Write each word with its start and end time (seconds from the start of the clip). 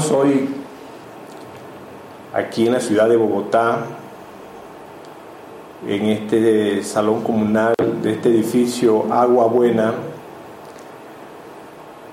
Vamos 0.00 0.12
hoy 0.12 0.48
aquí 2.32 2.66
en 2.66 2.72
la 2.72 2.80
ciudad 2.80 3.06
de 3.06 3.18
Bogotá, 3.18 3.84
en 5.86 6.06
este 6.06 6.82
salón 6.82 7.22
comunal 7.22 7.74
de 8.02 8.12
este 8.12 8.30
edificio 8.30 9.12
Agua 9.12 9.44
Buena, 9.48 9.92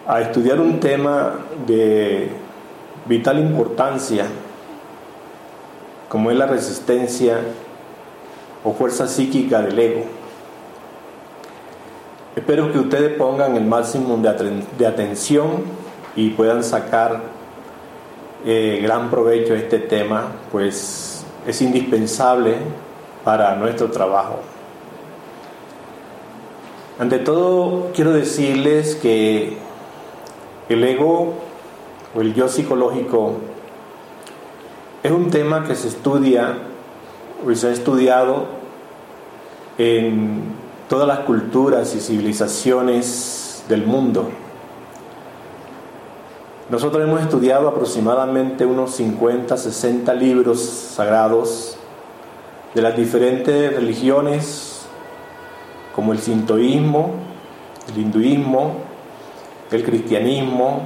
a 0.05 0.20
estudiar 0.20 0.60
un 0.60 0.82
tema 0.82 1.36
de 1.66 2.29
vital 3.05 3.40
importancia, 3.40 4.26
como 6.10 6.29
es 6.29 6.38
la 6.38 6.46
resistencia 6.46 7.40
o 8.66 8.74
fuerza 8.74 9.07
psíquica 9.07 9.62
del 9.62 9.79
ego. 9.79 10.04
Espero 12.35 12.70
que 12.70 12.79
ustedes 12.79 13.18
pongan 13.18 13.55
el 13.55 13.63
máximo 13.63 14.18
de, 14.18 14.85
atención 14.85 15.63
y 16.18 16.32
puedan 16.32 16.66
sacar 16.66 17.37
gran 18.48 19.09
provecho 19.09 19.53
este 19.55 19.79
tema, 19.79 20.27
pues 20.51 21.26
es 21.45 21.62
indispensable 21.62 22.55
para 23.23 23.55
nuestro 23.55 23.91
trabajo. 23.91 24.39
Ante 26.98 27.20
todo, 27.20 27.91
quiero 27.93 28.13
decirles 28.13 28.95
que 28.95 29.57
el 30.70 30.84
ego 30.84 31.34
o 32.15 32.21
el 32.21 32.34
yo 32.34 32.48
psicológico 32.48 33.34
es 35.04 35.11
un 35.11 35.29
tema 35.29 35.65
que 35.65 35.76
se 35.76 35.89
estudia 35.89 36.57
o 37.45 37.54
se 37.54 37.67
ha 37.67 37.71
estudiado 37.71 38.45
en 39.77 40.41
todas 40.89 41.07
las 41.07 41.20
culturas 41.20 41.93
y 41.95 41.99
civilizaciones 41.99 43.63
del 43.67 43.85
mundo. 43.85 44.29
Nosotros 46.70 47.01
hemos 47.01 47.21
estudiado 47.21 47.70
aproximadamente 47.70 48.65
unos 48.65 48.91
50, 48.96 49.55
60 49.55 50.13
libros 50.15 50.60
sagrados 50.60 51.77
de 52.76 52.82
las 52.82 52.98
diferentes 52.98 53.73
religiones, 53.73 54.82
como 55.95 56.12
el 56.12 56.20
sintoísmo, 56.20 57.12
el 57.88 58.01
hinduismo, 58.01 58.82
el 59.71 59.82
cristianismo, 59.85 60.82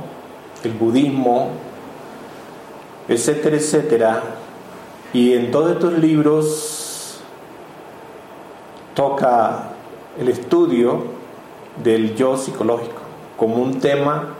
el 0.63 0.73
budismo, 0.73 1.49
etcétera, 3.07 3.55
etcétera. 3.55 4.23
Y 5.13 5.33
en 5.33 5.49
todos 5.49 5.71
estos 5.71 5.97
libros 5.97 7.21
toca 8.93 9.69
el 10.19 10.29
estudio 10.29 11.05
del 11.83 12.15
yo 12.15 12.37
psicológico 12.37 13.01
como 13.35 13.55
un 13.55 13.79
tema 13.79 14.35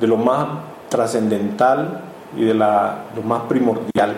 de 0.00 0.06
lo 0.06 0.16
más 0.16 0.46
trascendental 0.88 2.02
y 2.36 2.44
de 2.44 2.54
la, 2.54 3.04
lo 3.14 3.22
más 3.22 3.42
primordial. 3.42 4.16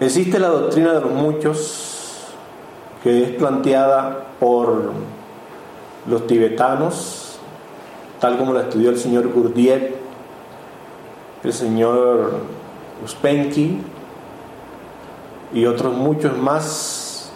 Existe 0.00 0.38
la 0.38 0.48
doctrina 0.48 0.92
de 0.94 1.00
los 1.00 1.12
muchos 1.12 1.92
que 3.02 3.24
es 3.24 3.30
planteada 3.30 4.26
por 4.40 4.92
los 6.06 6.26
tibetanos, 6.26 7.38
tal 8.20 8.38
como 8.38 8.52
la 8.52 8.62
estudió 8.62 8.90
el 8.90 8.98
señor 8.98 9.28
Gurdjieff, 9.28 9.82
el 11.44 11.52
señor 11.52 12.34
Uspenki 13.04 13.80
y 15.52 15.66
otros 15.66 15.94
muchos 15.94 16.36
más. 16.38 17.32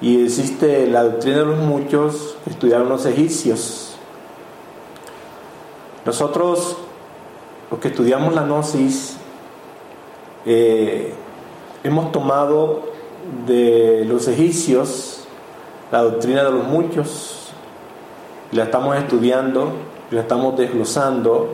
Y 0.00 0.24
existe 0.24 0.88
la 0.88 1.04
doctrina 1.04 1.38
de 1.38 1.46
los 1.46 1.58
muchos 1.58 2.36
que 2.44 2.50
estudiaron 2.50 2.88
los 2.88 3.06
egipcios, 3.06 3.91
nosotros, 6.04 6.76
los 7.70 7.80
que 7.80 7.88
estudiamos 7.88 8.34
la 8.34 8.42
gnosis, 8.42 9.16
eh, 10.44 11.14
hemos 11.84 12.12
tomado 12.12 12.82
de 13.46 14.04
los 14.06 14.26
egipcios 14.28 15.22
la 15.92 16.02
doctrina 16.02 16.42
de 16.42 16.50
los 16.50 16.64
muchos, 16.64 17.52
y 18.50 18.56
la 18.56 18.64
estamos 18.64 18.96
estudiando, 18.96 19.72
y 20.10 20.14
la 20.14 20.22
estamos 20.22 20.56
desglosando 20.56 21.50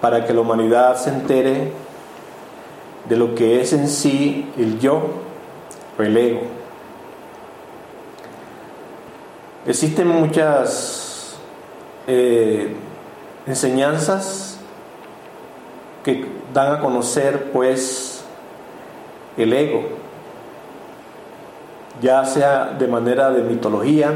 para 0.00 0.24
que 0.24 0.32
la 0.32 0.42
humanidad 0.42 0.96
se 0.96 1.10
entere 1.10 1.72
de 3.08 3.16
lo 3.16 3.34
que 3.34 3.60
es 3.60 3.72
en 3.72 3.88
sí 3.88 4.48
el 4.56 4.78
yo 4.78 5.02
o 5.98 6.02
el 6.02 6.16
ego. 6.16 6.42
Existen 9.66 10.06
muchas 10.06 11.36
eh, 12.06 12.76
enseñanzas 13.46 14.58
que 16.04 16.26
dan 16.52 16.74
a 16.74 16.80
conocer 16.80 17.50
pues 17.52 18.24
el 19.36 19.52
ego, 19.52 19.82
ya 22.00 22.24
sea 22.24 22.66
de 22.66 22.86
manera 22.86 23.30
de 23.30 23.42
mitología, 23.42 24.12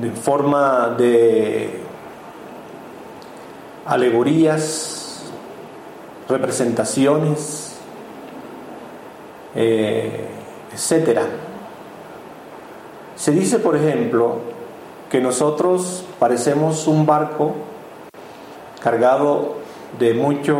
de 0.00 0.10
forma 0.10 0.94
de 0.96 1.80
alegorías, 3.86 5.24
representaciones, 6.28 7.76
eh, 9.54 10.28
etcétera. 10.72 11.22
Se 13.16 13.32
dice, 13.32 13.58
por 13.58 13.76
ejemplo, 13.76 14.38
que 15.10 15.20
nosotros 15.20 16.04
parecemos 16.20 16.86
un 16.86 17.04
barco 17.04 17.52
cargado 18.80 19.56
de 19.98 20.14
muchos 20.14 20.56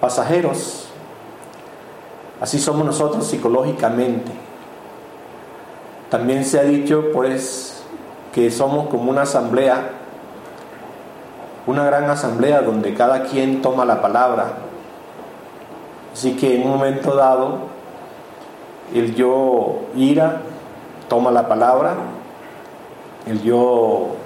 pasajeros. 0.00 0.88
Así 2.40 2.58
somos 2.58 2.84
nosotros 2.84 3.24
psicológicamente. 3.24 4.32
También 6.10 6.44
se 6.44 6.58
ha 6.58 6.64
dicho 6.64 7.12
pues 7.12 7.84
que 8.34 8.50
somos 8.50 8.88
como 8.88 9.08
una 9.10 9.22
asamblea, 9.22 9.90
una 11.68 11.84
gran 11.84 12.10
asamblea 12.10 12.60
donde 12.60 12.92
cada 12.94 13.22
quien 13.22 13.62
toma 13.62 13.84
la 13.84 14.02
palabra. 14.02 14.54
Así 16.12 16.34
que 16.34 16.56
en 16.56 16.64
un 16.64 16.72
momento 16.72 17.14
dado 17.14 17.58
el 18.92 19.14
yo 19.14 19.82
ira 19.94 20.42
toma 21.08 21.30
la 21.30 21.46
palabra 21.46 21.94
el 23.26 23.42
yo 23.42 24.16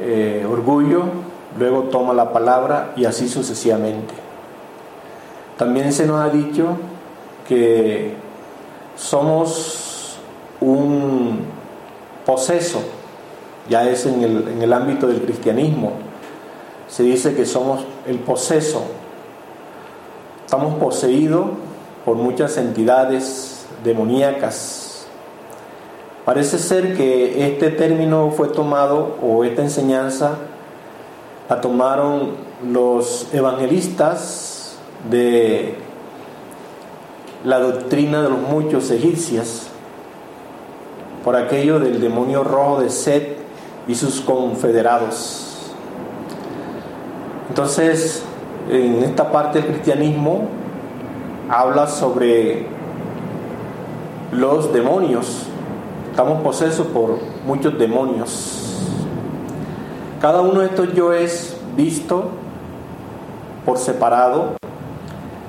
eh, 0.00 0.46
orgullo, 0.48 1.04
luego 1.58 1.84
toma 1.84 2.14
la 2.14 2.32
palabra 2.32 2.92
y 2.96 3.04
así 3.04 3.28
sucesivamente. 3.28 4.14
También 5.56 5.92
se 5.92 6.06
nos 6.06 6.20
ha 6.20 6.28
dicho 6.30 6.76
que 7.46 8.14
somos 8.96 10.18
un 10.60 11.40
poseso, 12.24 12.80
ya 13.68 13.88
es 13.88 14.06
en 14.06 14.22
el, 14.22 14.48
en 14.48 14.62
el 14.62 14.72
ámbito 14.72 15.06
del 15.06 15.22
cristianismo, 15.22 15.92
se 16.88 17.02
dice 17.02 17.34
que 17.34 17.46
somos 17.46 17.84
el 18.06 18.18
poseso, 18.18 18.82
estamos 20.44 20.74
poseídos 20.74 21.46
por 22.04 22.16
muchas 22.16 22.56
entidades 22.56 23.66
demoníacas, 23.84 24.81
Parece 26.24 26.58
ser 26.58 26.96
que 26.96 27.48
este 27.48 27.70
término 27.70 28.30
fue 28.30 28.48
tomado 28.48 29.16
o 29.20 29.44
esta 29.44 29.62
enseñanza 29.62 30.36
la 31.48 31.60
tomaron 31.60 32.30
los 32.70 33.26
evangelistas 33.34 34.76
de 35.10 35.74
la 37.44 37.58
doctrina 37.58 38.22
de 38.22 38.28
los 38.30 38.38
muchos 38.38 38.90
egipcios 38.90 39.66
por 41.24 41.36
aquello 41.36 41.80
del 41.80 42.00
demonio 42.00 42.44
rojo 42.44 42.80
de 42.80 42.90
Set 42.90 43.38
y 43.88 43.94
sus 43.94 44.20
confederados. 44.20 45.72
Entonces, 47.48 48.22
en 48.70 49.02
esta 49.02 49.30
parte 49.30 49.60
del 49.60 49.72
cristianismo 49.72 50.48
habla 51.48 51.86
sobre 51.86 52.66
los 54.30 54.72
demonios. 54.72 55.48
Estamos 56.12 56.42
posesos 56.42 56.88
por 56.88 57.18
muchos 57.46 57.78
demonios. 57.78 58.58
Cada 60.20 60.42
uno 60.42 60.60
de 60.60 60.66
estos 60.66 60.92
yo 60.92 61.10
es 61.10 61.56
visto 61.74 62.28
por 63.64 63.78
separado, 63.78 64.58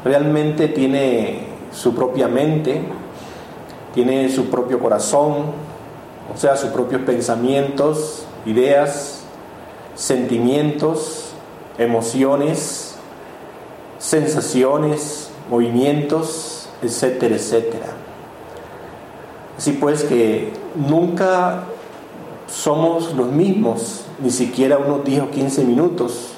realmente 0.05 0.69
tiene 0.69 1.47
su 1.73 1.93
propia 1.93 2.29
mente, 2.29 2.81
tiene 3.93 4.29
su 4.29 4.45
propio 4.45 4.79
corazón, 4.79 5.47
o 6.33 6.37
sea, 6.37 6.55
sus 6.55 6.69
propios 6.69 7.01
pensamientos, 7.01 8.25
ideas, 8.45 9.25
sentimientos, 9.95 11.33
emociones, 11.77 12.95
sensaciones, 13.97 15.29
movimientos, 15.49 16.69
etcétera, 16.81 17.35
etcétera. 17.35 18.02
Así 19.57 19.73
pues 19.73 20.03
que 20.03 20.51
nunca 20.75 21.63
somos 22.47 23.13
los 23.13 23.27
mismos, 23.27 24.05
ni 24.19 24.31
siquiera 24.31 24.77
unos 24.77 25.03
10 25.03 25.23
o 25.23 25.29
15 25.31 25.63
minutos, 25.65 26.33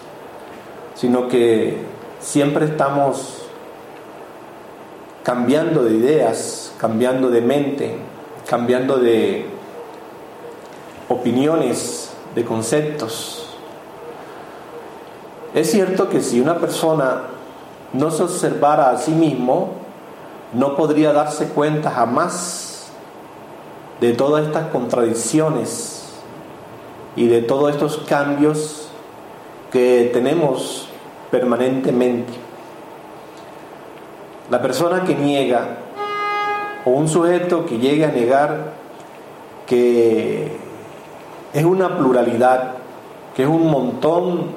sino 0.96 1.28
que 1.28 1.78
siempre 2.20 2.66
estamos 2.66 3.44
cambiando 5.24 5.84
de 5.84 5.96
ideas, 5.96 6.74
cambiando 6.78 7.30
de 7.30 7.42
mente, 7.42 7.96
cambiando 8.48 8.98
de 8.98 9.46
opiniones, 11.10 12.12
de 12.36 12.44
conceptos. 12.44 13.56
Es 15.54 15.72
cierto 15.72 16.10
que 16.10 16.22
si 16.22 16.42
una 16.42 16.60
persona 16.60 17.24
no 17.94 18.12
se 18.12 18.24
observara 18.24 18.90
a 18.90 18.98
sí 18.98 19.12
mismo, 19.12 19.72
no 20.54 20.76
podría 20.76 21.14
darse 21.14 21.48
cuenta 21.48 21.92
jamás 21.92 22.75
de 24.02 24.14
todas 24.14 24.48
estas 24.48 24.68
contradicciones 24.68 26.10
y 27.16 27.28
de 27.28 27.42
todos 27.42 27.72
estos 27.72 27.98
cambios 28.08 28.90
que 29.72 30.10
tenemos 30.14 30.88
permanentemente. 31.32 32.34
La 34.50 34.62
persona 34.62 35.04
que 35.04 35.16
niega 35.16 35.78
o 36.86 36.92
un 36.92 37.08
sujeto 37.08 37.66
que 37.66 37.80
llegue 37.80 38.06
a 38.06 38.12
negar 38.12 38.74
que 39.66 40.52
es 41.54 41.64
una 41.64 41.98
pluralidad, 41.98 42.74
que 43.36 43.44
es 43.44 43.50
un 43.50 43.72
montón 43.72 44.52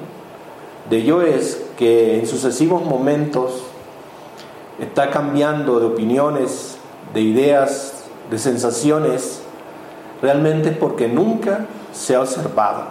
de 0.89 1.03
yoes 1.03 1.65
que 1.77 2.19
en 2.19 2.27
sucesivos 2.27 2.83
momentos 2.83 3.63
está 4.79 5.09
cambiando 5.09 5.79
de 5.79 5.85
opiniones, 5.87 6.77
de 7.13 7.21
ideas, 7.21 7.98
de 8.29 8.37
sensaciones, 8.37 9.41
realmente 10.21 10.71
porque 10.71 11.07
nunca 11.07 11.65
se 11.91 12.15
ha 12.15 12.21
observado. 12.21 12.83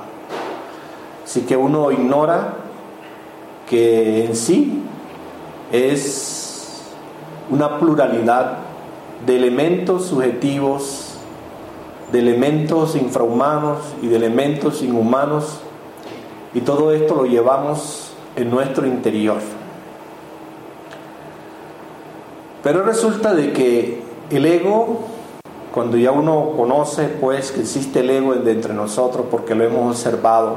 Así 1.25 1.43
que 1.43 1.57
uno 1.57 1.93
ignora 1.93 2.55
que 3.69 4.25
en 4.25 4.35
sí 4.35 4.83
es 5.71 6.83
una 7.51 7.79
pluralidad 7.79 8.59
de 9.27 9.37
elementos 9.37 10.07
subjetivos 10.07 11.09
de 12.13 12.21
elementos 12.21 12.97
infrahumanos 12.97 13.79
y 14.03 14.07
de 14.09 14.17
elementos 14.17 14.83
inhumanos 14.83 15.61
y 16.55 16.61
todo 16.61 16.93
esto 16.93 17.15
lo 17.15 17.27
llevamos 17.27 18.13
en 18.37 18.51
nuestro 18.51 18.87
interior. 18.87 19.39
Pero 22.63 22.83
resulta 22.83 23.35
de 23.35 23.53
que 23.53 24.03
el 24.31 24.47
ego, 24.47 25.01
cuando 25.79 25.97
ya 25.97 26.11
uno 26.11 26.55
conoce 26.57 27.05
pues 27.05 27.53
que 27.53 27.61
existe 27.61 28.01
el 28.01 28.11
ego 28.11 28.35
entre 28.35 28.75
nosotros 28.75 29.27
porque 29.31 29.55
lo 29.55 29.63
hemos 29.63 29.93
observado, 29.93 30.57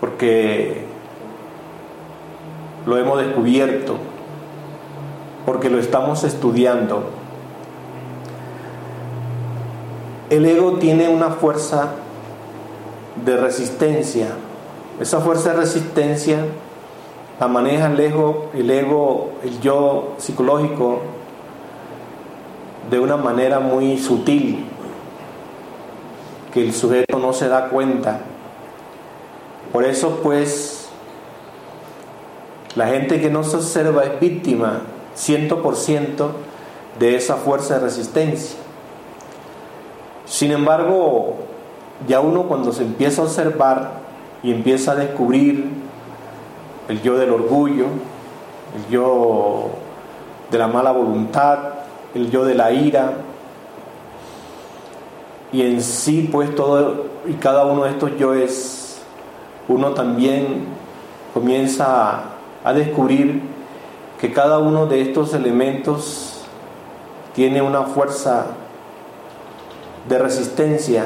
porque 0.00 0.84
lo 2.84 2.98
hemos 2.98 3.24
descubierto, 3.24 3.94
porque 5.46 5.70
lo 5.70 5.78
estamos 5.78 6.24
estudiando, 6.24 7.04
el 10.28 10.44
ego 10.44 10.78
tiene 10.78 11.08
una 11.08 11.28
fuerza 11.28 11.92
de 13.24 13.36
resistencia. 13.36 14.30
Esa 14.98 15.20
fuerza 15.20 15.50
de 15.50 15.60
resistencia 15.60 16.38
la 17.38 17.46
maneja 17.46 17.86
el 17.86 18.00
ego, 18.00 18.50
el 18.52 18.68
ego, 18.68 19.30
el 19.44 19.60
yo 19.60 20.14
psicológico 20.18 21.21
de 22.90 23.00
una 23.00 23.16
manera 23.16 23.60
muy 23.60 23.98
sutil 23.98 24.64
que 26.52 26.62
el 26.62 26.72
sujeto 26.72 27.18
no 27.18 27.32
se 27.32 27.48
da 27.48 27.68
cuenta. 27.68 28.20
Por 29.72 29.84
eso 29.84 30.20
pues 30.22 30.88
la 32.74 32.88
gente 32.88 33.20
que 33.20 33.30
no 33.30 33.44
se 33.44 33.56
observa 33.56 34.04
es 34.04 34.20
víctima 34.20 34.82
100% 35.16 36.28
de 36.98 37.16
esa 37.16 37.36
fuerza 37.36 37.74
de 37.74 37.80
resistencia. 37.80 38.58
Sin 40.24 40.52
embargo, 40.52 41.36
ya 42.08 42.20
uno 42.20 42.44
cuando 42.44 42.72
se 42.72 42.82
empieza 42.82 43.22
a 43.22 43.24
observar 43.24 43.90
y 44.42 44.52
empieza 44.52 44.92
a 44.92 44.94
descubrir 44.94 45.66
el 46.88 47.02
yo 47.02 47.16
del 47.16 47.30
orgullo, 47.30 47.86
el 48.76 48.90
yo 48.90 49.70
de 50.50 50.58
la 50.58 50.68
mala 50.68 50.92
voluntad, 50.92 51.58
el 52.14 52.30
yo 52.30 52.44
de 52.44 52.54
la 52.54 52.72
ira, 52.72 53.12
y 55.52 55.62
en 55.62 55.82
sí 55.82 56.28
pues 56.30 56.54
todo 56.54 57.06
y 57.26 57.34
cada 57.34 57.64
uno 57.66 57.84
de 57.84 57.90
estos 57.90 58.16
yoes, 58.18 59.00
uno 59.68 59.92
también 59.92 60.66
comienza 61.32 62.24
a 62.64 62.72
descubrir 62.72 63.42
que 64.20 64.32
cada 64.32 64.58
uno 64.58 64.86
de 64.86 65.02
estos 65.02 65.34
elementos 65.34 66.42
tiene 67.34 67.62
una 67.62 67.82
fuerza 67.82 68.46
de 70.08 70.18
resistencia, 70.18 71.04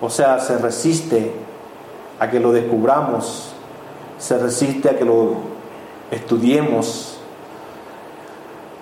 o 0.00 0.10
sea, 0.10 0.38
se 0.40 0.58
resiste 0.58 1.32
a 2.18 2.30
que 2.30 2.40
lo 2.40 2.52
descubramos, 2.52 3.52
se 4.18 4.38
resiste 4.38 4.90
a 4.90 4.98
que 4.98 5.04
lo 5.04 5.34
estudiemos. 6.10 7.15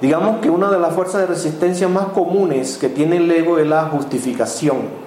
Digamos 0.01 0.41
que 0.41 0.51
una 0.51 0.71
de 0.71 0.79
las 0.79 0.95
fuerzas 0.95 1.23
de 1.23 1.27
resistencia 1.29 1.89
más 1.89 2.07
comunes 2.07 2.77
que 2.79 2.89
tiene 2.89 3.19
el 3.19 3.31
ego 3.31 3.59
es 3.59 3.67
la 3.67 3.85
justificación. 3.87 5.05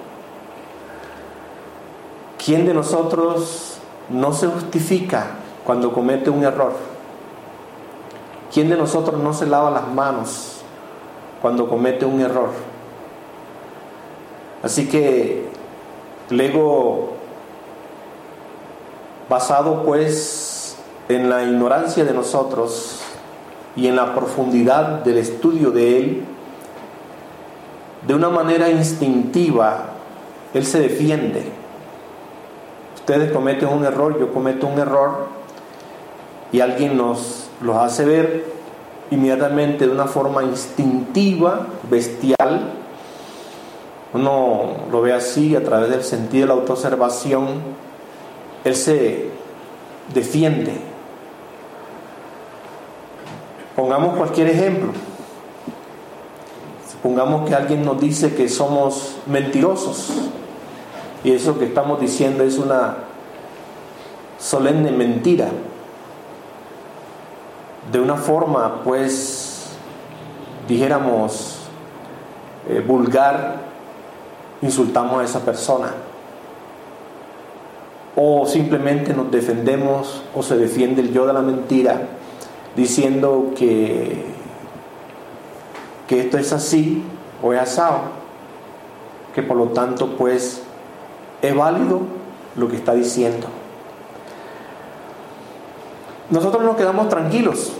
¿Quién 2.42 2.66
de 2.66 2.72
nosotros 2.74 3.78
no 4.08 4.32
se 4.32 4.46
justifica 4.46 5.26
cuando 5.64 5.92
comete 5.92 6.30
un 6.30 6.44
error? 6.44 6.72
¿Quién 8.52 8.70
de 8.70 8.76
nosotros 8.76 9.20
no 9.20 9.34
se 9.34 9.46
lava 9.46 9.70
las 9.70 9.86
manos 9.88 10.62
cuando 11.42 11.68
comete 11.68 12.06
un 12.06 12.20
error? 12.20 12.50
Así 14.62 14.88
que 14.88 15.48
el 16.30 16.40
ego, 16.40 17.10
basado 19.28 19.84
pues 19.84 20.76
en 21.08 21.28
la 21.28 21.42
ignorancia 21.44 22.04
de 22.04 22.12
nosotros 22.12 23.00
y 23.76 23.86
en 23.86 23.96
la 23.96 24.14
profundidad 24.14 25.04
del 25.04 25.18
estudio 25.18 25.70
de 25.70 25.98
él, 25.98 26.24
de 28.06 28.14
una 28.14 28.28
manera 28.28 28.70
instintiva, 28.70 29.86
él 30.54 30.64
se 30.64 30.80
defiende. 30.80 31.44
Ustedes 32.94 33.32
cometen 33.32 33.68
un 33.68 33.84
error, 33.84 34.18
yo 34.18 34.32
cometo 34.32 34.66
un 34.66 34.78
error 34.78 35.28
y 36.52 36.60
alguien 36.60 36.96
nos 36.96 37.50
los 37.60 37.76
hace 37.76 38.04
ver 38.04 38.44
inmediatamente 39.10 39.86
de 39.86 39.92
una 39.92 40.06
forma 40.06 40.42
instintiva, 40.42 41.66
bestial, 41.90 42.72
uno 44.12 44.76
lo 44.90 45.02
ve 45.02 45.12
así 45.12 45.54
a 45.54 45.62
través 45.62 45.90
del 45.90 46.02
sentido 46.02 46.46
de 46.46 46.48
la 46.48 46.60
autoobservación, 46.60 47.46
él 48.64 48.74
se 48.74 49.30
defiende. 50.14 50.87
Pongamos 53.78 54.16
cualquier 54.16 54.48
ejemplo. 54.48 54.90
Supongamos 56.90 57.48
que 57.48 57.54
alguien 57.54 57.84
nos 57.84 58.00
dice 58.00 58.34
que 58.34 58.48
somos 58.48 59.18
mentirosos 59.26 60.10
y 61.22 61.30
eso 61.30 61.56
que 61.60 61.66
estamos 61.66 62.00
diciendo 62.00 62.42
es 62.42 62.58
una 62.58 62.96
solemne 64.36 64.90
mentira. 64.90 65.46
De 67.92 68.00
una 68.00 68.16
forma, 68.16 68.82
pues, 68.82 69.68
dijéramos, 70.66 71.60
eh, 72.68 72.82
vulgar, 72.84 73.58
insultamos 74.60 75.20
a 75.20 75.24
esa 75.24 75.44
persona. 75.44 75.92
O 78.16 78.44
simplemente 78.44 79.14
nos 79.14 79.30
defendemos 79.30 80.20
o 80.34 80.42
se 80.42 80.56
defiende 80.56 81.00
el 81.00 81.12
yo 81.12 81.28
de 81.28 81.32
la 81.32 81.42
mentira 81.42 82.17
diciendo 82.78 83.52
que, 83.56 84.24
que 86.06 86.20
esto 86.20 86.38
es 86.38 86.52
así 86.52 87.02
o 87.42 87.52
es 87.52 87.60
asado, 87.60 88.02
que 89.34 89.42
por 89.42 89.56
lo 89.56 89.66
tanto 89.70 90.16
pues 90.16 90.62
es 91.42 91.56
válido 91.56 92.02
lo 92.56 92.68
que 92.68 92.76
está 92.76 92.94
diciendo. 92.94 93.48
Nosotros 96.30 96.62
nos 96.62 96.76
quedamos 96.76 97.08
tranquilos, 97.08 97.72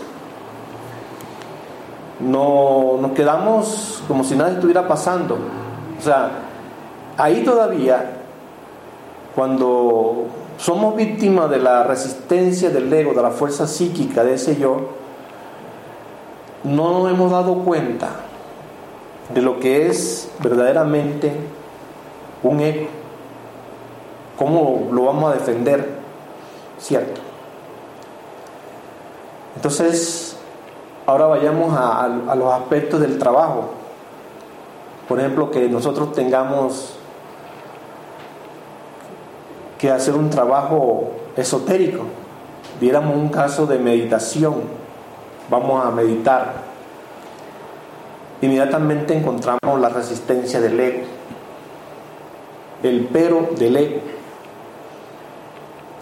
no 2.18 2.98
nos 3.00 3.12
quedamos 3.12 4.02
como 4.08 4.24
si 4.24 4.34
nada 4.34 4.50
estuviera 4.50 4.88
pasando. 4.88 5.38
O 5.96 6.02
sea, 6.02 6.30
ahí 7.16 7.44
todavía, 7.44 8.18
cuando 9.36 10.26
somos 10.58 10.96
víctimas 10.96 11.48
de 11.48 11.58
la 11.58 11.84
resistencia 11.84 12.68
del 12.70 12.92
ego, 12.92 13.14
de 13.14 13.22
la 13.22 13.30
fuerza 13.30 13.66
psíquica 13.66 14.24
de 14.24 14.34
ese 14.34 14.56
yo, 14.56 14.88
no 16.64 16.92
nos 16.92 17.10
hemos 17.10 17.30
dado 17.30 17.54
cuenta 17.64 18.10
de 19.32 19.40
lo 19.40 19.60
que 19.60 19.86
es 19.86 20.30
verdaderamente 20.40 21.32
un 22.42 22.60
ego. 22.60 22.88
¿Cómo 24.36 24.88
lo 24.92 25.04
vamos 25.04 25.32
a 25.32 25.34
defender? 25.36 25.98
¿Cierto? 26.78 27.20
Entonces, 29.54 30.36
ahora 31.06 31.26
vayamos 31.26 31.72
a, 31.76 32.04
a, 32.04 32.34
los 32.34 32.52
aspectos 32.52 33.00
del 33.00 33.18
trabajo. 33.18 33.70
Por 35.08 35.18
ejemplo, 35.20 35.50
que 35.50 35.68
nosotros 35.68 36.12
tengamos 36.12 36.97
que 39.78 39.90
hacer 39.90 40.14
un 40.14 40.28
trabajo 40.28 41.12
esotérico. 41.37 42.04
Viéramos 42.80 43.16
un 43.16 43.28
caso 43.28 43.66
de 43.66 43.78
meditación. 43.78 44.56
Vamos 45.49 45.85
a 45.85 45.90
meditar. 45.90 46.54
Inmediatamente 48.42 49.16
encontramos 49.16 49.80
la 49.80 49.88
resistencia 49.88 50.61
del 50.61 50.78
ego. 50.78 51.06
El 52.82 53.08
pero 53.12 53.50
del 53.56 53.76
ego. 53.76 54.00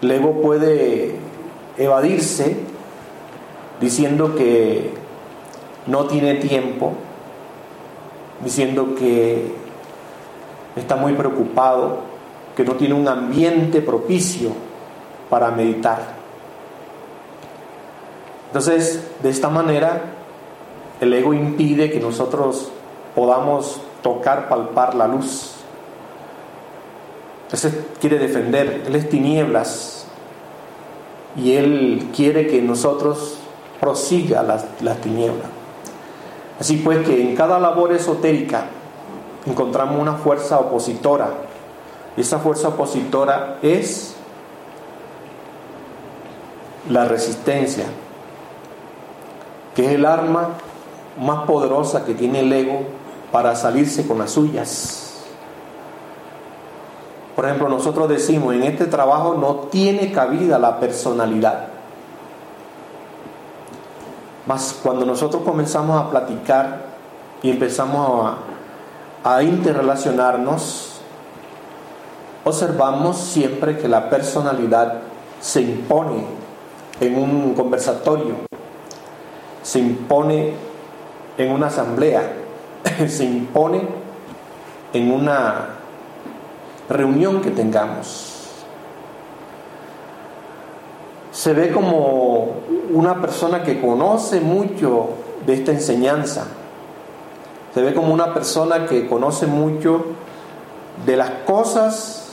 El 0.02 0.10
ego 0.10 0.40
puede 0.42 1.16
evadirse 1.78 2.56
diciendo 3.80 4.34
que 4.34 4.92
no 5.86 6.06
tiene 6.06 6.34
tiempo, 6.34 6.92
diciendo 8.42 8.94
que 8.98 9.52
está 10.76 10.96
muy 10.96 11.14
preocupado, 11.14 12.15
que 12.56 12.64
no 12.64 12.72
tiene 12.74 12.94
un 12.94 13.06
ambiente 13.06 13.82
propicio 13.82 14.50
para 15.28 15.50
meditar. 15.50 16.16
Entonces, 18.46 19.06
de 19.22 19.28
esta 19.28 19.50
manera, 19.50 20.02
el 21.00 21.12
ego 21.12 21.34
impide 21.34 21.90
que 21.90 22.00
nosotros 22.00 22.70
podamos 23.14 23.80
tocar, 24.02 24.48
palpar 24.48 24.94
la 24.94 25.06
luz. 25.06 25.52
Ese 27.52 27.84
quiere 28.00 28.18
defender, 28.18 28.84
él 28.86 28.94
es 28.96 29.08
tinieblas 29.08 30.06
y 31.36 31.52
él 31.52 32.08
quiere 32.14 32.46
que 32.46 32.62
nosotros 32.62 33.38
prosiga 33.80 34.42
las, 34.42 34.64
las 34.80 34.98
tinieblas. 35.00 35.48
Así 36.58 36.78
pues 36.78 37.06
que 37.06 37.20
en 37.20 37.36
cada 37.36 37.58
labor 37.58 37.92
esotérica 37.92 38.66
encontramos 39.44 40.00
una 40.00 40.14
fuerza 40.14 40.58
opositora. 40.58 41.45
Esa 42.16 42.38
fuerza 42.38 42.68
opositora 42.68 43.58
es 43.62 44.14
la 46.88 47.04
resistencia, 47.04 47.84
que 49.74 49.86
es 49.86 49.92
el 49.92 50.06
arma 50.06 50.50
más 51.20 51.44
poderosa 51.46 52.04
que 52.04 52.14
tiene 52.14 52.40
el 52.40 52.52
ego 52.52 52.80
para 53.32 53.54
salirse 53.54 54.06
con 54.06 54.18
las 54.18 54.30
suyas. 54.30 55.24
Por 57.34 57.44
ejemplo, 57.44 57.68
nosotros 57.68 58.08
decimos, 58.08 58.54
en 58.54 58.62
este 58.62 58.86
trabajo 58.86 59.34
no 59.34 59.68
tiene 59.70 60.10
cabida 60.10 60.58
la 60.58 60.80
personalidad. 60.80 61.68
Mas 64.46 64.78
cuando 64.82 65.04
nosotros 65.04 65.42
comenzamos 65.42 66.00
a 66.00 66.08
platicar 66.08 66.86
y 67.42 67.50
empezamos 67.50 68.36
a 69.22 69.42
interrelacionarnos, 69.42 70.95
observamos 72.46 73.16
siempre 73.16 73.76
que 73.76 73.88
la 73.88 74.08
personalidad 74.08 75.00
se 75.40 75.62
impone 75.62 76.24
en 77.00 77.18
un 77.18 77.54
conversatorio, 77.54 78.36
se 79.64 79.80
impone 79.80 80.54
en 81.36 81.50
una 81.50 81.66
asamblea, 81.66 82.34
se 83.08 83.24
impone 83.24 83.82
en 84.92 85.10
una 85.10 85.70
reunión 86.88 87.40
que 87.40 87.50
tengamos. 87.50 88.32
Se 91.32 91.52
ve 91.52 91.72
como 91.72 92.52
una 92.92 93.20
persona 93.20 93.64
que 93.64 93.80
conoce 93.80 94.40
mucho 94.40 95.08
de 95.44 95.54
esta 95.54 95.72
enseñanza. 95.72 96.46
Se 97.74 97.82
ve 97.82 97.92
como 97.92 98.14
una 98.14 98.32
persona 98.32 98.86
que 98.86 99.08
conoce 99.08 99.48
mucho 99.48 100.04
de 101.04 101.16
las 101.16 101.30
cosas 101.44 102.25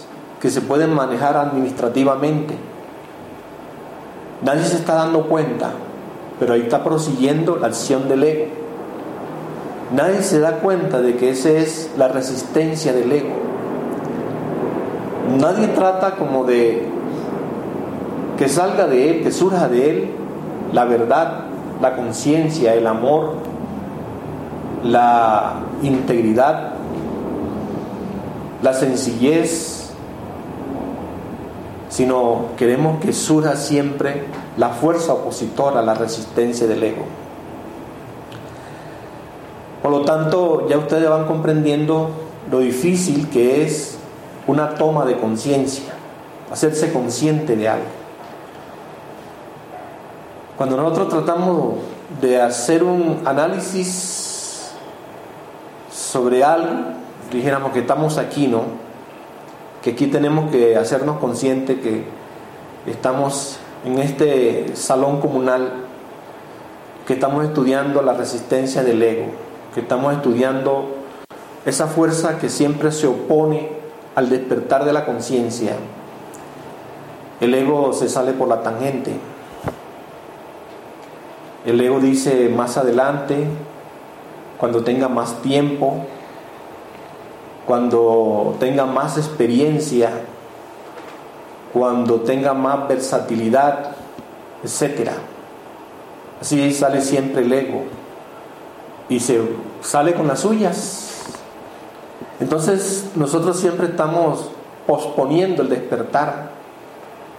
que 0.44 0.50
se 0.50 0.60
pueden 0.60 0.94
manejar 0.94 1.38
administrativamente. 1.38 2.54
Nadie 4.44 4.66
se 4.66 4.76
está 4.76 4.96
dando 4.96 5.30
cuenta, 5.30 5.72
pero 6.38 6.54
ahí 6.54 6.64
está 6.64 6.84
prosiguiendo 6.84 7.56
la 7.56 7.68
acción 7.68 8.10
del 8.10 8.26
ego. 8.26 8.46
Nadie 9.96 10.22
se 10.22 10.42
da 10.42 10.58
cuenta 10.58 11.00
de 11.00 11.16
que 11.16 11.30
esa 11.30 11.50
es 11.50 11.92
la 11.98 12.10
resistencia 12.10 12.92
del 12.92 13.10
ego. 13.14 13.30
Nadie 15.40 15.70
trata 15.70 16.16
como 16.18 16.44
de 16.44 16.90
que 18.38 18.50
salga 18.50 18.86
de 18.88 19.12
él, 19.12 19.24
que 19.24 19.32
surja 19.32 19.70
de 19.70 19.90
él 19.90 20.12
la 20.74 20.84
verdad, 20.84 21.46
la 21.82 21.96
conciencia, 21.96 22.74
el 22.74 22.86
amor, 22.86 23.36
la 24.84 25.62
integridad, 25.84 26.74
la 28.62 28.74
sencillez, 28.74 29.83
sino 31.94 32.46
queremos 32.58 33.00
que 33.00 33.14
surja 33.14 33.56
siempre 33.56 34.24
la 34.58 34.70
fuerza 34.70 35.14
opositora, 35.14 35.84
la 35.84 35.94
resistencia 35.94 36.66
del 36.66 36.82
ego. 36.82 37.04
Por 39.84 39.92
lo 39.92 40.02
tanto, 40.02 40.68
ya 40.68 40.80
ustedes 40.80 41.08
van 41.08 41.28
comprendiendo 41.28 42.10
lo 42.50 42.60
difícil 42.62 43.30
que 43.30 43.64
es 43.64 44.00
una 44.48 44.74
toma 44.74 45.06
de 45.06 45.20
conciencia, 45.20 45.94
hacerse 46.52 46.92
consciente 46.92 47.56
de 47.56 47.70
algo. 47.70 47.86
Cuando 50.58 50.76
nosotros 50.78 51.10
tratamos 51.10 51.76
de 52.20 52.42
hacer 52.42 52.84
un 52.84 53.22
análisis 53.24 54.72
sobre 55.92 56.44
algo, 56.44 56.86
dijéramos 57.32 57.72
que 57.72 57.82
estamos 57.82 58.18
aquí, 58.18 58.48
¿no? 58.48 58.83
Que 59.84 59.92
aquí 59.92 60.08
tenemos 60.08 60.50
que 60.50 60.78
hacernos 60.78 61.18
conscientes 61.20 61.80
que 61.80 62.04
estamos 62.88 63.58
en 63.86 64.00
este 64.00 64.75
salón 64.75 65.20
comunal, 65.20 65.74
que 67.06 67.13
estamos 67.13 67.44
estudiando 67.46 68.02
la 68.02 68.13
resistencia 68.13 68.84
del 68.84 69.04
ego, 69.04 69.25
que 69.74 69.82
estamos 69.82 70.13
estudiando 70.13 70.96
esa 71.66 71.88
fuerza 71.88 72.40
que 72.40 72.50
siempre 72.50 72.92
se 72.92 73.08
opone 73.08 73.70
al 74.16 74.30
despertar 74.30 74.86
de 74.86 74.94
la 74.94 75.06
conciencia. 75.06 75.75
El 77.42 77.54
ego 77.54 77.92
se 77.94 78.08
sale 78.08 78.32
por 78.32 78.48
la 78.48 78.63
tangente 78.63 79.13
el 81.66 81.80
ego 81.80 82.02
dice 82.02 82.50
más 82.50 82.75
adelante, 82.78 83.46
cuando 84.58 84.84
tenga 84.84 85.08
más 85.08 85.42
tiempo, 85.42 86.06
cuando 87.65 88.55
tenga 88.60 88.86
más 88.86 89.17
experiencia, 89.17 90.12
cuando 91.72 92.22
tenga 92.22 92.53
más 92.53 92.88
versatilidad, 92.88 93.91
etc. 94.63 95.12
Así 96.41 96.74
sale 96.74 97.01
siempre 97.01 97.43
el 97.43 97.53
ego 97.53 97.84
y 99.10 99.20
se 99.20 99.41
sale 99.82 100.13
con 100.13 100.27
las 100.27 100.41
suyas. 100.41 101.24
Entonces 102.39 103.12
nosotros 103.15 103.60
siempre 103.60 103.88
estamos 103.88 104.50
posponiendo 104.86 105.62
el 105.62 105.70
despertar 105.70 106.51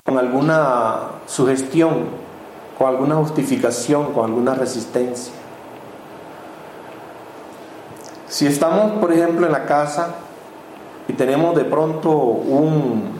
con 0.04 0.18
alguna 0.18 1.10
sugestión 1.26 2.24
con 2.78 2.88
alguna 2.88 3.16
justificación, 3.16 4.12
con 4.12 4.24
alguna 4.24 4.54
resistencia. 4.54 5.32
Si 8.34 8.48
estamos, 8.48 8.98
por 8.98 9.12
ejemplo, 9.12 9.46
en 9.46 9.52
la 9.52 9.64
casa 9.64 10.08
y 11.06 11.12
tenemos 11.12 11.54
de 11.54 11.62
pronto 11.64 12.10
un 12.10 13.12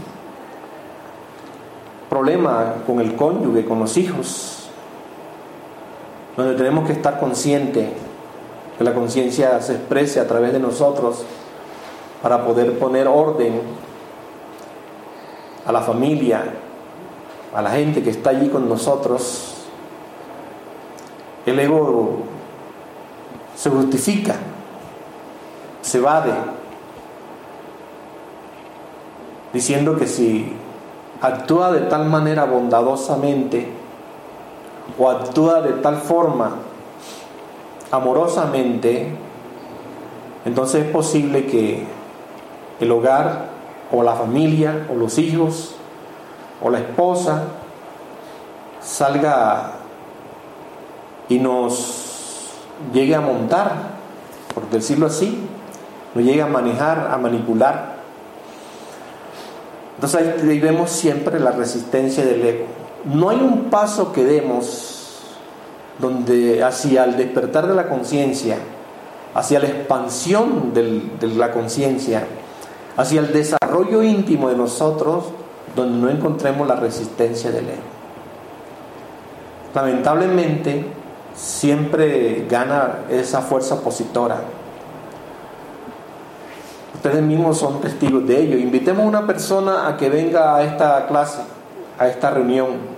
problema 2.11 2.75
con 2.85 2.99
el 2.99 3.15
cónyuge, 3.15 3.65
con 3.65 3.79
los 3.79 3.97
hijos, 3.97 4.71
donde 6.37 6.57
tenemos 6.57 6.85
que 6.85 6.95
estar 6.95 7.21
conscientes 7.21 7.91
que 8.77 8.83
la 8.83 8.93
conciencia 8.93 9.63
se 9.63 9.75
exprese 9.75 10.19
a 10.19 10.27
través 10.27 10.53
de 10.53 10.59
nosotros 10.59 11.25
para 12.21 12.45
poder 12.45 12.77
poner 12.81 13.07
orden 13.07 13.61
a 15.65 15.71
la 15.71 15.83
familia, 15.83 16.43
a 17.55 17.63
la 17.63 17.71
gente 17.71 18.03
que 18.03 18.11
está 18.11 18.31
allí 18.31 18.49
con 18.49 18.69
nosotros, 18.69 19.59
el 21.47 21.61
ego 21.61 22.17
se 23.55 23.71
justifica, 23.71 24.35
se 25.95 25.99
evade, 25.99 26.33
diciendo 29.53 29.97
que 29.97 30.09
si 30.09 30.53
actúa 31.21 31.71
de 31.71 31.83
tal 31.83 32.07
manera 32.07 32.47
bondadosamente 32.47 33.69
o 34.99 35.09
actúa 35.09 35.61
de 35.63 35.75
tal 35.75 35.99
forma 35.99 36.57
amorosamente, 37.93 39.15
entonces 40.45 40.87
es 40.87 40.91
posible 40.91 41.47
que 41.47 41.87
el 42.81 42.91
hogar 42.91 43.51
o 43.93 44.03
la 44.03 44.15
familia 44.15 44.89
o 44.93 44.97
los 44.97 45.17
hijos 45.19 45.77
o 46.61 46.71
la 46.71 46.81
esposa 46.81 47.45
salga 48.81 49.75
y 51.29 51.39
nos 51.39 52.51
llegue 52.93 53.15
a 53.15 53.21
montar, 53.21 53.75
por 54.53 54.69
decirlo 54.71 55.07
así, 55.07 55.51
nos 56.15 56.25
llegue 56.25 56.43
a 56.43 56.47
manejar, 56.47 57.09
a 57.13 57.19
manipular. 57.19 57.95
Entonces 59.97 60.43
ahí 60.43 60.61
vemos 60.61 60.91
siempre 60.91 61.41
la 61.41 61.53
resistencia 61.53 62.25
del 62.25 62.45
ego. 62.45 62.67
No 63.05 63.31
hay 63.31 63.39
un 63.39 63.65
paso 63.65 64.13
que 64.13 64.25
demos 64.25 64.95
donde 65.99 66.63
hacia 66.63 67.05
el 67.05 67.17
despertar 67.17 67.67
de 67.67 67.75
la 67.75 67.89
conciencia, 67.89 68.59
hacia 69.35 69.61
la 69.61 69.67
expansión 69.67 70.73
de 70.75 71.29
la 71.37 71.53
conciencia, 71.53 72.25
hacia 72.97 73.21
el 73.21 73.33
desarrollo 73.33 74.03
íntimo 74.03 74.49
de 74.49 74.57
nosotros, 74.57 75.27
donde 75.77 75.99
no 75.99 76.11
encontremos 76.11 76.67
la 76.67 76.77
resistencia 76.77 77.51
del 77.51 77.65
ego. 77.65 77.83
Lamentablemente, 79.75 80.85
siempre 81.35 82.47
gana 82.49 83.01
esa 83.11 83.41
fuerza 83.41 83.75
opositora. 83.75 84.37
Ustedes 87.05 87.23
mismos 87.23 87.59
son 87.59 87.83
testigos 87.83 88.27
de 88.27 88.41
ello. 88.41 88.57
Invitemos 88.57 89.05
a 89.05 89.09
una 89.09 89.27
persona 89.27 89.87
a 89.87 89.97
que 89.97 90.09
venga 90.09 90.57
a 90.57 90.63
esta 90.63 91.07
clase, 91.07 91.43
a 91.99 92.09
esta 92.09 92.31
reunión 92.31 92.95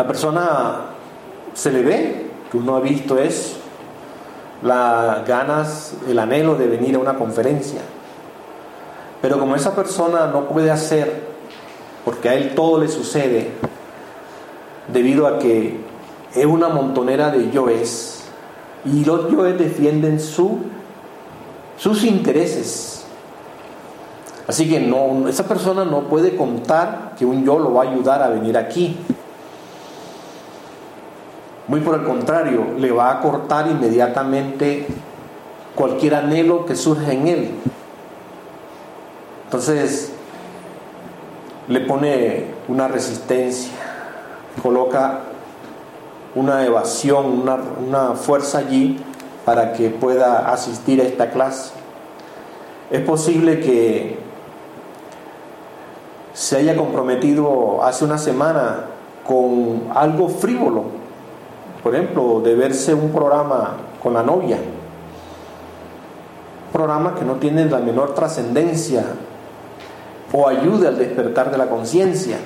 la 0.00 0.06
persona 0.06 0.80
se 1.52 1.70
le 1.70 1.82
ve 1.82 2.26
que 2.50 2.56
uno 2.56 2.76
ha 2.76 2.80
visto 2.80 3.18
es 3.18 3.56
las 4.62 5.28
ganas, 5.28 5.92
el 6.08 6.18
anhelo 6.18 6.54
de 6.54 6.68
venir 6.68 6.94
a 6.96 7.00
una 7.00 7.18
conferencia. 7.18 7.82
Pero 9.20 9.38
como 9.38 9.56
esa 9.56 9.76
persona 9.76 10.28
no 10.28 10.48
puede 10.48 10.70
hacer, 10.70 11.20
porque 12.02 12.30
a 12.30 12.34
él 12.34 12.54
todo 12.54 12.80
le 12.80 12.88
sucede, 12.88 13.50
debido 14.90 15.26
a 15.26 15.38
que 15.38 15.80
es 16.34 16.46
una 16.46 16.70
montonera 16.70 17.30
de 17.30 17.50
yoes, 17.50 18.24
y 18.86 19.04
los 19.04 19.30
yoes 19.30 19.58
defienden 19.58 20.18
su, 20.18 20.60
sus 21.80 22.04
intereses. 22.04 23.04
Así 24.46 24.68
que 24.68 24.80
no, 24.80 25.28
esa 25.28 25.44
persona 25.44 25.84
no 25.84 26.02
puede 26.08 26.36
contar 26.36 27.14
que 27.18 27.24
un 27.24 27.44
yo 27.44 27.58
lo 27.58 27.72
va 27.72 27.84
a 27.84 27.90
ayudar 27.90 28.22
a 28.22 28.28
venir 28.28 28.58
aquí. 28.58 28.98
Muy 31.68 31.80
por 31.80 31.94
el 31.94 32.04
contrario, 32.04 32.74
le 32.76 32.90
va 32.90 33.12
a 33.12 33.20
cortar 33.20 33.68
inmediatamente 33.68 34.88
cualquier 35.74 36.16
anhelo 36.16 36.66
que 36.66 36.76
surge 36.76 37.12
en 37.12 37.28
él. 37.28 37.50
Entonces, 39.44 40.12
le 41.68 41.80
pone 41.80 42.46
una 42.68 42.88
resistencia, 42.88 43.72
coloca 44.62 45.20
una 46.34 46.66
evasión, 46.66 47.40
una, 47.40 47.56
una, 47.56 48.14
fuerza 48.16 48.58
allí 48.58 49.00
para 49.50 49.72
que 49.72 49.90
pueda 49.90 50.52
asistir 50.52 51.00
a 51.00 51.02
esta 51.02 51.30
clase. 51.30 51.72
Es 52.88 53.00
posible 53.00 53.58
que 53.58 54.16
se 56.32 56.58
haya 56.58 56.76
comprometido 56.76 57.82
hace 57.82 58.04
una 58.04 58.16
semana 58.16 58.84
con 59.26 59.88
algo 59.92 60.28
frívolo, 60.28 60.84
por 61.82 61.96
ejemplo, 61.96 62.40
de 62.44 62.54
verse 62.54 62.94
un 62.94 63.10
programa 63.10 63.72
con 64.00 64.14
la 64.14 64.22
novia, 64.22 64.58
programa 66.72 67.16
que 67.16 67.24
no 67.24 67.34
tiene 67.34 67.64
la 67.64 67.80
menor 67.80 68.14
trascendencia 68.14 69.02
o 70.32 70.46
ayuda 70.46 70.90
al 70.90 70.98
despertar 70.98 71.50
de 71.50 71.58
la 71.58 71.66
conciencia. 71.66 72.36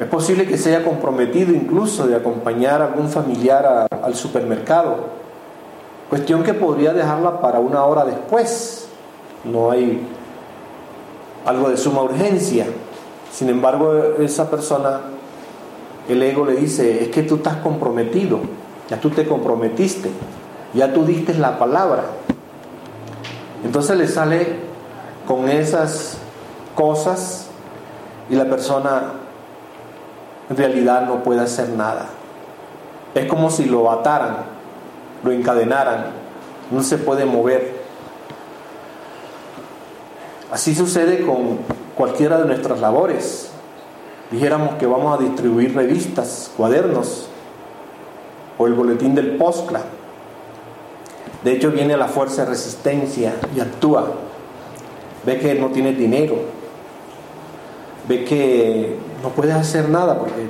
Es 0.00 0.08
posible 0.08 0.44
que 0.44 0.58
se 0.58 0.74
haya 0.74 0.84
comprometido 0.84 1.52
incluso 1.54 2.08
de 2.08 2.16
acompañar 2.16 2.82
a 2.82 2.86
algún 2.86 3.08
familiar 3.08 3.86
al 3.88 4.14
supermercado, 4.16 5.24
cuestión 6.08 6.42
que 6.42 6.54
podría 6.54 6.92
dejarla 6.92 7.40
para 7.40 7.58
una 7.58 7.84
hora 7.84 8.04
después. 8.04 8.88
No 9.44 9.70
hay 9.70 10.06
algo 11.44 11.70
de 11.70 11.76
suma 11.76 12.02
urgencia. 12.02 12.66
Sin 13.32 13.48
embargo, 13.48 13.94
esa 14.18 14.50
persona 14.50 15.00
el 16.08 16.22
ego 16.22 16.44
le 16.44 16.56
dice, 16.56 17.02
es 17.02 17.08
que 17.08 17.22
tú 17.22 17.36
estás 17.36 17.56
comprometido, 17.56 18.38
ya 18.88 19.00
tú 19.00 19.10
te 19.10 19.26
comprometiste, 19.26 20.10
ya 20.72 20.92
tú 20.92 21.04
diste 21.04 21.34
la 21.34 21.58
palabra. 21.58 22.04
Entonces 23.64 23.96
le 23.96 24.06
sale 24.06 24.60
con 25.26 25.48
esas 25.48 26.18
cosas 26.74 27.48
y 28.30 28.36
la 28.36 28.44
persona 28.44 29.12
en 30.48 30.56
realidad 30.56 31.06
no 31.06 31.22
puede 31.24 31.40
hacer 31.40 31.70
nada. 31.70 32.06
Es 33.14 33.26
como 33.26 33.50
si 33.50 33.64
lo 33.64 33.90
ataran, 33.90 34.36
lo 35.26 35.32
encadenaran, 35.32 36.06
no 36.70 36.82
se 36.82 36.96
puede 36.96 37.26
mover. 37.26 37.74
Así 40.50 40.74
sucede 40.74 41.26
con 41.26 41.58
cualquiera 41.94 42.38
de 42.38 42.46
nuestras 42.46 42.80
labores 42.80 43.50
dijéramos 44.30 44.74
que 44.76 44.86
vamos 44.86 45.18
a 45.18 45.22
distribuir 45.22 45.74
revistas, 45.74 46.50
cuadernos 46.56 47.28
o 48.58 48.66
el 48.66 48.74
boletín 48.74 49.14
del 49.14 49.36
POSCLA. 49.36 49.82
De 51.44 51.52
hecho 51.52 51.70
viene 51.70 51.96
la 51.96 52.08
fuerza 52.08 52.44
de 52.44 52.50
resistencia 52.50 53.34
y 53.54 53.60
actúa. 53.60 54.06
Ve 55.24 55.38
que 55.38 55.54
no 55.54 55.68
tiene 55.68 55.92
dinero. 55.92 56.36
Ve 58.08 58.24
que 58.24 58.96
no 59.22 59.30
puedes 59.30 59.54
hacer 59.54 59.88
nada 59.88 60.18
porque 60.18 60.46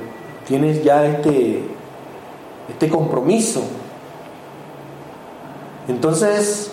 tienes 0.47 0.83
ya 0.83 1.05
este, 1.05 1.63
este 2.69 2.89
compromiso. 2.89 3.63
Entonces, 5.87 6.71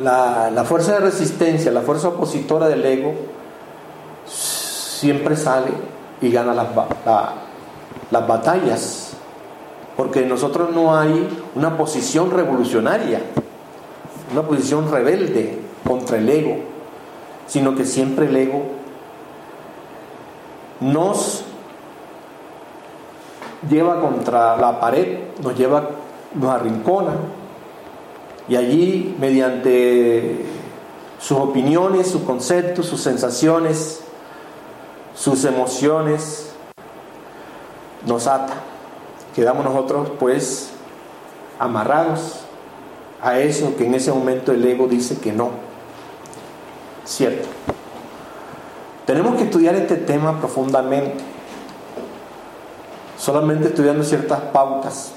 la, 0.00 0.50
la 0.50 0.64
fuerza 0.64 0.94
de 0.94 1.00
resistencia, 1.00 1.70
la 1.72 1.82
fuerza 1.82 2.08
opositora 2.08 2.68
del 2.68 2.84
ego, 2.84 3.14
siempre 4.26 5.36
sale 5.36 5.70
y 6.20 6.30
gana 6.30 6.54
las, 6.54 6.68
las 8.10 8.28
batallas. 8.28 9.12
Porque 9.96 10.22
en 10.22 10.28
nosotros 10.28 10.70
no 10.70 10.96
hay 10.96 11.28
una 11.54 11.76
posición 11.76 12.30
revolucionaria, 12.30 13.20
una 14.32 14.42
posición 14.42 14.90
rebelde 14.90 15.58
contra 15.86 16.18
el 16.18 16.28
ego, 16.28 16.56
sino 17.46 17.74
que 17.74 17.84
siempre 17.84 18.26
el 18.26 18.36
ego 18.36 18.62
nos 20.80 21.44
lleva 23.68 24.00
contra 24.00 24.56
la 24.56 24.80
pared, 24.80 25.18
nos 25.42 25.56
lleva, 25.58 25.90
nos 26.34 26.50
arrincona, 26.50 27.12
y 28.50 28.56
allí 28.56 29.14
mediante 29.20 30.44
sus 31.20 31.38
opiniones, 31.38 32.08
sus 32.08 32.22
conceptos, 32.22 32.84
sus 32.84 33.00
sensaciones, 33.00 34.00
sus 35.14 35.44
emociones, 35.44 36.50
nos 38.04 38.26
ata. 38.26 38.54
Quedamos 39.36 39.64
nosotros 39.64 40.10
pues 40.18 40.70
amarrados 41.60 42.40
a 43.22 43.38
eso 43.38 43.76
que 43.76 43.86
en 43.86 43.94
ese 43.94 44.10
momento 44.10 44.50
el 44.50 44.64
ego 44.64 44.88
dice 44.88 45.20
que 45.20 45.30
no. 45.30 45.50
Cierto. 47.04 47.46
Tenemos 49.06 49.36
que 49.36 49.44
estudiar 49.44 49.76
este 49.76 49.94
tema 49.94 50.40
profundamente. 50.40 51.22
Solamente 53.16 53.68
estudiando 53.68 54.02
ciertas 54.02 54.40
pautas 54.40 55.12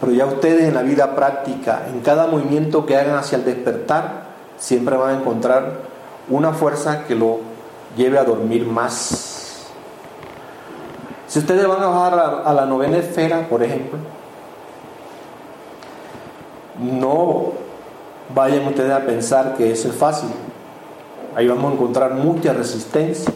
Pero 0.00 0.12
ya 0.12 0.26
ustedes 0.26 0.62
en 0.64 0.74
la 0.74 0.82
vida 0.82 1.14
práctica, 1.14 1.82
en 1.88 2.00
cada 2.00 2.26
movimiento 2.26 2.86
que 2.86 2.96
hagan 2.96 3.16
hacia 3.16 3.36
el 3.36 3.44
despertar, 3.44 4.30
siempre 4.58 4.96
van 4.96 5.16
a 5.16 5.18
encontrar 5.20 5.72
una 6.28 6.52
fuerza 6.52 7.04
que 7.04 7.14
lo 7.14 7.40
lleve 7.96 8.18
a 8.18 8.24
dormir 8.24 8.66
más. 8.66 9.66
Si 11.26 11.38
ustedes 11.38 11.66
van 11.66 11.82
a 11.82 11.86
bajar 11.88 12.42
a, 12.44 12.52
la 12.52 12.66
novena 12.66 12.98
esfera, 12.98 13.48
por 13.48 13.62
ejemplo, 13.62 13.98
no 16.78 17.52
vayan 18.34 18.66
ustedes 18.66 18.92
a 18.92 19.00
pensar 19.00 19.54
que 19.56 19.70
eso 19.70 19.88
es 19.88 19.94
fácil. 19.94 20.30
Ahí 21.36 21.46
vamos 21.46 21.70
a 21.70 21.74
encontrar 21.74 22.14
mucha 22.14 22.52
resistencia. 22.52 23.32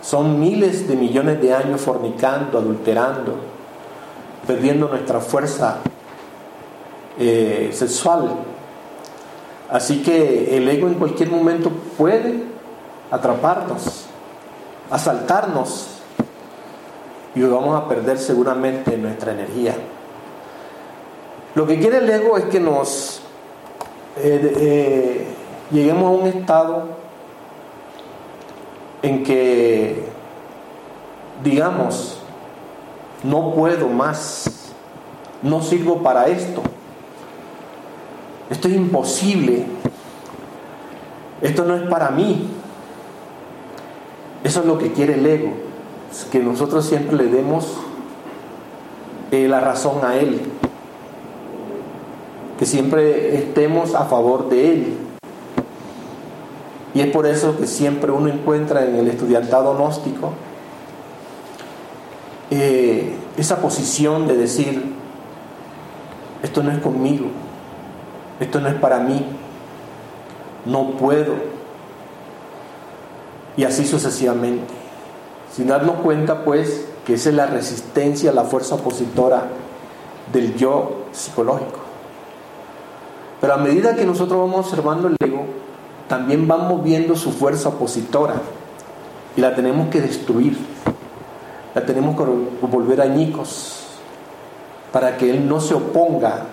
Son 0.00 0.38
miles 0.38 0.86
de 0.86 0.96
millones 0.96 1.40
de 1.40 1.52
años 1.52 1.80
fornicando, 1.80 2.58
adulterando, 2.58 3.36
perdiendo 4.46 4.88
nuestra 4.88 5.20
fuerza 5.20 5.78
eh, 7.18 7.70
sexual. 7.72 8.30
Así 9.70 10.02
que 10.02 10.56
el 10.56 10.68
ego 10.68 10.88
en 10.88 10.94
cualquier 10.94 11.30
momento 11.30 11.70
puede 11.96 12.44
atraparnos, 13.10 14.06
asaltarnos 14.90 15.88
y 17.34 17.42
vamos 17.42 17.80
a 17.80 17.88
perder 17.88 18.18
seguramente 18.18 18.96
nuestra 18.98 19.32
energía. 19.32 19.74
Lo 21.54 21.66
que 21.66 21.78
quiere 21.78 21.98
el 21.98 22.10
ego 22.10 22.36
es 22.36 22.44
que 22.46 22.60
nos 22.60 23.20
eh, 24.16 24.54
eh, 24.58 25.26
lleguemos 25.70 26.04
a 26.04 26.22
un 26.22 26.26
estado 26.26 26.84
en 29.02 29.24
que 29.24 30.12
digamos, 31.42 32.18
no 33.22 33.54
puedo 33.54 33.88
más, 33.88 34.72
no 35.42 35.62
sirvo 35.62 36.02
para 36.02 36.26
esto, 36.28 36.62
esto 38.50 38.68
es 38.68 38.74
imposible, 38.74 39.64
esto 41.40 41.64
no 41.64 41.74
es 41.74 41.82
para 41.82 42.10
mí. 42.10 42.48
Eso 44.44 44.60
es 44.60 44.66
lo 44.66 44.76
que 44.76 44.92
quiere 44.92 45.14
el 45.14 45.24
ego, 45.24 45.52
que 46.32 46.40
nosotros 46.40 46.84
siempre 46.84 47.16
le 47.16 47.26
demos 47.26 47.76
eh, 49.30 49.46
la 49.48 49.60
razón 49.60 50.04
a 50.04 50.16
él, 50.16 50.40
que 52.58 52.66
siempre 52.66 53.36
estemos 53.36 53.94
a 53.94 54.04
favor 54.06 54.48
de 54.48 54.72
él. 54.72 54.96
Y 56.94 57.00
es 57.00 57.06
por 57.12 57.26
eso 57.26 57.56
que 57.56 57.66
siempre 57.66 58.10
uno 58.10 58.28
encuentra 58.28 58.84
en 58.84 58.96
el 58.96 59.08
estudiantado 59.08 59.74
gnóstico 59.74 60.32
eh, 62.50 63.11
esa 63.36 63.56
posición 63.58 64.26
de 64.26 64.36
decir, 64.36 64.94
esto 66.42 66.62
no 66.62 66.70
es 66.70 66.78
conmigo, 66.78 67.26
esto 68.40 68.60
no 68.60 68.68
es 68.68 68.74
para 68.74 68.98
mí, 68.98 69.24
no 70.66 70.90
puedo. 70.92 71.34
Y 73.56 73.64
así 73.64 73.84
sucesivamente. 73.84 74.72
Sin 75.54 75.66
darnos 75.66 75.96
cuenta, 75.96 76.44
pues, 76.44 76.86
que 77.06 77.14
esa 77.14 77.28
es 77.28 77.34
la 77.34 77.46
resistencia, 77.46 78.32
la 78.32 78.44
fuerza 78.44 78.76
opositora 78.76 79.48
del 80.32 80.56
yo 80.56 81.04
psicológico. 81.12 81.80
Pero 83.40 83.54
a 83.54 83.58
medida 83.58 83.94
que 83.96 84.06
nosotros 84.06 84.40
vamos 84.40 84.66
observando 84.66 85.08
el 85.08 85.16
ego, 85.20 85.44
también 86.08 86.46
vamos 86.46 86.82
viendo 86.84 87.16
su 87.16 87.32
fuerza 87.32 87.70
opositora 87.70 88.34
y 89.36 89.40
la 89.40 89.54
tenemos 89.54 89.88
que 89.88 90.00
destruir, 90.00 90.56
la 91.74 91.84
tenemos 91.86 92.16
que 92.16 92.66
volver 92.66 93.00
añicos 93.00 93.82
para 94.92 95.16
que 95.16 95.30
Él 95.30 95.48
no 95.48 95.60
se 95.60 95.74
oponga 95.74 96.44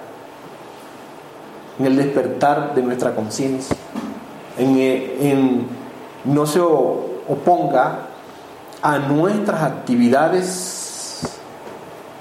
en 1.78 1.86
el 1.86 1.96
despertar 1.96 2.74
de 2.76 2.82
nuestra 2.82 3.16
conciencia, 3.16 3.76
en, 4.58 5.68
no 6.26 6.46
se 6.46 6.60
oponga 6.60 8.00
a 8.82 9.00
nuestras 9.00 9.62
actividades 9.64 11.22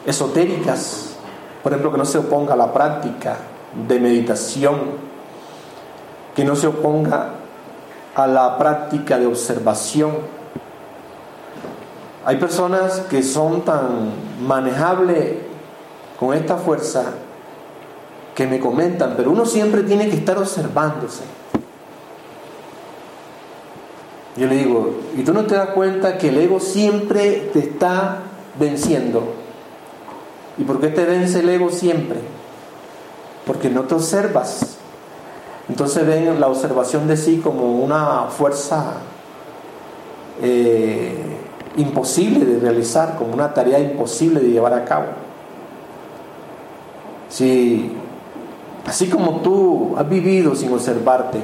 esotéricas, 0.07 1.17
por 1.63 1.73
ejemplo, 1.73 1.93
que 1.93 1.99
no 1.99 2.05
se 2.05 2.19
oponga 2.19 2.55
a 2.55 2.57
la 2.57 2.73
práctica 2.73 3.37
de 3.87 3.99
meditación, 3.99 4.79
que 6.35 6.45
no 6.45 6.55
se 6.55 6.69
oponga 6.69 7.31
a 8.15 8.27
la 8.27 8.57
práctica 8.59 9.19
de 9.19 9.27
observación. 9.27 10.38
Hay 12.29 12.37
personas 12.37 13.05
que 13.09 13.23
son 13.23 13.63
tan 13.63 14.11
manejables 14.47 15.37
con 16.21 16.35
esta 16.35 16.59
fuerza 16.59 17.05
que 18.35 18.47
me 18.47 18.61
comentan, 18.61 19.15
pero 19.17 19.31
uno 19.31 19.47
siempre 19.47 19.83
tiene 19.83 20.11
que 20.11 20.17
estar 20.17 20.37
observándose. 20.37 21.23
Yo 24.37 24.47
le 24.47 24.57
digo, 24.57 24.95
¿y 25.17 25.23
tú 25.23 25.33
no 25.33 25.47
te 25.47 25.55
das 25.55 25.71
cuenta 25.71 26.19
que 26.19 26.29
el 26.29 26.37
ego 26.37 26.61
siempre 26.61 27.49
te 27.55 27.61
está 27.61 28.19
venciendo? 28.61 29.23
¿Y 30.59 30.65
por 30.65 30.81
qué 30.81 30.89
te 30.89 31.07
vence 31.07 31.41
el 31.41 31.49
ego 31.49 31.71
siempre? 31.71 32.19
Porque 33.47 33.71
no 33.71 33.85
te 33.85 33.95
observas. 33.95 34.77
Entonces 35.71 36.07
ven 36.07 36.39
la 36.39 36.49
observación 36.49 37.09
de 37.09 37.17
sí 37.17 37.41
como 37.43 37.83
una 37.83 38.25
fuerza 38.25 38.97
eh, 40.43 41.38
imposible 41.79 42.45
de 42.45 42.61
realizar, 42.61 43.17
como 43.17 43.33
una 43.33 43.55
tarea 43.55 43.79
imposible 43.79 44.41
de 44.41 44.51
llevar 44.51 44.75
a 44.75 44.85
cabo. 44.85 45.07
Si, 47.31 47.93
así 48.87 49.09
como 49.09 49.41
tú 49.41 49.95
has 49.97 50.09
vivido 50.09 50.55
sin 50.55 50.73
observarte, 50.73 51.41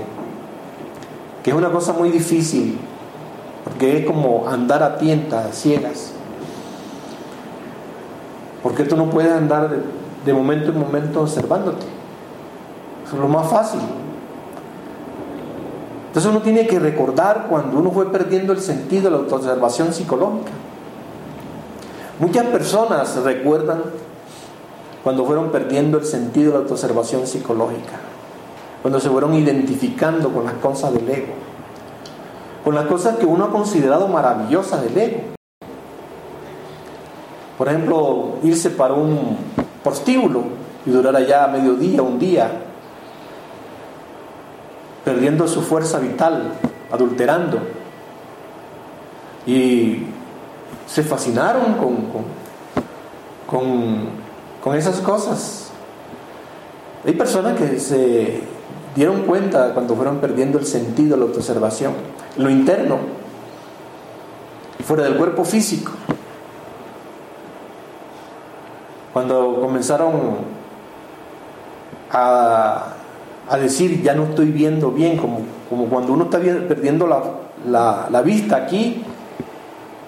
que 1.43 1.51
es 1.51 1.57
una 1.57 1.71
cosa 1.71 1.93
muy 1.93 2.11
difícil, 2.11 2.79
porque 3.65 3.99
es 3.99 4.07
como 4.07 4.49
andar 4.49 4.83
a 4.83 4.99
tientas, 4.99 5.55
ciegas, 5.55 6.13
porque 8.63 8.85
tú 8.85 8.97
no 8.97 9.11
puedes 9.11 9.33
andar 9.33 9.71
de, 10.25 10.33
momento 10.33 10.71
en 10.71 10.79
momento 10.79 11.21
observándote. 11.21 11.85
Es 13.07 13.13
lo 13.13 13.29
más 13.29 13.47
fácil. 13.49 13.81
Entonces 16.15 16.31
uno 16.31 16.43
tiene 16.43 16.69
que 16.69 16.79
recordar 16.79 17.49
cuando 17.51 17.77
uno 17.77 17.91
fue 17.91 18.13
perdiendo 18.13 18.53
el 18.53 18.61
sentido 18.61 19.07
de 19.07 19.11
la 19.11 19.17
autoobservación 19.17 19.93
psicológica. 19.93 20.53
Muchas 22.21 22.47
personas 22.47 23.17
recuerdan 23.17 23.83
cuando 25.03 25.25
fueron 25.25 25.51
perdiendo 25.51 25.99
el 25.99 26.05
sentido 26.05 26.53
de 26.53 26.59
la 26.59 26.63
autoobservación 26.63 27.27
psicológica, 27.27 27.99
cuando 28.81 29.01
se 29.01 29.11
fueron 29.11 29.35
identificando 29.35 30.33
con 30.33 30.45
las 30.45 30.55
cosas 30.55 30.95
del 30.95 31.11
ego, 31.11 31.33
con 32.63 32.77
las 32.77 32.87
cosas 32.87 33.17
que 33.17 33.27
uno 33.27 33.47
ha 33.47 33.51
considerado 33.51 34.07
maravillosas 34.07 34.83
del 34.83 34.97
ego. 34.97 35.21
Por 37.59 37.69
ejemplo, 37.69 38.37
irse 38.45 38.71
para 38.71 38.95
un 38.95 39.37
prostíbulo 39.83 40.45
y 40.87 40.91
durar 40.91 41.17
allá 41.17 41.49
mediodía, 41.49 42.03
un 42.03 42.21
día, 42.21 42.64
perdiendo 45.05 45.47
su 45.47 45.63
fuerza 45.63 45.99
vital, 45.99 46.55
adulterando. 46.91 47.59
Y 49.47 50.07
se 50.87 51.03
fascinaron 51.03 51.75
con, 51.75 51.97
con, 53.47 54.09
con, 54.63 54.77
esas 54.77 55.01
cosas. 55.01 55.71
Hay 57.07 57.13
personas 57.13 57.59
que 57.59 57.79
se 57.79 58.43
dieron 58.95 59.23
cuenta 59.23 59.75
cuando 59.75 59.95
fueron 59.95 60.19
perdiendo 60.19 60.59
el 60.59 60.67
sentido 60.67 61.17
la 61.17 61.25
autoobservación, 61.25 61.93
lo 62.39 62.49
interno, 62.49 62.99
fuera 64.85 65.05
del 65.05 65.17
cuerpo 65.17 65.45
físico. 65.45 65.93
Cuando 69.13 69.61
comenzaron 69.61 70.39
a 72.11 72.94
a 73.55 73.59
decir, 73.59 74.03
ya 74.03 74.15
no 74.15 74.25
estoy 74.25 74.47
viendo 74.47 74.91
bien, 74.91 75.17
como, 75.17 75.41
como 75.69 75.87
cuando 75.87 76.13
uno 76.13 76.25
está 76.25 76.39
perdiendo 76.39 77.07
la, 77.07 78.09
la, 78.11 78.23
vista 78.23 78.57
aquí 78.57 79.03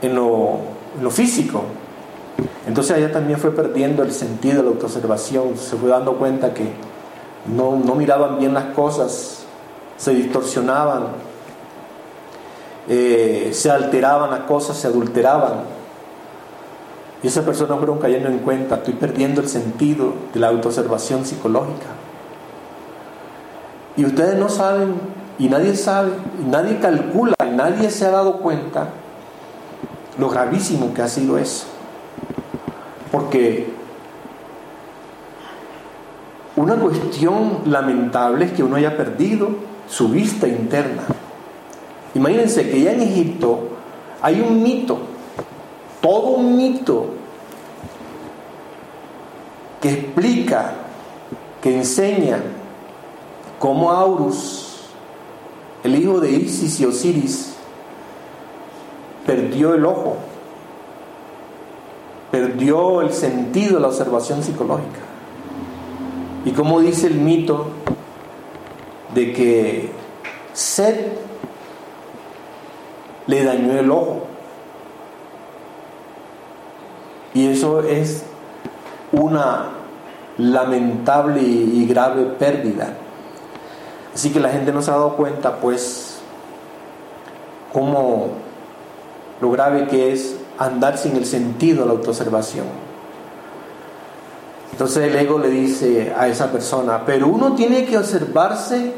en 0.02 0.14
lo, 0.14 0.58
en 0.96 1.04
lo, 1.04 1.10
físico. 1.10 1.62
Entonces 2.66 2.96
allá 2.96 3.12
también 3.12 3.38
fue 3.38 3.52
perdiendo 3.52 4.02
el 4.02 4.12
sentido 4.12 4.58
de 4.58 4.62
la 4.64 4.68
autoobservación, 4.70 5.56
se 5.56 5.76
fue 5.76 5.88
dando 5.88 6.14
cuenta 6.16 6.52
que 6.52 6.64
no, 7.54 7.76
no 7.76 7.94
miraban 7.94 8.38
bien 8.38 8.52
las 8.52 8.66
cosas, 8.66 9.44
se 9.96 10.12
distorsionaban, 10.12 11.04
eh, 12.88 13.50
se 13.52 13.70
alteraban 13.70 14.30
las 14.30 14.40
cosas, 14.40 14.76
se 14.76 14.88
adulteraban. 14.88 15.76
Y 17.22 17.28
esas 17.28 17.44
personas 17.44 17.78
fueron 17.78 17.98
cayendo 17.98 18.28
en 18.28 18.38
cuenta, 18.38 18.76
estoy 18.76 18.94
perdiendo 18.94 19.40
el 19.40 19.48
sentido 19.48 20.12
de 20.34 20.40
la 20.40 20.48
autoobservación 20.48 21.24
psicológica. 21.24 22.05
Y 23.96 24.04
ustedes 24.04 24.38
no 24.38 24.48
saben, 24.48 24.94
y 25.38 25.48
nadie 25.48 25.74
sabe, 25.74 26.10
y 26.40 26.48
nadie 26.48 26.78
calcula, 26.78 27.34
y 27.46 27.50
nadie 27.54 27.90
se 27.90 28.06
ha 28.06 28.10
dado 28.10 28.38
cuenta 28.38 28.88
lo 30.18 30.28
gravísimo 30.28 30.94
que 30.94 31.02
ha 31.02 31.08
sido 31.08 31.38
eso. 31.38 31.66
Porque 33.12 33.68
una 36.56 36.76
cuestión 36.76 37.60
lamentable 37.66 38.46
es 38.46 38.52
que 38.52 38.62
uno 38.62 38.76
haya 38.76 38.96
perdido 38.96 39.50
su 39.88 40.08
vista 40.08 40.48
interna. 40.48 41.02
Imagínense 42.14 42.68
que 42.70 42.80
ya 42.80 42.92
en 42.92 43.02
Egipto 43.02 43.68
hay 44.22 44.40
un 44.40 44.62
mito, 44.62 44.98
todo 46.00 46.30
un 46.30 46.56
mito 46.56 47.10
que 49.80 49.90
explica, 49.90 50.72
que 51.60 51.76
enseña 51.76 52.38
cómo 53.58 53.90
Aurus, 53.90 54.82
el 55.84 55.96
hijo 55.96 56.20
de 56.20 56.30
Isis 56.30 56.80
y 56.80 56.84
Osiris, 56.84 57.54
perdió 59.26 59.74
el 59.74 59.84
ojo, 59.84 60.16
perdió 62.30 63.00
el 63.02 63.12
sentido 63.12 63.76
de 63.76 63.80
la 63.80 63.88
observación 63.88 64.42
psicológica. 64.42 65.00
Y 66.44 66.52
como 66.52 66.80
dice 66.80 67.08
el 67.08 67.14
mito 67.14 67.66
de 69.14 69.32
que 69.32 69.90
Set 70.52 71.18
le 73.26 73.44
dañó 73.44 73.78
el 73.78 73.90
ojo. 73.90 74.26
Y 77.34 77.48
eso 77.48 77.80
es 77.80 78.24
una 79.12 79.70
lamentable 80.38 81.42
y 81.42 81.86
grave 81.86 82.24
pérdida. 82.38 82.96
Así 84.16 84.30
que 84.30 84.40
la 84.40 84.48
gente 84.48 84.72
no 84.72 84.80
se 84.80 84.90
ha 84.90 84.94
dado 84.94 85.14
cuenta, 85.14 85.56
pues, 85.60 86.20
cómo 87.70 88.28
lo 89.42 89.50
grave 89.50 89.88
que 89.88 90.10
es 90.10 90.36
andar 90.56 90.96
sin 90.96 91.16
el 91.16 91.26
sentido 91.26 91.82
de 91.82 91.88
la 91.88 91.92
autoobservación. 91.92 92.64
Entonces 94.72 95.08
el 95.08 95.16
ego 95.16 95.38
le 95.38 95.50
dice 95.50 96.14
a 96.16 96.28
esa 96.28 96.50
persona, 96.50 97.04
pero 97.04 97.28
uno 97.28 97.52
tiene 97.52 97.84
que 97.84 97.98
observarse 97.98 98.94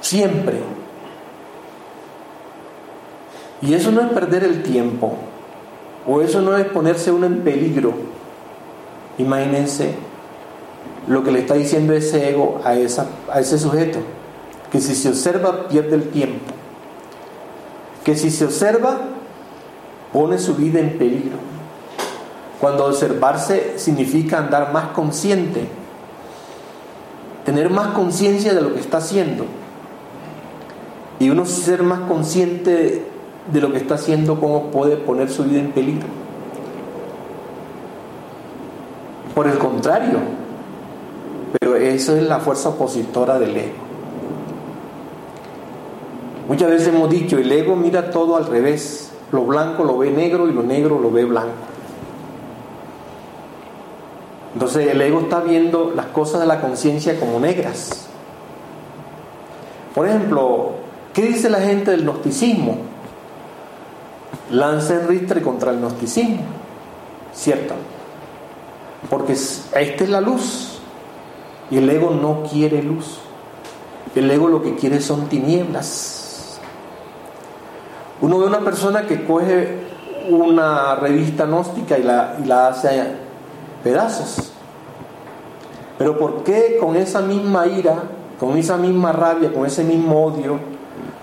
siempre. 0.00 0.58
Y 3.60 3.74
eso 3.74 3.92
no 3.92 4.00
es 4.00 4.08
perder 4.08 4.42
el 4.42 4.64
tiempo, 4.64 5.14
o 6.04 6.20
eso 6.20 6.40
no 6.40 6.56
es 6.56 6.66
ponerse 6.66 7.12
uno 7.12 7.26
en 7.26 7.44
peligro. 7.44 7.92
Imagínense 9.18 9.94
lo 11.06 11.24
que 11.24 11.32
le 11.32 11.40
está 11.40 11.54
diciendo 11.54 11.92
ese 11.92 12.30
ego 12.30 12.60
a, 12.64 12.74
esa, 12.74 13.06
a 13.32 13.40
ese 13.40 13.58
sujeto, 13.58 13.98
que 14.70 14.80
si 14.80 14.94
se 14.94 15.08
observa 15.08 15.68
pierde 15.68 15.96
el 15.96 16.10
tiempo, 16.10 16.52
que 18.04 18.16
si 18.16 18.30
se 18.30 18.44
observa 18.44 18.98
pone 20.12 20.38
su 20.38 20.54
vida 20.54 20.78
en 20.80 20.98
peligro. 20.98 21.36
Cuando 22.60 22.86
observarse 22.86 23.74
significa 23.76 24.38
andar 24.38 24.72
más 24.72 24.88
consciente, 24.88 25.66
tener 27.44 27.70
más 27.70 27.88
conciencia 27.88 28.54
de 28.54 28.60
lo 28.60 28.74
que 28.74 28.80
está 28.80 28.98
haciendo. 28.98 29.46
Y 31.18 31.30
uno 31.30 31.44
ser 31.44 31.82
más 31.82 32.00
consciente 32.00 33.04
de 33.52 33.60
lo 33.60 33.72
que 33.72 33.78
está 33.78 33.94
haciendo, 33.94 34.38
cómo 34.38 34.70
puede 34.70 34.96
poner 34.96 35.30
su 35.30 35.44
vida 35.44 35.60
en 35.60 35.72
peligro. 35.72 36.06
Por 39.34 39.48
el 39.48 39.58
contrario, 39.58 40.18
pero 41.58 41.76
eso 41.76 42.16
es 42.16 42.22
la 42.22 42.40
fuerza 42.40 42.70
opositora 42.70 43.38
del 43.38 43.56
ego. 43.56 43.92
Muchas 46.48 46.70
veces 46.70 46.88
hemos 46.88 47.08
dicho, 47.10 47.38
el 47.38 47.50
ego 47.52 47.76
mira 47.76 48.10
todo 48.10 48.36
al 48.36 48.46
revés, 48.46 49.12
lo 49.30 49.44
blanco 49.44 49.84
lo 49.84 49.98
ve 49.98 50.10
negro 50.10 50.48
y 50.48 50.52
lo 50.52 50.62
negro 50.62 50.98
lo 50.98 51.10
ve 51.10 51.24
blanco. 51.24 51.52
Entonces 54.54 54.88
el 54.88 55.00
ego 55.00 55.20
está 55.20 55.40
viendo 55.40 55.92
las 55.94 56.06
cosas 56.06 56.40
de 56.40 56.46
la 56.46 56.60
conciencia 56.60 57.18
como 57.18 57.38
negras. 57.40 58.06
Por 59.94 60.08
ejemplo, 60.08 60.72
¿qué 61.12 61.22
dice 61.22 61.48
la 61.48 61.60
gente 61.60 61.90
del 61.90 62.02
gnosticismo? 62.02 62.78
Lancen 64.50 65.06
ristre 65.06 65.42
contra 65.42 65.70
el 65.70 65.78
gnosticismo, 65.78 66.42
¿cierto? 67.32 67.74
Porque 69.08 69.32
esta 69.32 69.76
es 69.76 70.08
la 70.08 70.20
luz 70.20 70.71
y 71.70 71.78
el 71.78 71.88
ego 71.88 72.10
no 72.10 72.42
quiere 72.50 72.82
luz. 72.82 73.18
El 74.14 74.30
ego 74.30 74.48
lo 74.48 74.62
que 74.62 74.74
quiere 74.76 75.00
son 75.00 75.28
tinieblas. 75.28 76.58
Uno 78.20 78.38
ve 78.38 78.46
una 78.46 78.60
persona 78.60 79.06
que 79.06 79.24
coge 79.24 79.78
una 80.30 80.94
revista 80.96 81.46
gnóstica 81.46 81.98
y 81.98 82.02
la, 82.02 82.36
y 82.42 82.46
la 82.46 82.68
hace 82.68 82.88
pedazos. 83.82 84.52
Pero 85.98 86.18
¿por 86.18 86.44
qué 86.44 86.78
con 86.80 86.96
esa 86.96 87.20
misma 87.20 87.66
ira, 87.66 88.02
con 88.38 88.56
esa 88.56 88.76
misma 88.76 89.12
rabia, 89.12 89.52
con 89.52 89.66
ese 89.66 89.82
mismo 89.82 90.24
odio, 90.24 90.58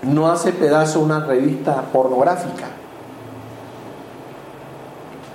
no 0.02 0.30
hace 0.30 0.52
pedazo 0.52 1.00
una 1.00 1.24
revista 1.24 1.82
pornográfica? 1.92 2.66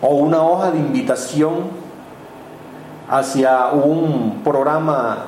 O 0.01 0.15
una 0.15 0.43
hoja 0.43 0.71
de 0.71 0.79
invitación 0.79 1.84
hacia 3.09 3.67
un 3.67 4.41
programa 4.43 5.25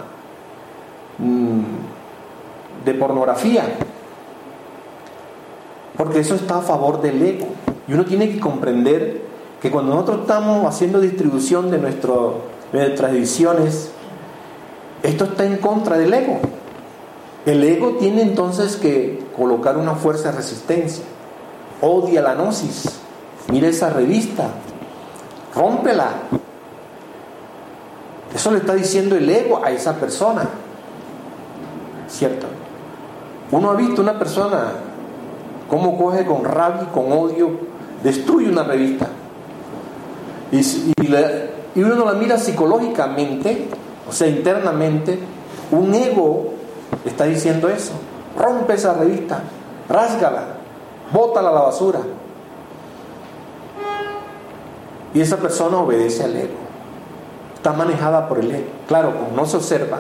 mm, 1.17 2.85
de 2.85 2.93
pornografía. 2.93 3.63
Porque 5.95 6.19
eso 6.19 6.35
está 6.35 6.59
a 6.59 6.61
favor 6.61 7.01
del 7.01 7.21
ego. 7.21 7.47
Y 7.87 7.93
uno 7.93 8.05
tiene 8.05 8.29
que 8.31 8.39
comprender 8.39 9.21
que 9.61 9.71
cuando 9.71 9.93
nosotros 9.93 10.21
estamos 10.21 10.65
haciendo 10.65 10.99
distribución 10.99 11.71
de, 11.71 11.79
nuestras 11.79 13.11
ediciones, 13.11 13.91
esto 15.03 15.25
está 15.25 15.45
en 15.45 15.57
contra 15.57 15.97
del 15.97 16.13
ego. 16.13 16.39
El 17.45 17.63
ego 17.63 17.95
tiene 17.99 18.21
entonces 18.21 18.75
que 18.75 19.23
colocar 19.35 19.77
una 19.77 19.95
fuerza 19.95 20.31
de 20.31 20.37
resistencia. 20.37 21.03
Odia 21.81 22.21
la 22.21 22.35
gnosis. 22.35 22.99
Mira 23.51 23.67
esa 23.67 23.89
revista. 23.89 24.49
Rómpela. 25.55 26.09
Eso 28.38 28.52
le 28.52 28.60
está 28.60 28.76
diciendo 28.76 29.15
el 29.15 29.28
ego 29.28 29.65
a 29.65 29.71
esa 29.71 29.95
persona. 29.95 30.47
¿Cierto? 32.08 32.45
Uno 33.50 33.71
ha 33.71 33.73
visto 33.73 34.00
una 34.00 34.19
persona 34.19 34.73
cómo 35.67 35.97
coge 35.97 36.23
con 36.23 36.43
rabia 36.43 36.88
con 36.93 37.12
odio, 37.12 37.50
destruye 38.04 38.47
una 38.47 38.62
revista. 38.62 39.08
Y, 40.52 40.60
y, 40.60 41.82
uno 41.82 42.06
la 42.06 42.13
mira 42.13 42.38
psicológicamente, 42.38 43.69
o 44.08 44.12
sea, 44.12 44.28
internamente, 44.28 45.17
un 45.71 45.95
ego 45.95 46.54
está 47.06 47.23
diciendo 47.23 47.69
eso. 47.69 47.93
Rompe 48.38 48.76
esa 48.76 48.93
revista, 48.93 49.41
rásgala, 49.89 50.43
bótala 51.12 51.50
a 51.50 51.54
la 51.54 51.62
basura. 51.62 52.02
Y 55.15 55.21
esa 55.21 55.38
persona 55.38 55.78
obedece 55.78 56.23
al 56.23 56.36
ego. 56.36 56.66
Está 57.67 57.77
manejada 57.77 58.30
por 58.30 58.39
el. 58.39 58.65
Claro, 58.88 59.13
como 59.13 59.36
no 59.36 59.45
se 59.45 59.58
observa. 59.58 59.99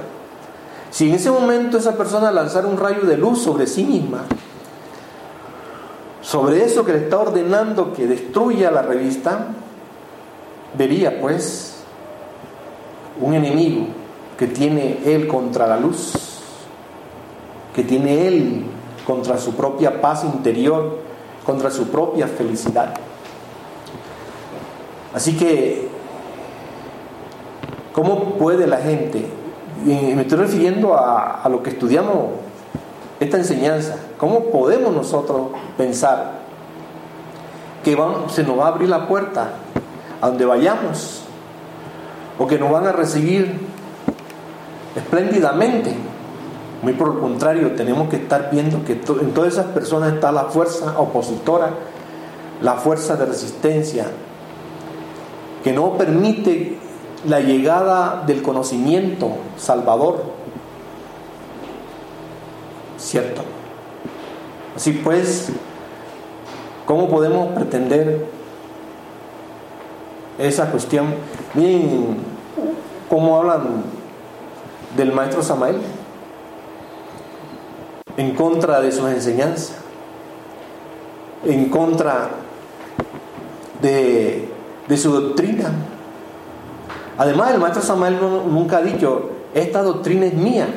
Si 0.89 1.09
en 1.09 1.15
ese 1.15 1.29
momento 1.29 1.77
esa 1.77 1.97
persona 1.97 2.31
lanzara 2.31 2.65
un 2.65 2.77
rayo 2.77 3.01
de 3.01 3.17
luz 3.17 3.41
sobre 3.41 3.67
sí 3.67 3.83
misma, 3.83 4.23
sobre 6.21 6.63
eso 6.63 6.85
que 6.85 6.93
le 6.93 6.99
está 6.99 7.19
ordenando 7.19 7.91
que 7.91 8.07
destruya 8.07 8.71
la 8.71 8.83
revista, 8.83 9.47
vería 10.77 11.19
pues 11.19 11.79
un 13.19 13.33
enemigo 13.33 13.87
que 14.39 14.47
tiene 14.47 14.99
él 15.03 15.27
contra 15.27 15.67
la 15.67 15.75
luz, 15.75 16.13
que 17.75 17.83
tiene 17.83 18.29
él 18.29 18.65
contra 19.05 19.37
su 19.37 19.55
propia 19.55 19.99
paz 19.99 20.23
interior, 20.23 20.99
contra 21.45 21.69
su 21.69 21.89
propia 21.89 22.29
felicidad. 22.29 22.93
Así 25.13 25.35
que, 25.35 25.96
¿cómo 27.97 28.35
puede 28.35 28.67
la 28.67 28.77
gente? 28.77 29.25
me 29.83 30.21
estoy 30.21 30.37
refiriendo 30.37 30.93
a, 30.93 31.41
a 31.41 31.49
lo 31.49 31.63
que 31.63 31.71
estudiamos 31.71 32.29
esta 33.19 33.37
enseñanza. 33.37 33.95
¿Cómo 34.17 34.51
podemos 34.51 34.93
nosotros 34.93 35.47
pensar 35.77 36.37
que 37.83 37.97
se 38.29 38.43
nos 38.43 38.59
va 38.59 38.65
a 38.65 38.67
abrir 38.67 38.89
la 38.89 39.07
puerta 39.07 39.49
a 40.21 40.27
donde 40.27 40.45
vayamos, 40.45 41.21
o 42.37 42.45
que 42.45 42.59
nos 42.59 42.71
van 42.71 42.85
a 42.85 42.91
recibir 42.91 43.59
espléndidamente. 44.95 45.95
Muy 46.83 46.93
por 46.93 47.13
el 47.13 47.19
contrario, 47.19 47.71
tenemos 47.71 48.09
que 48.09 48.17
estar 48.17 48.49
viendo 48.51 48.83
que 48.85 48.93
en 48.93 49.33
todas 49.33 49.53
esas 49.53 49.67
personas 49.67 50.13
está 50.13 50.31
la 50.31 50.43
fuerza 50.43 50.99
opositora, 50.99 51.71
la 52.61 52.73
fuerza 52.73 53.15
de 53.15 53.25
resistencia, 53.25 54.05
que 55.63 55.73
no 55.73 55.97
permite 55.97 56.77
la 57.25 57.39
llegada 57.39 58.23
del 58.25 58.41
conocimiento 58.41 59.31
salvador. 59.57 60.23
¿Cierto? 62.97 63.41
Así 64.75 64.93
pues, 64.93 65.49
¿cómo 66.85 67.09
podemos 67.09 67.53
pretender 67.53 68.37
esa 70.37 70.69
cuestión. 70.69 71.15
Miren 71.53 72.17
cómo 73.09 73.37
hablan 73.37 73.83
del 74.95 75.11
maestro 75.11 75.41
Samael, 75.41 75.77
en 78.17 78.35
contra 78.35 78.81
de 78.81 78.91
sus 78.91 79.09
enseñanzas, 79.09 79.75
en 81.45 81.69
contra 81.69 82.29
de, 83.81 84.49
su 84.95 85.11
doctrina. 85.11 85.71
Además, 87.17 87.53
el 87.53 87.59
maestro 87.59 87.81
Samael 87.81 88.17
nunca 88.19 88.77
ha 88.77 88.81
dicho, 88.81 89.29
esta 89.53 89.81
doctrina 89.81 90.27
es 90.27 90.33
mía, 90.33 90.67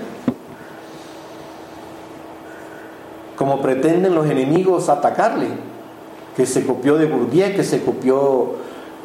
como 3.37 3.61
pretenden 3.61 4.15
los 4.15 4.27
enemigos 4.27 4.89
atacarle, 4.89 5.49
que 6.37 6.47
se 6.47 6.65
copió 6.65 6.97
de 6.97 7.07
Bourdieu, 7.07 7.55
que 7.55 7.65
se 7.65 7.83
copió 7.83 8.55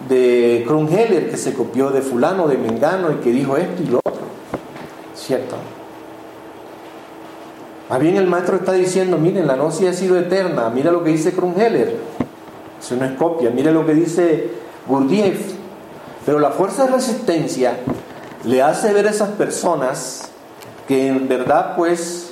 de 0.08 0.63
Kronheller, 0.67 1.30
que 1.30 1.38
se 1.38 1.54
copió 1.54 1.89
de 1.89 2.02
fulano, 2.02 2.48
de 2.48 2.58
Mengano, 2.58 3.12
y 3.12 3.15
que 3.15 3.32
dijo 3.32 3.58
esto 3.58 3.84
y 3.84 3.88
lo 3.88 4.00
otro. 4.00 4.26
¿Cierto? 5.15 5.56
Más 7.89 8.00
bien 8.00 8.15
el 8.17 8.28
maestro 8.28 8.58
está 8.58 8.74
diciendo, 8.74 9.17
miren, 9.17 9.48
la 9.48 9.56
noche 9.56 9.88
ha 9.88 9.93
sido 9.93 10.17
eterna, 10.17 10.69
mira 10.69 10.91
lo 10.91 11.04
que 11.04 11.12
dice 11.12 11.34
Kronheller, 11.34 11.95
eso 12.80 12.95
no 12.95 13.06
es 13.06 13.12
copia, 13.13 13.52
mira 13.52 13.71
lo 13.71 13.86
que 13.86 13.93
dice 13.93 14.50
Gurdjieff, 14.88 15.55
pero 16.25 16.39
la 16.39 16.51
fuerza 16.51 16.85
de 16.85 16.91
resistencia 16.91 17.77
le 18.43 18.61
hace 18.61 18.93
ver 18.93 19.07
a 19.07 19.11
esas 19.11 19.29
personas 19.29 20.29
que 20.88 21.07
en 21.07 21.27
verdad 21.27 21.75
pues 21.75 22.31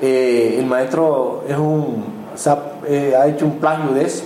eh, 0.00 0.56
el 0.58 0.66
maestro 0.66 1.44
es 1.48 1.56
un, 1.56 2.04
eh, 2.86 3.14
ha 3.18 3.26
hecho 3.26 3.46
un 3.46 3.58
plagio 3.58 3.92
de 3.92 4.04
eso 4.04 4.24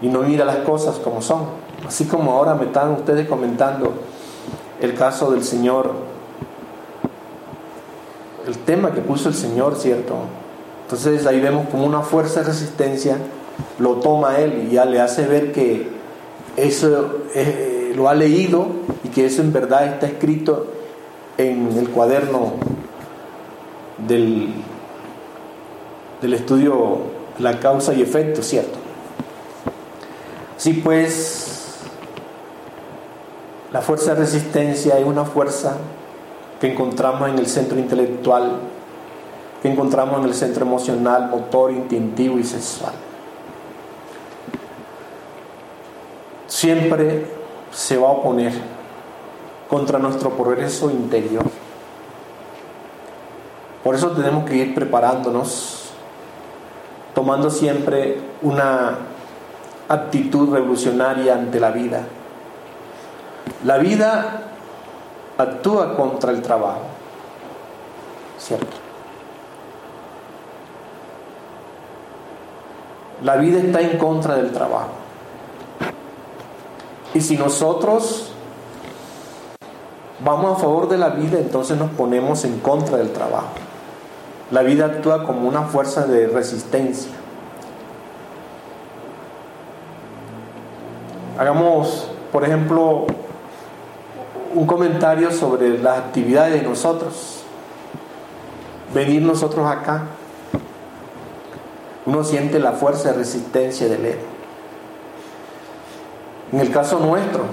y 0.00 0.08
no 0.08 0.20
mira 0.20 0.44
las 0.44 0.58
cosas 0.58 0.96
como 0.96 1.22
son. 1.22 1.68
Así 1.86 2.04
como 2.06 2.32
ahora 2.32 2.54
me 2.54 2.66
están 2.66 2.92
ustedes 2.92 3.28
comentando 3.28 3.92
el 4.80 4.94
caso 4.94 5.30
del 5.32 5.44
Señor, 5.44 5.92
el 8.46 8.58
tema 8.58 8.92
que 8.92 9.00
puso 9.00 9.28
el 9.28 9.34
Señor, 9.34 9.76
¿cierto? 9.76 10.14
Entonces 10.84 11.26
ahí 11.26 11.40
vemos 11.40 11.68
como 11.68 11.84
una 11.84 12.00
fuerza 12.00 12.40
de 12.40 12.46
resistencia 12.46 13.18
lo 13.78 13.94
toma 13.94 14.38
él 14.38 14.66
y 14.68 14.74
ya 14.74 14.84
le 14.84 15.00
hace 15.00 15.26
ver 15.26 15.52
que 15.52 15.97
eso 16.66 17.22
eh, 17.34 17.92
lo 17.94 18.08
ha 18.08 18.14
leído 18.14 18.66
y 19.04 19.08
que 19.08 19.26
eso 19.26 19.42
en 19.42 19.52
verdad 19.52 19.86
está 19.86 20.06
escrito 20.06 20.66
en 21.36 21.76
el 21.78 21.88
cuaderno 21.90 22.54
del, 24.06 24.48
del 26.20 26.34
estudio 26.34 26.98
la 27.38 27.60
causa 27.60 27.94
y 27.94 28.02
efecto, 28.02 28.42
¿cierto? 28.42 28.78
Sí, 30.56 30.72
pues 30.72 31.76
la 33.72 33.80
fuerza 33.80 34.14
de 34.14 34.20
resistencia 34.20 34.98
es 34.98 35.06
una 35.06 35.24
fuerza 35.24 35.76
que 36.60 36.72
encontramos 36.72 37.28
en 37.28 37.38
el 37.38 37.46
centro 37.46 37.78
intelectual, 37.78 38.58
que 39.62 39.70
encontramos 39.70 40.18
en 40.18 40.24
el 40.24 40.34
centro 40.34 40.64
emocional, 40.64 41.28
motor, 41.30 41.70
instintivo 41.70 42.38
y 42.38 42.44
sexual. 42.44 42.94
Siempre 46.48 47.26
se 47.70 47.96
va 47.96 48.08
a 48.08 48.12
oponer 48.12 48.52
contra 49.68 49.98
nuestro 49.98 50.30
progreso 50.30 50.90
interior. 50.90 51.44
Por 53.84 53.94
eso 53.94 54.10
tenemos 54.10 54.44
que 54.44 54.56
ir 54.56 54.74
preparándonos, 54.74 55.90
tomando 57.14 57.50
siempre 57.50 58.18
una 58.42 58.98
actitud 59.88 60.52
revolucionaria 60.52 61.34
ante 61.34 61.60
la 61.60 61.70
vida. 61.70 62.02
La 63.64 63.78
vida 63.78 64.42
actúa 65.36 65.96
contra 65.96 66.32
el 66.32 66.42
trabajo, 66.42 66.82
¿cierto? 68.38 68.76
La 73.22 73.36
vida 73.36 73.58
está 73.58 73.80
en 73.80 73.98
contra 73.98 74.36
del 74.36 74.52
trabajo. 74.52 75.07
Y 77.18 77.20
si 77.20 77.36
nosotros 77.36 78.30
vamos 80.24 80.56
a 80.56 80.60
favor 80.60 80.88
de 80.88 80.96
la 80.96 81.08
vida, 81.08 81.40
entonces 81.40 81.76
nos 81.76 81.90
ponemos 81.90 82.44
en 82.44 82.60
contra 82.60 82.96
del 82.98 83.12
trabajo. 83.12 83.54
La 84.52 84.62
vida 84.62 84.84
actúa 84.84 85.24
como 85.24 85.48
una 85.48 85.62
fuerza 85.62 86.06
de 86.06 86.28
resistencia. 86.28 87.10
Hagamos, 91.36 92.08
por 92.30 92.44
ejemplo, 92.44 93.06
un 94.54 94.66
comentario 94.68 95.32
sobre 95.32 95.76
las 95.76 95.98
actividades 95.98 96.62
de 96.62 96.68
nosotros. 96.68 97.40
Venir 98.94 99.22
nosotros 99.22 99.66
acá, 99.66 100.04
uno 102.06 102.22
siente 102.22 102.60
la 102.60 102.74
fuerza 102.74 103.08
de 103.08 103.18
resistencia 103.18 103.88
del 103.88 104.06
ego. 104.06 104.27
En 106.52 106.60
el 106.60 106.70
caso 106.70 106.98
nuestro, 107.00 107.44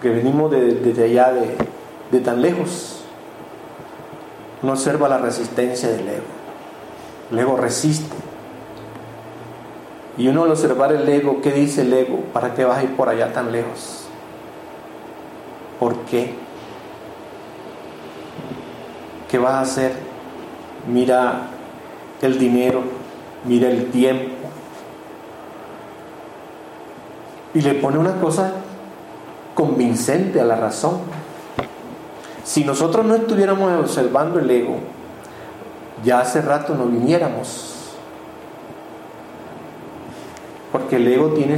que 0.00 0.10
venimos 0.10 0.50
desde 0.50 1.04
allá 1.04 1.32
de, 1.32 1.56
de 2.12 2.20
tan 2.20 2.40
lejos, 2.42 3.02
uno 4.62 4.72
observa 4.72 5.08
la 5.08 5.18
resistencia 5.18 5.88
del 5.88 6.08
ego. 6.08 6.24
El 7.30 7.38
ego 7.38 7.56
resiste. 7.56 8.14
Y 10.18 10.28
uno 10.28 10.44
al 10.44 10.50
observar 10.50 10.92
el 10.92 11.08
ego, 11.08 11.40
¿qué 11.42 11.52
dice 11.52 11.82
el 11.82 11.92
ego? 11.92 12.20
¿Para 12.32 12.54
qué 12.54 12.64
vas 12.64 12.78
a 12.78 12.84
ir 12.84 12.96
por 12.96 13.08
allá 13.08 13.32
tan 13.32 13.52
lejos? 13.52 14.04
¿Por 15.78 15.94
qué? 16.06 16.34
¿Qué 19.30 19.38
vas 19.38 19.54
a 19.54 19.60
hacer? 19.60 19.92
Mira 20.90 21.48
el 22.22 22.38
dinero, 22.38 22.82
mira 23.44 23.68
el 23.68 23.90
tiempo. 23.90 24.35
Y 27.56 27.62
le 27.62 27.72
pone 27.72 27.96
una 27.96 28.20
cosa 28.20 28.52
convincente 29.54 30.38
a 30.38 30.44
la 30.44 30.56
razón. 30.56 30.98
Si 32.44 32.64
nosotros 32.64 33.06
no 33.06 33.14
estuviéramos 33.14 33.72
observando 33.80 34.38
el 34.38 34.50
ego, 34.50 34.76
ya 36.04 36.20
hace 36.20 36.42
rato 36.42 36.74
no 36.74 36.84
viniéramos. 36.84 37.94
Porque 40.70 40.96
el 40.96 41.08
ego 41.08 41.30
tiene 41.30 41.56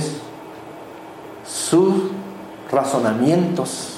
sus 1.44 1.94
razonamientos. 2.70 3.96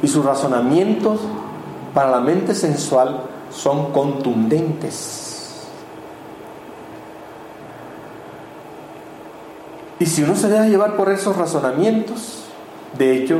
Y 0.00 0.06
sus 0.06 0.24
razonamientos 0.24 1.18
para 1.92 2.12
la 2.12 2.20
mente 2.20 2.54
sensual 2.54 3.20
son 3.50 3.90
contundentes. 3.90 5.33
Y 9.98 10.06
si 10.06 10.22
uno 10.22 10.34
se 10.34 10.48
deja 10.48 10.66
llevar 10.66 10.96
por 10.96 11.10
esos 11.10 11.36
razonamientos, 11.36 12.44
de 12.98 13.16
hecho, 13.16 13.38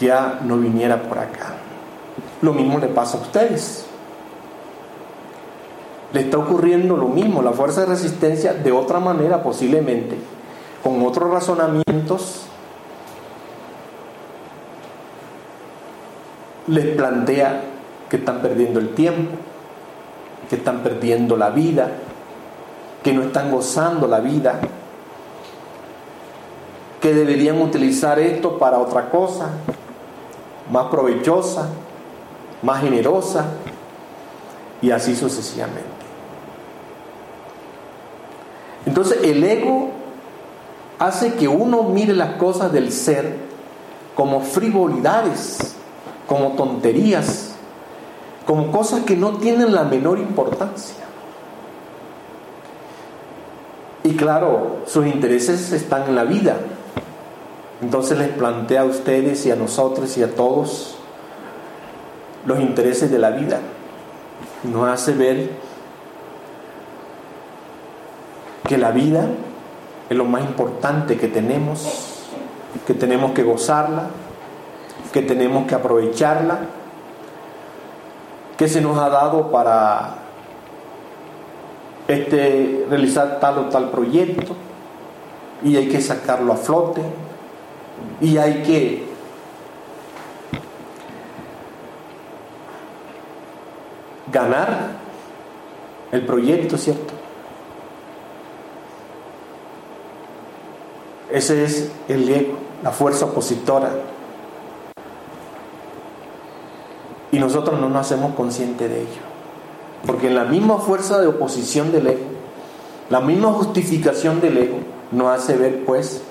ya 0.00 0.40
no 0.44 0.58
viniera 0.58 1.02
por 1.02 1.18
acá. 1.18 1.54
Lo 2.42 2.52
mismo 2.52 2.78
le 2.78 2.88
pasa 2.88 3.18
a 3.18 3.20
ustedes. 3.22 3.86
Le 6.12 6.20
está 6.20 6.38
ocurriendo 6.38 6.96
lo 6.96 7.08
mismo, 7.08 7.42
la 7.42 7.52
fuerza 7.52 7.82
de 7.82 7.86
resistencia 7.88 8.54
de 8.54 8.72
otra 8.72 9.00
manera 9.00 9.42
posiblemente, 9.42 10.16
con 10.82 11.04
otros 11.04 11.30
razonamientos, 11.30 12.46
les 16.66 16.86
plantea 16.96 17.62
que 18.08 18.16
están 18.16 18.40
perdiendo 18.40 18.78
el 18.78 18.94
tiempo, 18.94 19.36
que 20.48 20.56
están 20.56 20.82
perdiendo 20.82 21.36
la 21.36 21.50
vida, 21.50 21.90
que 23.02 23.12
no 23.12 23.22
están 23.22 23.50
gozando 23.50 24.06
la 24.06 24.20
vida, 24.20 24.60
que 27.08 27.14
deberían 27.14 27.62
utilizar 27.62 28.18
esto 28.18 28.58
para 28.58 28.78
otra 28.78 29.08
cosa, 29.08 29.48
más 30.70 30.88
provechosa, 30.88 31.70
más 32.60 32.82
generosa, 32.82 33.46
y 34.82 34.90
así 34.90 35.16
sucesivamente. 35.16 35.88
Entonces 38.84 39.20
el 39.22 39.42
ego 39.42 39.88
hace 40.98 41.32
que 41.32 41.48
uno 41.48 41.82
mire 41.84 42.12
las 42.12 42.36
cosas 42.36 42.72
del 42.72 42.92
ser 42.92 43.38
como 44.14 44.42
frivolidades, 44.42 45.76
como 46.26 46.52
tonterías, 46.52 47.52
como 48.46 48.70
cosas 48.70 49.04
que 49.04 49.16
no 49.16 49.38
tienen 49.38 49.74
la 49.74 49.84
menor 49.84 50.18
importancia. 50.18 50.96
Y 54.04 54.14
claro, 54.14 54.82
sus 54.86 55.06
intereses 55.06 55.72
están 55.72 56.08
en 56.08 56.14
la 56.14 56.24
vida. 56.24 56.58
Entonces 57.80 58.18
les 58.18 58.28
plantea 58.28 58.82
a 58.82 58.84
ustedes 58.84 59.44
y 59.46 59.50
a 59.50 59.56
nosotros 59.56 60.16
y 60.18 60.22
a 60.22 60.34
todos 60.34 60.96
los 62.44 62.60
intereses 62.60 63.10
de 63.10 63.18
la 63.18 63.30
vida. 63.30 63.60
Nos 64.64 64.88
hace 64.88 65.12
ver 65.12 65.50
que 68.66 68.78
la 68.78 68.90
vida 68.90 69.26
es 70.10 70.16
lo 70.16 70.24
más 70.24 70.42
importante 70.42 71.16
que 71.16 71.28
tenemos, 71.28 72.26
que 72.86 72.94
tenemos 72.94 73.32
que 73.32 73.42
gozarla 73.42 74.10
que 75.12 75.22
tenemos 75.22 75.66
que 75.66 75.74
aprovecharla, 75.74 76.60
que 78.56 78.68
se 78.68 78.80
nos 78.80 78.98
ha 78.98 79.08
dado 79.08 79.50
para 79.50 80.16
este, 82.08 82.86
realizar 82.88 83.38
tal 83.40 83.58
o 83.58 83.64
tal 83.66 83.90
proyecto 83.90 84.54
y 85.62 85.76
hay 85.76 85.88
que 85.88 86.00
sacarlo 86.00 86.52
a 86.52 86.56
flote 86.56 87.02
y 88.20 88.36
hay 88.36 88.62
que 88.62 89.08
ganar 94.32 94.98
el 96.12 96.24
proyecto, 96.26 96.76
¿cierto? 96.76 97.14
Ese 101.30 101.64
es 101.64 101.90
el 102.08 102.28
ego, 102.28 102.54
la 102.82 102.90
fuerza 102.90 103.26
opositora. 103.26 103.90
Y 107.30 107.38
nosotros 107.38 107.78
no 107.78 107.88
nos 107.88 108.06
hacemos 108.06 108.34
conscientes 108.34 108.88
de 108.88 109.02
ello. 109.02 109.20
Porque 110.06 110.30
la 110.30 110.44
misma 110.44 110.78
fuerza 110.78 111.20
de 111.20 111.26
oposición 111.26 111.92
del 111.92 112.06
ego, 112.06 112.24
la 113.10 113.20
misma 113.20 113.52
justificación 113.52 114.40
del 114.40 114.56
ego, 114.56 114.78
nos 115.12 115.28
hace 115.28 115.56
ver 115.56 115.84
pues 115.84 116.22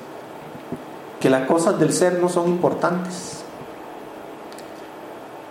que 1.20 1.30
las 1.30 1.48
cosas 1.48 1.80
del 1.80 1.94
ser 1.94 2.20
no 2.20 2.30
son 2.30 2.48
importantes. 2.48 3.44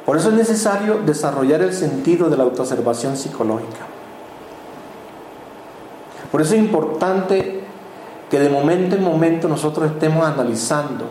Por 0.04 0.16
eso 0.16 0.28
es 0.28 0.34
necesario 0.34 0.98
desarrollar 1.04 1.62
el 1.62 1.72
sentido 1.72 2.30
de 2.30 2.36
la 2.36 2.44
autoobservación 2.44 3.16
psicológica. 3.16 3.86
Por 6.30 6.42
eso 6.42 6.54
es 6.54 6.60
importante 6.60 7.60
que 8.30 8.38
de 8.38 8.48
momento 8.48 8.94
en 8.96 9.02
momento 9.02 9.48
nosotros 9.48 9.90
estemos 9.90 10.24
analizando, 10.24 11.06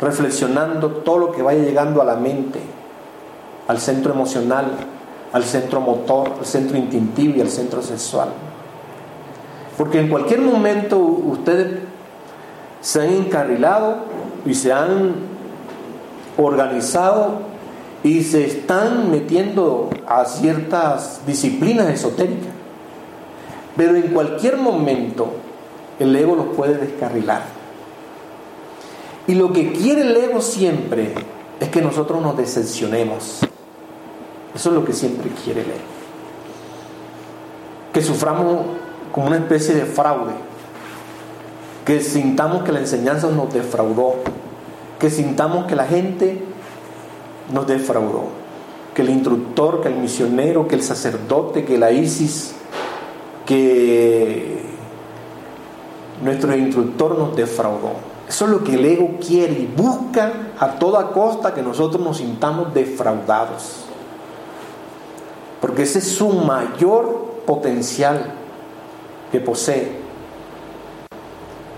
reflexionando 0.00 0.88
todo 0.88 1.18
lo 1.18 1.32
que 1.32 1.42
vaya 1.42 1.62
llegando 1.62 2.00
a 2.00 2.04
la 2.04 2.16
mente, 2.16 2.60
al 3.68 3.78
centro 3.78 4.12
emocional, 4.14 4.70
al 5.32 5.44
centro 5.44 5.80
motor, 5.80 6.32
al 6.38 6.46
centro 6.46 6.76
instintivo 6.76 7.36
y 7.36 7.40
al 7.40 7.50
centro 7.50 7.82
sexual. 7.82 8.30
Porque 9.76 10.00
en 10.00 10.08
cualquier 10.08 10.40
momento 10.40 10.98
ustedes 10.98 11.80
se 12.80 13.02
han 13.02 13.12
encarrilado 13.12 13.98
y 14.46 14.54
se 14.54 14.72
han 14.72 15.14
organizado 16.36 17.40
y 18.02 18.22
se 18.22 18.46
están 18.46 19.10
metiendo 19.10 19.90
a 20.06 20.24
ciertas 20.24 21.20
disciplinas 21.26 21.88
esotéricas. 21.88 22.52
Pero 23.76 23.96
en 23.96 24.08
cualquier 24.12 24.56
momento 24.56 25.32
el 25.98 26.14
ego 26.16 26.34
los 26.34 26.46
puede 26.56 26.78
descarrilar. 26.78 27.42
Y 29.26 29.34
lo 29.34 29.52
que 29.52 29.72
quiere 29.72 30.02
el 30.02 30.16
ego 30.16 30.40
siempre 30.40 31.14
es 31.60 31.68
que 31.68 31.82
nosotros 31.82 32.22
nos 32.22 32.36
decepcionemos. 32.36 33.40
Eso 34.54 34.68
es 34.70 34.74
lo 34.74 34.84
que 34.84 34.92
siempre 34.92 35.30
quiere 35.44 35.60
el 35.60 35.68
ego. 35.68 35.78
Que 37.92 38.02
suframos 38.02 38.64
como 39.12 39.26
una 39.26 39.36
especie 39.36 39.74
de 39.74 39.84
fraude. 39.84 40.32
Que 41.84 42.00
sintamos 42.00 42.62
que 42.62 42.72
la 42.72 42.80
enseñanza 42.80 43.28
nos 43.28 43.52
defraudó. 43.52 44.14
Que 44.98 45.10
sintamos 45.10 45.66
que 45.66 45.76
la 45.76 45.86
gente 45.86 46.42
nos 47.52 47.66
defraudó. 47.66 48.24
Que 48.94 49.02
el 49.02 49.10
instructor, 49.10 49.80
que 49.80 49.88
el 49.88 49.96
misionero, 49.96 50.68
que 50.68 50.74
el 50.74 50.82
sacerdote, 50.82 51.64
que 51.64 51.78
la 51.78 51.92
ISIS 51.92 52.54
que 53.50 54.62
nuestro 56.22 56.56
instructor 56.56 57.18
nos 57.18 57.34
defraudó. 57.34 57.94
Eso 58.28 58.44
es 58.44 58.50
lo 58.52 58.62
que 58.62 58.74
el 58.74 58.84
ego 58.84 59.16
quiere 59.20 59.54
y 59.54 59.66
busca 59.66 60.52
a 60.56 60.78
toda 60.78 61.10
costa 61.10 61.52
que 61.52 61.60
nosotros 61.60 62.00
nos 62.00 62.18
sintamos 62.18 62.72
defraudados. 62.72 63.86
Porque 65.60 65.82
ese 65.82 65.98
es 65.98 66.12
su 66.12 66.28
mayor 66.28 67.42
potencial 67.44 68.34
que 69.32 69.40
posee. 69.40 69.99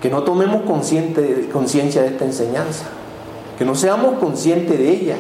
Que 0.03 0.11
no 0.11 0.23
tomemos 0.25 0.63
conciencia 0.63 2.03
de 2.03 2.09
esta 2.09 2.25
enseñanza. 2.25 2.85
Que 3.57 3.65
no 3.65 3.75
seamos 3.75 4.19
conscientes 4.19 4.77
de 4.77 4.91
ella. 4.91 5.17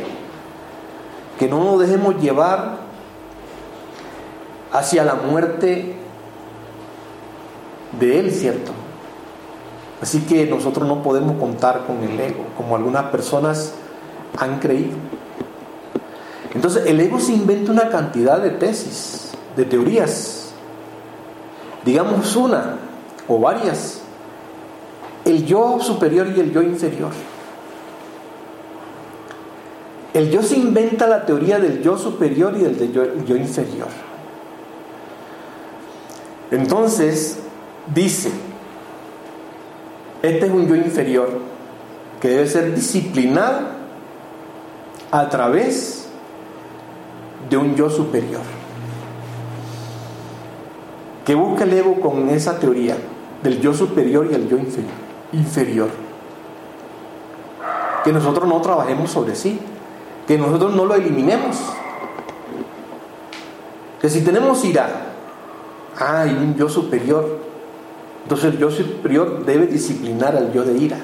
Que 1.38 1.48
no 1.48 1.64
nos 1.64 1.80
dejemos 1.80 2.20
llevar 2.20 2.78
hacia 4.72 5.04
la 5.04 5.14
muerte 5.14 5.94
de 7.98 8.18
Él, 8.18 8.30
¿cierto? 8.32 8.72
Así 10.00 10.22
que 10.22 10.46
nosotros 10.46 10.88
no 10.88 11.02
podemos 11.02 11.38
contar 11.38 11.86
con 11.86 12.02
el 12.02 12.18
ego, 12.18 12.44
como 12.56 12.74
algunas 12.74 13.04
personas 13.04 13.74
han 14.36 14.58
creído. 14.58 14.96
Entonces 16.54 16.86
el 16.86 17.00
ego 17.00 17.20
se 17.20 17.32
inventa 17.32 17.70
una 17.70 17.88
cantidad 17.88 18.40
de 18.40 18.50
tesis, 18.50 19.30
de 19.56 19.64
teorías, 19.64 20.52
digamos 21.84 22.34
una 22.34 22.78
o 23.28 23.38
varias, 23.38 24.01
el 25.32 25.46
yo 25.46 25.80
superior 25.80 26.28
y 26.36 26.40
el 26.40 26.52
yo 26.52 26.60
inferior. 26.62 27.10
El 30.12 30.30
yo 30.30 30.42
se 30.42 30.58
inventa 30.58 31.06
la 31.06 31.24
teoría 31.24 31.58
del 31.58 31.82
yo 31.82 31.96
superior 31.96 32.54
y 32.54 32.60
del 32.60 32.92
yo, 32.92 33.24
yo 33.24 33.34
inferior. 33.34 33.88
Entonces, 36.50 37.38
dice, 37.94 38.30
este 40.20 40.46
es 40.46 40.52
un 40.52 40.68
yo 40.68 40.76
inferior 40.76 41.30
que 42.20 42.28
debe 42.28 42.46
ser 42.46 42.74
disciplinado 42.74 43.68
a 45.10 45.30
través 45.30 46.08
de 47.48 47.56
un 47.56 47.74
yo 47.74 47.88
superior. 47.88 48.42
¿Qué 51.24 51.34
busca 51.34 51.64
el 51.64 51.72
ego 51.72 51.98
con 52.02 52.28
esa 52.28 52.58
teoría 52.58 52.98
del 53.42 53.62
yo 53.62 53.72
superior 53.72 54.28
y 54.30 54.34
el 54.34 54.46
yo 54.46 54.58
inferior? 54.58 55.01
Que 58.04 58.12
nosotros 58.12 58.48
no 58.48 58.60
trabajemos 58.60 59.10
sobre 59.10 59.34
sí, 59.34 59.60
que 60.26 60.36
nosotros 60.38 60.74
no 60.74 60.84
lo 60.84 60.94
eliminemos. 60.94 61.58
Que 64.00 64.08
si 64.08 64.22
tenemos 64.22 64.64
ira, 64.64 64.88
hay 65.98 66.30
un 66.30 66.54
yo 66.56 66.68
superior 66.68 67.52
entonces 68.22 68.54
el 68.54 68.58
yo 68.58 68.70
superior 68.70 69.44
debe 69.44 69.66
disciplinar 69.66 70.36
al 70.36 70.52
yo 70.52 70.62
de 70.62 70.78
ira, 70.78 70.98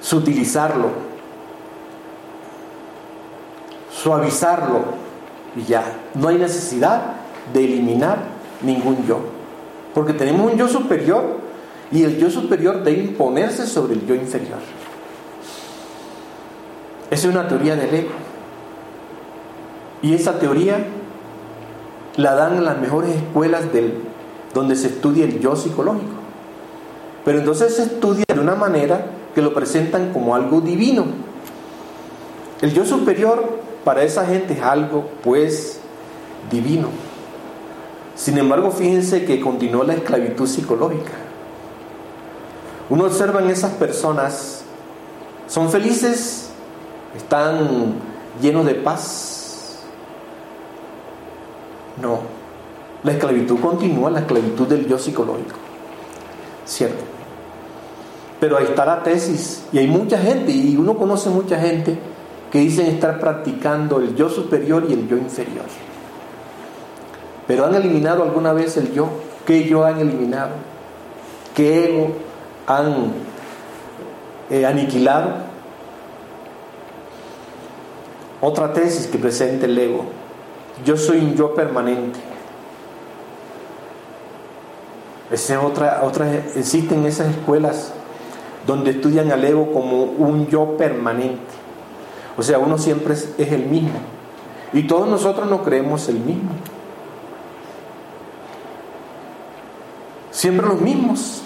sutilizarlo, 0.00 0.88
suavizarlo. 3.90 5.08
Y 5.56 5.62
ya. 5.62 5.82
No 6.14 6.28
hay 6.28 6.36
necesidad 6.36 7.14
de 7.52 7.64
eliminar 7.64 8.18
ningún 8.60 9.06
yo, 9.06 9.20
porque 9.94 10.12
tenemos 10.12 10.52
un 10.52 10.58
yo 10.58 10.68
superior 10.68 11.47
y 11.90 12.04
el 12.04 12.18
yo 12.18 12.30
superior 12.30 12.82
debe 12.82 13.02
imponerse 13.02 13.66
sobre 13.66 13.94
el 13.94 14.06
yo 14.06 14.14
inferior. 14.14 14.58
Esa 17.10 17.28
es 17.28 17.34
una 17.34 17.48
teoría 17.48 17.76
del 17.76 17.94
ego. 17.94 18.10
Y 20.02 20.14
esa 20.14 20.38
teoría 20.38 20.86
la 22.16 22.34
dan 22.34 22.64
las 22.64 22.78
mejores 22.78 23.16
escuelas 23.16 23.64
donde 24.52 24.76
se 24.76 24.88
estudia 24.88 25.24
el 25.24 25.40
yo 25.40 25.56
psicológico. 25.56 26.12
Pero 27.24 27.38
entonces 27.38 27.76
se 27.76 27.82
estudia 27.82 28.24
de 28.32 28.40
una 28.40 28.54
manera 28.54 29.06
que 29.34 29.42
lo 29.42 29.54
presentan 29.54 30.12
como 30.12 30.34
algo 30.34 30.60
divino. 30.60 31.04
El 32.60 32.74
yo 32.74 32.84
superior 32.84 33.60
para 33.84 34.02
esa 34.02 34.26
gente 34.26 34.54
es 34.54 34.62
algo 34.62 35.08
pues 35.22 35.80
divino. 36.50 36.88
Sin 38.14 38.36
embargo, 38.36 38.70
fíjense 38.72 39.24
que 39.24 39.40
continuó 39.40 39.84
la 39.84 39.94
esclavitud 39.94 40.46
psicológica. 40.46 41.27
Uno 42.90 43.04
observa 43.04 43.40
en 43.40 43.50
esas 43.50 43.72
personas, 43.72 44.62
son 45.46 45.70
felices, 45.70 46.50
están 47.16 47.94
llenos 48.40 48.64
de 48.64 48.74
paz. 48.74 49.80
No, 52.00 52.20
la 53.02 53.12
esclavitud 53.12 53.60
continúa, 53.60 54.10
la 54.10 54.20
esclavitud 54.20 54.66
del 54.66 54.86
yo 54.86 54.98
psicológico. 54.98 55.56
¿Cierto? 56.64 57.04
Pero 58.40 58.56
ahí 58.56 58.64
está 58.64 58.84
la 58.84 59.02
tesis. 59.02 59.64
Y 59.72 59.78
hay 59.78 59.86
mucha 59.86 60.18
gente, 60.18 60.52
y 60.52 60.76
uno 60.76 60.96
conoce 60.96 61.28
mucha 61.28 61.58
gente, 61.58 61.98
que 62.50 62.60
dicen 62.60 62.86
estar 62.86 63.20
practicando 63.20 63.98
el 63.98 64.14
yo 64.14 64.28
superior 64.28 64.86
y 64.88 64.94
el 64.94 65.08
yo 65.08 65.16
inferior. 65.16 65.66
Pero 67.46 67.66
han 67.66 67.74
eliminado 67.74 68.22
alguna 68.22 68.52
vez 68.52 68.76
el 68.76 68.92
yo. 68.92 69.08
¿Qué 69.46 69.64
yo 69.64 69.84
han 69.84 69.98
eliminado? 69.98 70.50
¿Qué 71.54 71.86
ego 71.86 72.27
han 72.68 73.12
eh, 74.50 74.66
aniquilado? 74.66 75.48
Otra 78.40 78.72
tesis 78.72 79.06
que 79.06 79.18
presenta 79.18 79.66
el 79.66 79.76
ego. 79.76 80.04
Yo 80.84 80.96
soy 80.96 81.18
un 81.18 81.34
yo 81.34 81.54
permanente. 81.54 82.20
Otra, 86.02 86.34
existen 86.54 87.04
esas 87.04 87.28
escuelas 87.28 87.92
donde 88.66 88.92
estudian 88.92 89.32
al 89.32 89.44
ego 89.44 89.72
como 89.72 90.04
un 90.04 90.46
yo 90.46 90.76
permanente. 90.76 91.38
O 92.36 92.42
sea, 92.42 92.58
uno 92.58 92.78
siempre 92.78 93.14
es, 93.14 93.34
es 93.38 93.50
el 93.52 93.66
mismo. 93.66 93.98
Y 94.72 94.86
todos 94.86 95.08
nosotros 95.08 95.48
no 95.50 95.64
creemos 95.64 96.08
el 96.08 96.20
mismo. 96.20 96.50
Siempre 100.30 100.66
los 100.66 100.80
mismos. 100.80 101.42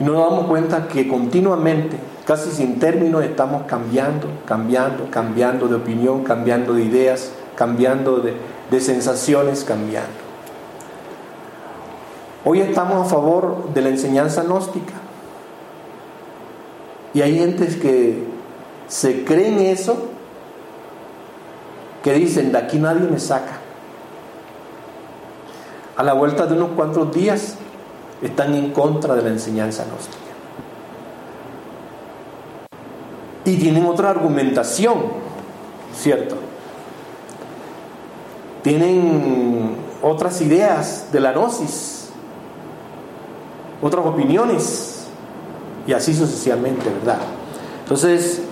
No 0.00 0.12
nos 0.12 0.30
damos 0.30 0.46
cuenta 0.46 0.86
que 0.86 1.08
continuamente, 1.08 1.96
casi 2.24 2.50
sin 2.50 2.78
término, 2.78 3.20
estamos 3.20 3.64
cambiando, 3.66 4.28
cambiando, 4.46 5.10
cambiando 5.10 5.66
de 5.66 5.74
opinión, 5.74 6.22
cambiando 6.22 6.74
de 6.74 6.84
ideas, 6.84 7.32
cambiando 7.56 8.18
de, 8.18 8.36
de 8.70 8.80
sensaciones, 8.80 9.64
cambiando. 9.64 10.28
Hoy 12.44 12.60
estamos 12.60 13.04
a 13.04 13.10
favor 13.10 13.74
de 13.74 13.82
la 13.82 13.88
enseñanza 13.88 14.44
gnóstica. 14.44 14.94
Y 17.12 17.22
hay 17.22 17.36
gentes 17.36 17.76
que 17.76 18.22
se 18.86 19.24
creen 19.24 19.58
eso, 19.58 20.10
que 22.04 22.12
dicen, 22.12 22.52
de 22.52 22.58
aquí 22.58 22.78
nadie 22.78 23.08
me 23.08 23.18
saca. 23.18 23.58
A 25.96 26.04
la 26.04 26.12
vuelta 26.12 26.46
de 26.46 26.54
unos 26.54 26.70
cuantos 26.70 27.12
días 27.12 27.56
están 28.22 28.54
en 28.54 28.72
contra 28.72 29.14
de 29.14 29.22
la 29.22 29.28
enseñanza 29.28 29.84
gnóstica. 29.84 30.18
Y 33.44 33.56
tienen 33.56 33.86
otra 33.86 34.10
argumentación, 34.10 34.98
¿cierto? 35.94 36.36
Tienen 38.62 39.76
otras 40.02 40.40
ideas 40.40 41.08
de 41.12 41.20
la 41.20 41.32
gnosis, 41.32 42.10
otras 43.80 44.04
opiniones, 44.04 45.06
y 45.86 45.92
así 45.92 46.12
sucesivamente, 46.14 46.90
¿verdad? 46.90 47.20
Entonces, 47.84 48.42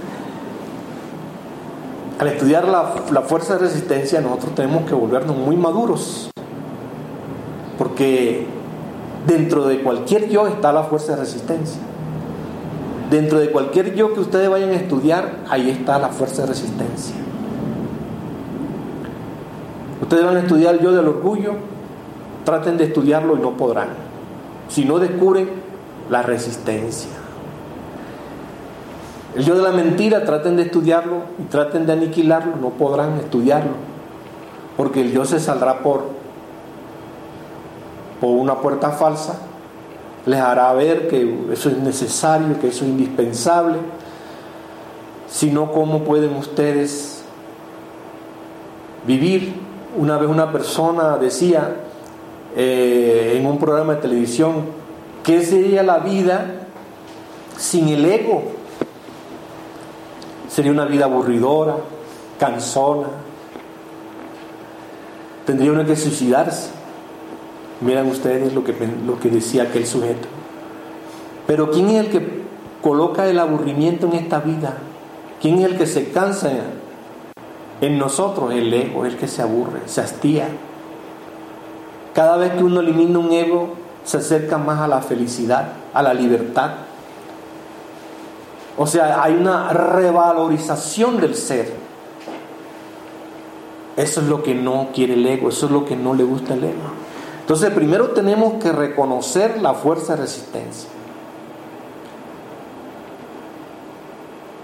al 2.19 2.29
estudiar 2.29 2.67
la, 2.67 2.95
la, 3.11 3.21
fuerza 3.23 3.55
de 3.55 3.59
resistencia, 3.59 4.23
nosotros 4.23 4.55
tenemos 4.55 4.89
que 4.89 4.95
volvernos 4.95 5.37
muy 5.37 5.57
maduros, 5.57 6.31
porque 7.77 8.47
dentro 9.27 9.67
de 9.67 9.83
cualquier 9.83 10.29
yo 10.29 10.47
está 10.47 10.73
la 10.73 10.85
fuerza 10.85 11.13
de 11.13 11.21
resistencia. 11.21 11.81
Dentro 13.11 13.39
de 13.39 13.51
cualquier 13.51 13.95
yo 13.95 14.15
que 14.15 14.21
ustedes 14.21 14.49
vayan 14.49 14.71
a 14.71 14.75
estudiar, 14.75 15.37
ahí 15.49 15.71
está 15.71 15.99
la 15.99 16.09
fuerza 16.09 16.43
de 16.43 16.49
resistencia. 16.49 17.15
Ustedes 20.03 20.25
van 20.25 20.37
a 20.37 20.41
estudiar 20.41 20.75
el 20.75 20.81
yo 20.81 20.93
del 20.93 21.09
orgullo, 21.09 21.55
traten 22.45 22.77
de 22.77 22.85
estudiarlo 22.85 23.37
y 23.37 23.41
no 23.41 23.57
podrán. 23.57 23.89
Si 24.69 24.85
no 24.85 24.99
descubren 24.99 25.49
la 26.11 26.23
resistencia. 26.23 27.11
El 29.37 29.45
yo 29.45 29.55
de 29.55 29.63
la 29.63 29.71
mentira, 29.71 30.25
traten 30.25 30.57
de 30.57 30.63
estudiarlo 30.63 31.23
y 31.39 31.43
traten 31.45 31.87
de 31.87 31.93
aniquilarlo, 31.93 32.57
no 32.57 32.71
podrán 32.71 33.19
estudiarlo. 33.19 33.73
Porque 34.77 35.03
el 35.03 35.13
yo 35.13 35.25
se 35.25 35.41
saldrá 35.41 35.81
por, 35.81 36.05
por 38.21 38.31
una 38.31 38.57
puerta 38.57 38.91
falsa, 38.91 39.39
les 40.27 40.41
hará 40.41 40.73
ver 40.73 41.09
que 41.09 41.53
eso 41.53 41.69
es 41.69 41.79
necesario, 41.79 42.59
que 42.61 42.69
eso 42.69 42.85
es 42.85 42.91
indispensable. 42.91 43.79
Si 45.29 45.51
no, 45.51 45.73
¿cómo 45.73 46.01
pueden 46.01 46.35
ustedes 46.37 47.23
vivir? 49.07 49.55
Una 49.97 50.19
vez 50.19 50.29
una 50.29 50.53
persona 50.53 51.17
decía 51.17 51.77
eh, 52.57 53.35
en 53.37 53.47
un 53.47 53.59
programa 53.59 53.95
de 53.95 54.03
televisión, 54.03 54.65
¿qué 55.23 55.45
sería 55.45 55.83
la 55.83 55.99
vida 55.99 56.67
sin 57.57 57.89
el 57.89 58.05
ego? 58.05 58.43
Sería 60.49 60.73
una 60.73 60.87
vida 60.87 61.05
aburridora, 61.05 61.77
cansona. 62.39 63.09
Tendría 65.45 65.71
uno 65.71 65.85
que 65.85 65.95
suicidarse. 65.95 66.76
Miren 67.81 68.07
ustedes 68.09 68.55
lo 68.55 68.65
que, 68.65 68.75
lo 69.07 69.19
que 69.21 69.29
decía 69.29 69.65
aquel 69.65 69.87
sujeto. 69.87 70.29
Pero 71.47 71.71
¿quién 71.71 71.89
es 71.91 72.07
el 72.07 72.11
que 72.11 72.43
coloca 72.83 73.27
el 73.27 73.39
aburrimiento 73.39 74.07
en 74.07 74.15
esta 74.15 74.41
vida? 74.41 74.79
¿Quién 75.41 75.59
es 75.59 75.65
el 75.67 75.77
que 75.77 75.87
se 75.87 76.11
cansa 76.11 76.51
en 77.81 77.99
nosotros? 77.99 78.53
El 78.53 78.73
ego, 78.73 79.05
el 79.05 79.17
que 79.17 79.29
se 79.29 79.43
aburre, 79.43 79.81
se 79.87 80.01
hastía. 80.01 80.49
Cada 82.15 82.37
vez 82.39 82.53
que 82.53 82.65
uno 82.65 82.81
elimina 82.81 83.19
un 83.19 83.31
ego, 83.31 83.75
se 84.05 84.19
acerca 84.19 84.57
más 84.57 84.81
a 84.81 84.89
la 84.89 85.03
felicidad, 85.03 85.73
a 85.93 86.03
la 86.03 86.15
libertad. 86.15 86.71
O 88.79 88.87
sea, 88.87 89.23
hay 89.23 89.35
una 89.35 89.73
revalorización 89.73 91.21
del 91.21 91.35
ser. 91.35 91.73
Eso 93.97 94.21
es 94.21 94.27
lo 94.27 94.43
que 94.43 94.55
no 94.55 94.89
quiere 94.95 95.15
el 95.15 95.27
ego, 95.27 95.49
eso 95.49 95.67
es 95.67 95.73
lo 95.73 95.85
que 95.85 95.97
no 95.97 96.15
le 96.15 96.25
gusta 96.25 96.55
el 96.55 96.65
ego. 96.65 97.06
Entonces, 97.47 97.71
primero 97.71 98.09
tenemos 98.09 98.55
que 98.55 98.73
reconocer 98.73 99.63
la 99.63 99.73
fuerza 99.73 100.17
de 100.17 100.23
resistencia. 100.23 100.91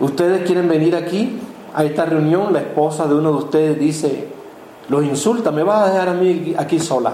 Ustedes 0.01 0.45
quieren 0.45 0.69
venir 0.69 0.97
aquí 0.97 1.39
a 1.73 1.85
esta 1.85 2.07
reunión, 2.07 2.53
la 2.53 2.59
esposa 2.59 3.07
de 3.07 3.15
uno 3.15 3.31
de 3.31 3.39
ustedes 3.39 3.79
dice, 3.79 4.27
los 4.89 5.05
insulta, 5.05 5.53
me 5.53 5.63
vas 5.63 5.89
a 5.89 5.93
dejar 5.93 6.09
a 6.09 6.15
mí 6.15 6.57
aquí 6.59 6.81
sola. 6.81 7.13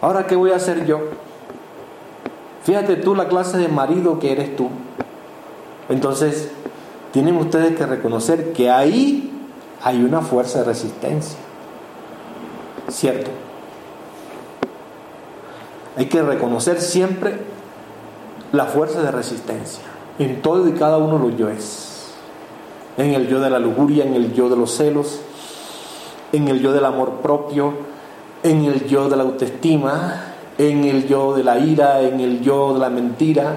Ahora, 0.00 0.28
¿qué 0.28 0.36
voy 0.36 0.52
a 0.52 0.56
hacer 0.56 0.86
yo? 0.86 1.00
Fíjate 2.62 2.94
tú 2.94 3.16
la 3.16 3.26
clase 3.26 3.58
de 3.58 3.66
marido 3.66 4.20
que 4.20 4.30
eres 4.30 4.54
tú. 4.54 4.68
Entonces, 5.88 6.52
tienen 7.10 7.36
ustedes 7.36 7.76
que 7.76 7.84
reconocer 7.84 8.52
que 8.52 8.70
ahí 8.70 9.32
hay 9.82 10.04
una 10.04 10.20
fuerza 10.20 10.60
de 10.60 10.66
resistencia. 10.66 11.47
¿Cierto? 12.88 13.30
Hay 15.96 16.06
que 16.06 16.22
reconocer 16.22 16.80
siempre 16.80 17.38
la 18.52 18.66
fuerza 18.66 19.02
de 19.02 19.10
resistencia 19.10 19.82
en 20.18 20.42
todo 20.42 20.68
y 20.68 20.72
cada 20.72 20.98
uno 20.98 21.18
los 21.18 21.36
yoes. 21.36 22.12
En 22.96 23.14
el 23.14 23.28
yo 23.28 23.40
de 23.40 23.50
la 23.50 23.58
lujuria, 23.58 24.04
en 24.04 24.14
el 24.14 24.32
yo 24.32 24.48
de 24.48 24.56
los 24.56 24.76
celos, 24.76 25.20
en 26.32 26.48
el 26.48 26.60
yo 26.60 26.72
del 26.72 26.84
amor 26.84 27.20
propio, 27.22 27.74
en 28.42 28.64
el 28.64 28.86
yo 28.86 29.08
de 29.08 29.16
la 29.16 29.22
autoestima, 29.22 30.34
en 30.56 30.84
el 30.84 31.06
yo 31.06 31.34
de 31.34 31.44
la 31.44 31.58
ira, 31.58 32.00
en 32.02 32.20
el 32.20 32.40
yo 32.40 32.74
de 32.74 32.80
la 32.80 32.90
mentira, 32.90 33.56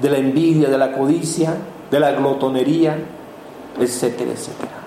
de 0.00 0.10
la 0.10 0.16
envidia, 0.16 0.70
de 0.70 0.78
la 0.78 0.92
codicia, 0.92 1.54
de 1.90 2.00
la 2.00 2.12
glotonería, 2.12 2.96
etcétera, 3.78 4.32
etcétera. 4.32 4.83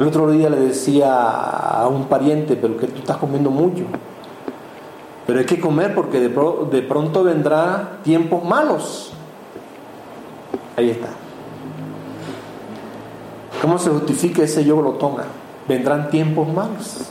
El 0.00 0.06
otro 0.06 0.30
día 0.30 0.48
le 0.48 0.56
decía 0.56 1.12
a 1.12 1.86
un 1.86 2.06
pariente, 2.06 2.56
pero 2.56 2.74
que 2.78 2.86
tú 2.86 3.00
estás 3.00 3.18
comiendo 3.18 3.50
mucho. 3.50 3.84
Pero 5.26 5.40
hay 5.40 5.44
que 5.44 5.60
comer 5.60 5.94
porque 5.94 6.20
de, 6.20 6.82
pronto 6.82 7.22
vendrá 7.22 7.98
tiempos 8.02 8.42
malos. 8.42 9.12
Ahí 10.74 10.88
está. 10.88 11.08
¿Cómo 13.60 13.78
se 13.78 13.90
justifica 13.90 14.42
ese 14.42 14.64
yo 14.64 14.78
glotona? 14.78 15.24
Vendrán 15.68 16.08
tiempos 16.08 16.50
malos. 16.50 17.10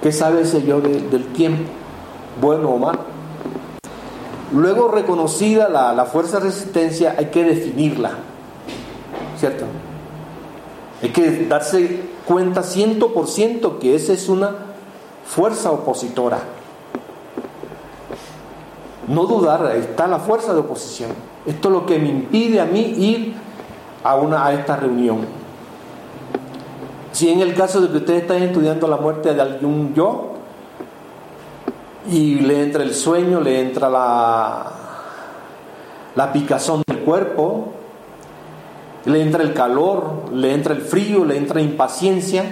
¿Qué 0.00 0.12
sabe 0.12 0.42
ese 0.42 0.62
yo 0.62 0.80
del 0.80 1.32
tiempo? 1.32 1.64
Bueno 2.40 2.68
o 2.68 2.78
malo. 2.78 3.00
Luego 4.52 4.86
reconocida 4.86 5.68
la, 5.68 5.92
la 5.92 6.04
fuerza 6.04 6.38
de 6.38 6.44
resistencia, 6.44 7.16
hay 7.18 7.26
que 7.26 7.42
definirla. 7.42 8.12
¿Cierto? 9.36 9.66
Hay 11.02 11.10
que 11.10 11.46
darse 11.46 12.00
cuenta 12.26 12.62
ciento 12.62 13.12
por 13.12 13.26
ciento 13.26 13.80
que 13.80 13.96
esa 13.96 14.12
es 14.12 14.28
una 14.28 14.54
fuerza 15.26 15.72
opositora. 15.72 16.38
No 19.08 19.26
dudar, 19.26 19.74
está 19.76 20.06
la 20.06 20.20
fuerza 20.20 20.54
de 20.54 20.60
oposición. 20.60 21.10
Esto 21.44 21.68
es 21.68 21.74
lo 21.74 21.86
que 21.86 21.98
me 21.98 22.08
impide 22.08 22.60
a 22.60 22.66
mí 22.66 22.94
ir 22.96 23.34
a, 24.04 24.14
una, 24.14 24.46
a 24.46 24.54
esta 24.54 24.76
reunión. 24.76 25.26
Si 27.10 27.28
en 27.28 27.40
el 27.40 27.52
caso 27.54 27.80
de 27.80 27.90
que 27.90 27.96
ustedes 27.96 28.22
están 28.22 28.42
estudiando 28.42 28.86
la 28.86 28.96
muerte 28.96 29.34
de 29.34 29.42
algún 29.42 29.92
yo 29.94 30.34
y 32.08 32.36
le 32.36 32.62
entra 32.62 32.84
el 32.84 32.94
sueño, 32.94 33.40
le 33.40 33.60
entra 33.60 33.90
la, 33.90 34.72
la 36.14 36.32
picazón 36.32 36.82
del 36.86 37.00
cuerpo, 37.00 37.72
le 39.04 39.22
entra 39.22 39.42
el 39.42 39.52
calor, 39.52 40.30
le 40.32 40.54
entra 40.54 40.74
el 40.74 40.80
frío, 40.80 41.24
le 41.24 41.36
entra 41.36 41.60
impaciencia, 41.60 42.44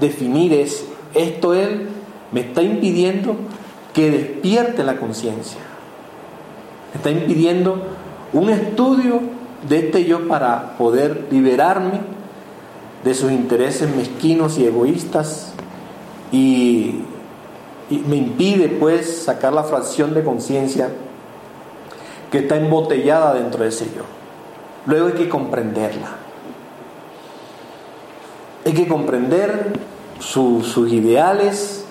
definir 0.00 0.52
eso. 0.52 0.84
Esto 1.14 1.54
él 1.54 1.88
me 2.32 2.40
está 2.40 2.62
impidiendo 2.62 3.36
que 3.92 4.10
despierte 4.10 4.84
la 4.84 4.98
conciencia. 4.98 5.58
Está 6.94 7.10
impidiendo 7.10 7.82
un 8.32 8.50
estudio 8.50 9.20
de 9.68 9.86
este 9.86 10.04
yo 10.04 10.28
para 10.28 10.76
poder 10.76 11.28
liberarme 11.30 12.00
de 13.04 13.14
sus 13.14 13.32
intereses 13.32 13.94
mezquinos 13.94 14.58
y 14.58 14.66
egoístas 14.66 15.52
y, 16.32 17.02
y 17.90 17.98
me 18.06 18.16
impide 18.16 18.68
pues 18.68 19.24
sacar 19.24 19.52
la 19.52 19.64
fracción 19.64 20.14
de 20.14 20.24
conciencia 20.24 20.90
que 22.30 22.38
está 22.38 22.56
embotellada 22.56 23.34
dentro 23.34 23.62
de 23.62 23.68
ese 23.68 23.86
yo. 23.96 24.15
Luego 24.86 25.08
hay 25.08 25.14
que 25.14 25.28
comprenderla. 25.28 26.08
Hay 28.64 28.72
que 28.72 28.88
comprender 28.88 29.72
sus 30.18 30.76
ideales, 30.92 31.84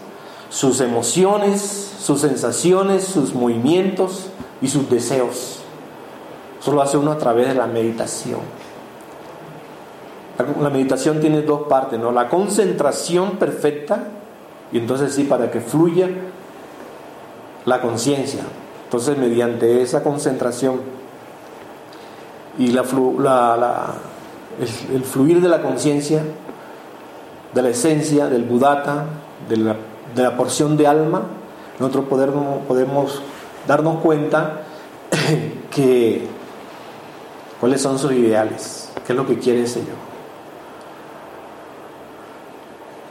sus 0.50 0.82
emociones, 0.82 1.93
sus 2.00 2.22
sensaciones, 2.22 3.04
sus 3.04 3.34
movimientos 3.34 4.28
y 4.62 4.68
sus 4.68 4.89
deseos. 4.89 5.60
Eso 6.60 6.72
lo 6.72 6.82
hace 6.82 6.98
uno 6.98 7.12
a 7.12 7.18
través 7.18 7.48
de 7.48 7.56
la 7.56 7.68
meditación. 7.68 8.39
La 10.60 10.70
meditación 10.70 11.22
tiene 11.22 11.41
dos 11.43 11.68
partes, 11.68 12.00
¿no? 12.00 12.12
La 12.12 12.28
concentración 12.28 13.38
perfecta, 13.38 14.08
y 14.72 14.80
entonces 14.80 15.14
sí, 15.14 15.24
para 15.24 15.50
que 15.50 15.62
fluya 15.62 16.10
la 17.66 17.82
conciencia. 17.82 18.41
Entonces, 18.86 19.18
mediante 19.18 19.82
esa 19.82 20.04
concentración 20.04 20.82
y 22.58 22.68
la, 22.68 22.84
el, 24.93 25.03
fluir 25.03 25.41
de 25.41 25.49
la 25.49 25.62
conciencia, 25.62 26.24
de 27.53 27.62
la 27.62 27.70
esencia, 27.70 28.28
del 28.28 28.43
budata, 28.43 29.06
de 29.49 29.58
la, 29.58 29.76
de 30.16 30.24
la 30.24 30.38
porción 30.38 30.78
de 30.78 30.88
alma, 30.88 31.24
nosotros 31.80 32.06
podemos, 32.06 32.62
podemos 32.68 33.22
darnos 33.68 33.99
cuenta 34.01 34.62
que 35.72 36.28
cuáles 37.60 37.82
son 37.82 37.99
sus 37.99 38.14
ideales, 38.14 38.89
qué 39.06 39.14
es 39.14 39.18
lo 39.18 39.28
que 39.28 39.39
quiere 39.39 39.64
ese 39.64 39.82
yo, 39.82 39.95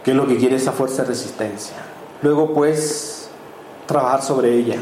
qué 0.02 0.12
es 0.12 0.16
lo 0.16 0.26
que 0.26 0.36
quiere 0.36 0.56
esa 0.56 0.72
fuerza 0.72 1.02
de 1.02 1.08
resistencia. 1.08 1.76
Luego, 2.22 2.54
pues, 2.54 3.28
trabajar 3.86 4.22
sobre 4.22 4.54
ella. 4.54 4.78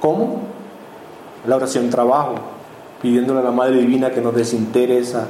¿Cómo? 0.00 0.42
La 1.46 1.56
oración 1.56 1.88
trabajo, 1.88 2.34
pidiéndole 3.02 3.40
a 3.40 3.42
la 3.42 3.50
Madre 3.50 3.78
Divina 3.78 4.10
que 4.10 4.20
nos 4.20 4.34
desintere 4.34 4.98
esa, 4.98 5.26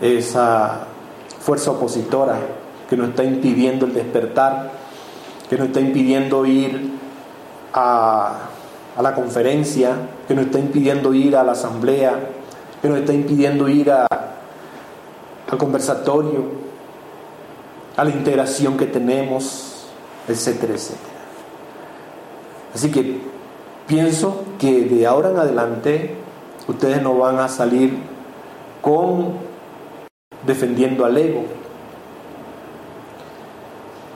esa 0.00 0.86
fuerza 1.40 1.72
opositora 1.72 2.38
que 2.88 2.96
nos 2.96 3.10
está 3.10 3.24
impidiendo 3.24 3.86
el 3.86 3.94
despertar, 3.94 4.72
que 5.48 5.56
nos 5.56 5.68
está 5.68 5.80
impidiendo 5.80 6.44
ir 6.44 6.92
a, 7.72 8.38
a 8.96 9.02
la 9.02 9.14
conferencia, 9.14 9.94
que 10.26 10.34
nos 10.34 10.46
está 10.46 10.58
impidiendo 10.58 11.14
ir 11.14 11.36
a 11.36 11.44
la 11.44 11.52
asamblea, 11.52 12.14
que 12.82 12.88
nos 12.88 12.98
está 12.98 13.12
impidiendo 13.12 13.68
ir 13.68 13.90
a, 13.90 14.06
al 15.50 15.58
conversatorio, 15.58 16.44
a 17.96 18.04
la 18.04 18.10
integración 18.10 18.76
que 18.76 18.86
tenemos, 18.86 19.86
etcétera, 20.28 20.74
etcétera. 20.74 21.10
Así 22.74 22.90
que 22.90 23.20
pienso 23.86 24.44
que 24.58 24.82
de 24.82 25.06
ahora 25.06 25.30
en 25.30 25.38
adelante 25.38 26.16
ustedes 26.70 27.02
no 27.02 27.18
van 27.18 27.38
a 27.38 27.48
salir 27.48 27.98
con 28.80 29.34
defendiendo 30.46 31.04
al 31.04 31.16
ego, 31.16 31.44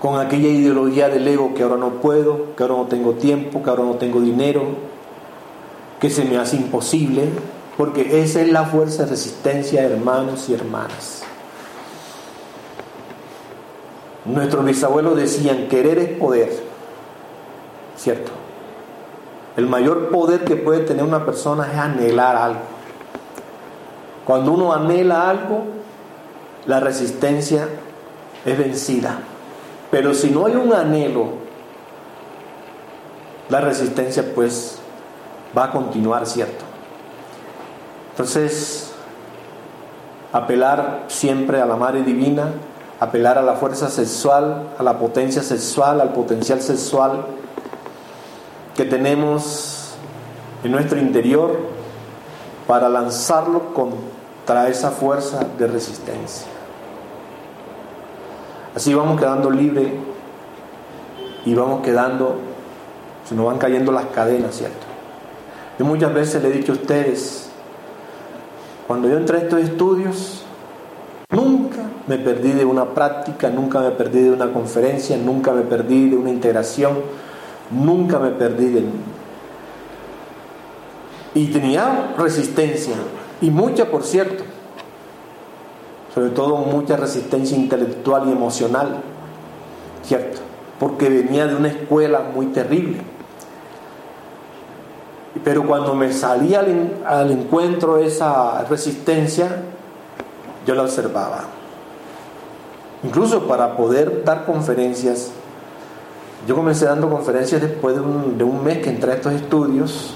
con 0.01 0.19
aquella 0.19 0.49
ideología 0.49 1.09
del 1.09 1.27
ego 1.27 1.55
que 1.55 1.63
ahora 1.63 1.77
no 1.77 2.01
puedo, 2.01 2.55
que 2.57 2.63
ahora 2.63 2.77
no 2.77 2.87
tengo 2.87 3.15
tiempo, 3.15 3.63
que 3.63 3.71
ahora 3.71 3.85
no 3.85 3.95
tengo 3.95 4.21
dinero, 4.21 4.63
que 6.01 6.11
se 6.11 6.25
me 6.25 6.39
hace 6.39 6.57
imposible, 6.57 7.29
porque 7.77 8.23
esa 8.23 8.41
es 8.41 8.51
la 8.51 8.65
fuerza 8.65 9.05
de 9.05 9.11
resistencia, 9.11 9.83
hermanos 9.83 10.49
y 10.49 10.55
hermanas. 10.55 11.23
Nuestros 14.25 14.65
bisabuelos 14.65 15.17
decían, 15.17 15.69
querer 15.69 15.99
es 15.99 16.19
poder, 16.19 16.51
¿cierto? 17.97 18.44
El 19.57 19.69
mayor 19.69 20.11
poder 20.11 20.45
que 20.45 20.57
puede 20.57 20.81
tener 20.81 21.05
una 21.05 21.25
persona 21.25 21.71
es 21.71 21.79
anhelar 21.79 22.37
algo. 22.37 22.61
Cuando 24.25 24.53
uno 24.53 24.73
anhela 24.73 25.29
algo, 25.29 25.65
la 26.67 26.81
resistencia 26.81 27.69
es 28.45 28.59
vencida. 28.59 29.19
Pero 29.91 30.13
si 30.13 30.31
no 30.31 30.47
hay 30.47 30.57
un 30.57 30.73
anhelo, 30.73 31.45
la 33.49 33.61
resistencia 33.61 34.25
pues 34.35 34.79
va 35.57 35.65
a 35.65 35.71
continuar, 35.71 36.27
¿cierto? 36.27 36.65
Entonces, 38.11 38.93
apelar 40.33 41.05
siempre 41.09 41.61
a 41.61 41.67
la 41.67 41.77
Madre 41.77 42.03
Divina, 42.03 42.49
apelar 42.99 43.39
a 43.39 43.43
la 43.43 43.55
fuerza 43.55 43.89
sexual, 43.89 44.69
a 44.79 44.83
la 44.83 44.99
potencia 44.99 45.43
sexual, 45.43 46.01
al 46.01 46.13
potencial 46.13 46.61
sexual 46.61 47.25
que 48.77 48.85
tenemos 48.85 49.95
en 50.63 50.73
nuestro 50.73 50.99
interior 50.99 51.59
para 52.67 52.89
lanzarlo 52.89 53.75
contra 53.75 54.69
esa 54.69 54.91
fuerza 54.91 55.47
de 55.59 55.67
resistencia. 55.67 56.49
Así 58.75 58.93
vamos 58.93 59.21
quedando 59.21 59.51
libres 59.51 59.93
y 61.45 61.55
vamos 61.55 61.83
quedando, 61.83 62.37
se 63.29 63.35
nos 63.35 63.47
van 63.47 63.59
cayendo 63.59 63.93
las 63.93 64.07
cadenas, 64.07 64.57
¿cierto? 64.57 64.87
Yo 65.79 65.85
muchas 65.85 66.13
veces 66.13 66.43
le 66.43 66.49
he 66.49 66.53
dicho 66.53 66.73
a 66.73 66.77
ustedes, 66.77 67.51
cuando 68.87 69.09
yo 69.09 69.17
entré 69.17 69.39
a 69.39 69.41
estos 69.43 69.61
estudios, 69.61 70.45
nunca 71.31 71.79
me 72.07 72.19
perdí 72.19 72.53
de 72.53 72.65
una 72.65 72.87
práctica, 72.87 73.49
nunca 73.51 73.81
me 73.81 73.91
perdí 73.91 74.23
de 74.23 74.31
una 74.31 74.53
conferencia, 74.53 75.17
nunca 75.17 75.53
me 75.53 75.63
perdí 75.63 76.11
de 76.11 76.17
una 76.17 76.31
integración, 76.31 76.99
nunca 77.71 78.19
me 78.19 78.31
perdí 78.31 78.69
de... 78.69 78.85
Y 81.35 81.47
tenía 81.49 82.15
resistencia, 82.17 82.95
y 83.41 83.51
mucha 83.51 83.91
por 83.91 84.05
cierto, 84.05 84.45
sobre 86.15 86.31
todo 86.31 86.57
mucha 86.59 86.97
resistencia 86.97 87.57
intelectual 87.57 88.29
y 88.29 88.33
emocional, 88.33 89.03
¿cierto? 90.05 90.41
Porque 90.79 91.09
venía 91.09 91.47
de 91.47 91.57
una 91.57 91.69
escuela 91.69 92.21
muy 92.35 92.47
terrible 92.47 93.03
pero 95.43 95.67
cuando 95.67 95.95
me 95.95 96.13
salía 96.13 96.65
al, 97.05 97.31
encuentro 97.31 97.99
esa 97.99 98.65
resistencia, 98.65 99.63
yo 100.67 100.75
la 100.75 100.83
observaba. 100.83 101.45
Incluso 103.03 103.47
para 103.47 103.77
poder 103.77 104.25
dar 104.25 104.47
conferencias, 104.47 105.33
yo 106.47 106.55
comencé 106.55 106.85
dando 106.85 107.09
conferencias 107.09 107.61
después 107.61 107.95
de 107.95 108.01
un, 108.03 108.65
mes 108.65 108.79
que 108.79 108.91
entré 108.91 109.13
a 109.13 109.15
estos 109.15 109.33
estudios, 109.33 110.15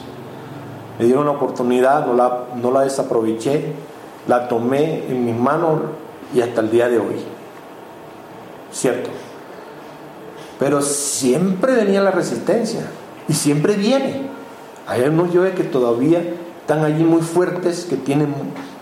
me 0.98 1.06
dieron 1.06 1.22
una 1.22 1.32
oportunidad, 1.32 2.06
no 2.06 2.14
la, 2.14 2.44
no 2.60 2.70
la 2.70 2.82
desaproveché, 2.82 3.72
la 4.26 4.48
tomé 4.48 5.06
en 5.08 5.24
mis 5.24 5.36
manos 5.36 5.80
y 6.34 6.40
hasta 6.40 6.60
el 6.60 6.70
día 6.70 6.88
de 6.88 6.98
hoy. 6.98 7.16
¿Cierto? 8.70 9.08
Pero 10.58 10.82
siempre 10.82 11.74
venía 11.74 12.02
la 12.02 12.10
resistencia 12.10 12.80
y 13.28 13.32
siempre 13.32 13.74
viene. 13.74 14.28
Hay 14.86 15.02
unos 15.02 15.32
yoes 15.32 15.54
que 15.54 15.64
todavía 15.64 16.22
están 16.60 16.84
allí 16.84 17.04
muy 17.04 17.22
fuertes, 17.22 17.86
que 17.88 17.96
tienen 17.96 18.34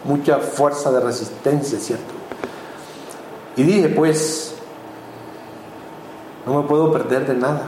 mucha 0.04 0.38
fuerza 0.38 0.90
de 0.90 1.00
resistencia, 1.00 1.78
¿cierto? 1.78 2.14
Y 3.56 3.62
dije, 3.62 3.88
pues, 3.88 4.55
no 6.46 6.54
me 6.54 6.68
puedo 6.68 6.92
perder 6.92 7.26
de 7.26 7.34
nada, 7.34 7.62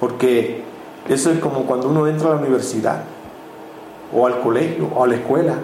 porque 0.00 0.64
eso 1.08 1.30
es 1.30 1.38
como 1.38 1.62
cuando 1.62 1.88
uno 1.88 2.06
entra 2.06 2.30
a 2.30 2.34
la 2.34 2.40
universidad, 2.40 3.04
o 4.12 4.26
al 4.26 4.40
colegio, 4.40 4.88
o 4.94 5.04
a 5.04 5.06
la 5.06 5.14
escuela. 5.14 5.54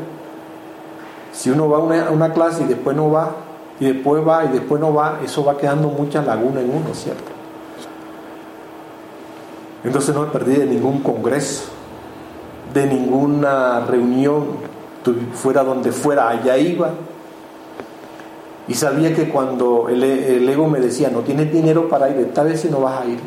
Si 1.33 1.51
uno 1.51 1.69
va 1.69 1.79
a 1.79 2.11
una, 2.11 2.33
clase 2.33 2.63
y 2.63 2.67
después 2.67 2.97
no 2.97 3.11
va, 3.11 3.33
y 3.81 3.93
después 3.93 4.27
va 4.27 4.45
y 4.45 4.49
después 4.49 4.81
no 4.81 4.95
va, 4.95 5.19
eso 5.25 5.45
va 5.45 5.57
quedando 5.57 5.89
mucha 5.89 6.23
laguna 6.23 6.61
en 6.61 6.71
uno, 6.71 6.95
¿cierto? 6.95 7.33
Entonces 9.85 10.15
no 10.15 10.23
me 10.23 10.29
perdí 10.29 10.55
de 10.55 10.67
ningún 10.67 11.01
congreso, 11.01 11.65
de 12.73 12.87
ninguna 12.87 13.81
reunión, 13.81 14.47
fuera 15.35 15.63
donde 15.63 15.93
fuera, 15.93 16.29
allá 16.29 16.57
iba. 16.57 16.91
Y 18.69 18.75
sabía 18.75 19.15
que 19.15 19.29
cuando 19.29 19.89
el, 19.89 20.03
ego 20.49 20.69
me 20.69 20.81
decía, 20.81 21.11
no 21.11 21.21
tienes 21.21 21.53
dinero 21.53 21.89
para 21.89 22.09
ir, 22.11 22.19
esta 22.19 22.43
vez 22.43 22.61
si 22.61 22.69
no 22.69 22.81
vas 22.81 23.03
a 23.03 23.07
ir, 23.07 23.19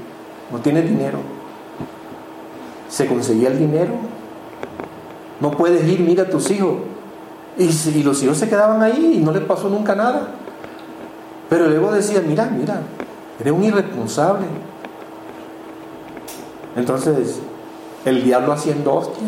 no 0.51 0.59
tienes 0.59 0.87
dinero. 0.87 1.19
Se 2.89 3.07
conseguía 3.07 3.49
el 3.49 3.59
dinero. 3.59 3.93
No 5.39 5.51
puedes 5.51 5.87
ir, 5.87 6.01
mira 6.01 6.23
a 6.23 6.29
tus 6.29 6.51
hijos. 6.51 6.75
Y, 7.57 7.65
y 7.65 8.03
los 8.03 8.21
hijos 8.23 8.37
se 8.37 8.49
quedaban 8.49 8.81
ahí 8.81 9.15
y 9.17 9.23
no 9.23 9.31
les 9.31 9.43
pasó 9.43 9.69
nunca 9.69 9.95
nada. 9.95 10.29
Pero 11.49 11.65
el 11.65 11.73
ego 11.73 11.91
decía, 11.91 12.21
mira, 12.25 12.45
mira, 12.45 12.81
eres 13.39 13.53
un 13.53 13.63
irresponsable 13.63 14.45
entonces, 16.75 17.39
el 18.05 18.23
diablo 18.23 18.53
haciendo 18.53 18.95
hostia, 18.95 19.27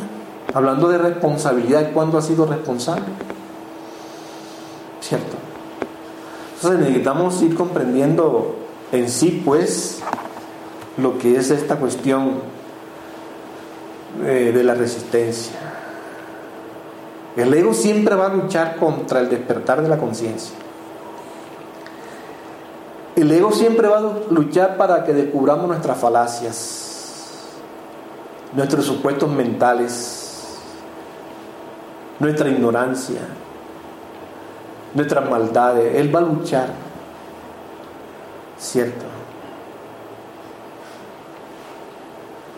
hablando 0.53 0.87
de 0.87 0.97
responsabilidad, 0.97 1.91
¿cuándo 1.93 2.17
ha 2.17 2.21
sido 2.21 2.45
responsable? 2.45 3.03
¿Cierto? 5.01 5.37
Entonces 6.61 6.79
necesitamos 6.81 7.41
ir 7.41 7.55
comprendiendo 7.55 8.55
en 8.91 9.09
sí, 9.09 9.41
pues, 9.43 9.99
lo 10.97 11.17
que 11.17 11.35
es 11.37 11.49
esta 11.49 11.77
cuestión 11.77 12.33
eh, 14.23 14.51
de 14.53 14.63
la 14.63 14.75
resistencia. 14.75 15.55
El 17.35 17.51
ego 17.51 17.73
siempre 17.73 18.13
va 18.13 18.27
a 18.27 18.29
luchar 18.35 18.75
contra 18.75 19.21
el 19.21 19.29
despertar 19.29 19.81
de 19.81 19.89
la 19.89 19.97
conciencia. 19.97 20.53
El 23.15 23.31
ego 23.31 23.51
siempre 23.51 23.87
va 23.87 23.97
a 23.97 24.13
luchar 24.29 24.77
para 24.77 25.03
que 25.03 25.13
descubramos 25.13 25.67
nuestras 25.67 25.97
falacias, 25.97 27.39
nuestros 28.53 28.85
supuestos 28.85 29.31
mentales, 29.31 30.59
nuestra 32.19 32.49
ignorancia, 32.49 33.21
nuestras 34.93 35.29
maldades. 35.29 35.95
Él 35.95 36.13
va 36.13 36.19
a 36.19 36.23
luchar, 36.23 36.69
¿cierto? 38.57 39.05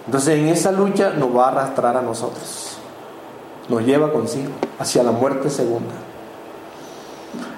Entonces 0.06 0.40
en 0.40 0.48
esa 0.48 0.72
lucha 0.72 1.12
nos 1.12 1.36
va 1.36 1.46
a 1.46 1.52
arrastrar 1.52 1.96
a 1.96 2.02
nosotros, 2.02 2.78
nos 3.70 3.86
lleva 3.86 4.12
consigo 4.12 4.52
hacia 4.78 5.02
la 5.04 5.12
muerte 5.12 5.50
segunda. 5.50 5.94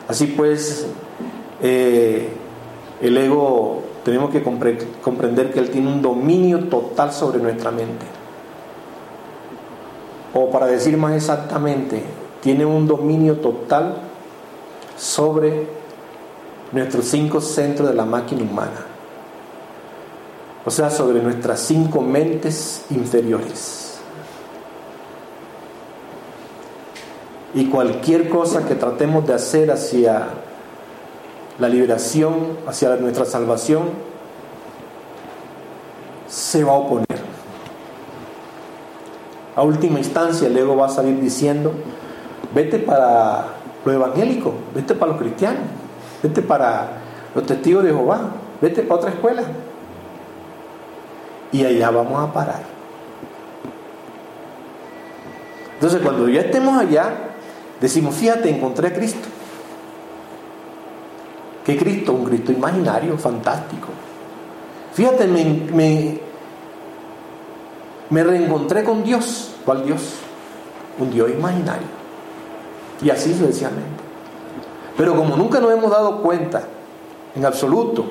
Así 0.08 0.28
pues, 0.28 0.86
eh, 1.62 2.30
el 3.02 3.18
ego 3.18 3.82
tenemos 4.04 4.30
que 4.30 4.44
comprender 4.44 5.52
que 5.52 5.60
él 5.60 5.72
tiene 5.72 5.92
un 5.92 6.02
dominio 6.04 6.66
total 6.66 7.12
sobre 7.12 7.40
nuestra 7.40 7.72
mente. 7.72 8.06
O 10.36 10.52
para 10.52 10.68
decir 10.68 10.96
más 10.98 11.16
exactamente, 11.16 12.04
tiene 12.42 12.66
un 12.66 12.86
dominio 12.88 13.38
total 13.38 13.96
sobre 14.98 15.68
nuestros 16.72 17.06
cinco 17.06 17.42
centros 17.42 17.90
de 17.90 17.94
la 17.96 18.06
máquina 18.06 18.44
humana 18.44 18.96
o 20.66 20.72
sea, 20.72 20.90
sobre 20.90 21.22
nuestras 21.22 21.60
cinco 21.60 22.02
mentes 22.02 22.86
inferiores. 22.90 24.00
Y 27.54 27.68
cualquier 27.68 28.30
cosa 28.30 28.68
que 28.68 28.74
tratemos 28.74 29.28
de 29.28 29.36
hacer 29.36 29.72
hacia 29.72 30.28
la 31.60 31.70
liberación, 31.70 32.58
hacia 32.68 32.96
nuestra 32.96 33.26
salvación, 33.26 33.84
se 36.28 36.64
va 36.64 36.74
a 36.74 36.78
oponer. 36.78 37.24
A 39.56 39.62
última 39.62 40.00
instancia, 40.00 40.48
el 40.48 40.58
ego 40.58 40.76
va 40.76 40.88
a 40.88 40.90
salir 40.90 41.22
diciendo, 41.22 41.72
vete 42.54 42.80
para 42.80 43.50
lo 43.86 43.92
evangélico, 43.92 44.54
vete 44.74 44.96
para 44.96 45.12
los 45.12 45.22
cristianos, 45.22 45.64
vete 46.22 46.42
para 46.42 46.90
los 47.34 47.46
testigos 47.46 47.84
de 47.84 47.92
Jehová, 47.92 48.32
vete 48.62 48.82
para 48.82 48.96
otra 48.96 49.10
escuela, 49.12 49.44
y 51.52 51.64
allá 51.64 51.92
vamos 51.92 52.28
a 52.28 52.34
parar. 52.34 52.64
Entonces 55.76 56.02
cuando 56.02 56.28
ya 56.28 56.42
estemos 56.42 56.78
allá, 56.78 57.14
decimos, 57.80 58.16
fíjate, 58.16 58.50
encontré 58.50 58.88
a 58.88 58.94
Cristo. 58.94 59.28
¿Qué 61.66 61.78
Cristo? 61.78 62.14
Un 62.14 62.26
Cristo 62.26 62.52
imaginario, 62.52 63.18
fantástico. 63.18 63.88
Fíjate, 64.94 65.28
me, 65.28 66.20
me, 68.10 68.24
reencontré 68.24 68.84
con 68.84 69.04
Dios. 69.04 69.56
¿Cuál 69.66 69.84
Dios? 69.84 70.16
Un 71.00 71.12
Dios 71.12 71.30
imaginario. 71.32 71.95
Y 73.02 73.10
así 73.10 73.34
sucesivamente. 73.34 74.04
Pero 74.98 75.16
como 75.16 75.36
nunca 75.36 75.60
nos 75.60 75.72
hemos 75.72 75.92
dado 75.92 76.22
cuenta, 76.22 76.64
en 77.36 77.46
absoluto, 77.46 78.06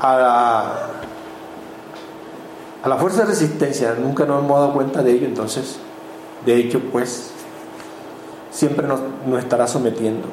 a 0.00 0.16
la, 0.16 0.72
a 2.82 2.88
la 2.88 2.96
fuerza 2.96 3.20
de 3.20 3.28
resistencia, 3.28 3.94
nunca 3.94 4.24
nos 4.24 4.44
hemos 4.44 4.58
dado 4.58 4.72
cuenta 4.72 5.02
de 5.02 5.12
ello, 5.12 5.26
entonces, 5.26 5.78
de 6.44 6.56
hecho, 6.56 6.80
pues, 6.92 7.32
siempre 8.50 8.86
nos, 8.86 9.00
estará 9.38 9.66
sometiendo. 9.66 10.28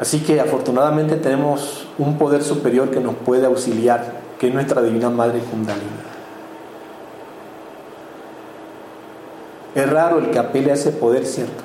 Así 0.00 0.20
que 0.20 0.40
afortunadamente 0.40 1.16
tenemos 1.16 1.86
un 1.98 2.18
poder 2.18 2.42
superior 2.42 2.90
que 2.90 2.98
nos 3.00 3.14
puede 3.14 3.46
auxiliar, 3.46 4.20
que 4.38 4.48
es 4.48 4.54
nuestra 4.54 4.82
Divina 4.82 5.10
Madre 5.10 5.38
Kundalini. 5.40 6.11
Es 9.74 9.90
raro 9.90 10.18
el 10.18 10.30
que 10.30 10.38
apele 10.38 10.70
a 10.70 10.74
ese 10.74 10.92
poder, 10.92 11.24
¿cierto? 11.24 11.62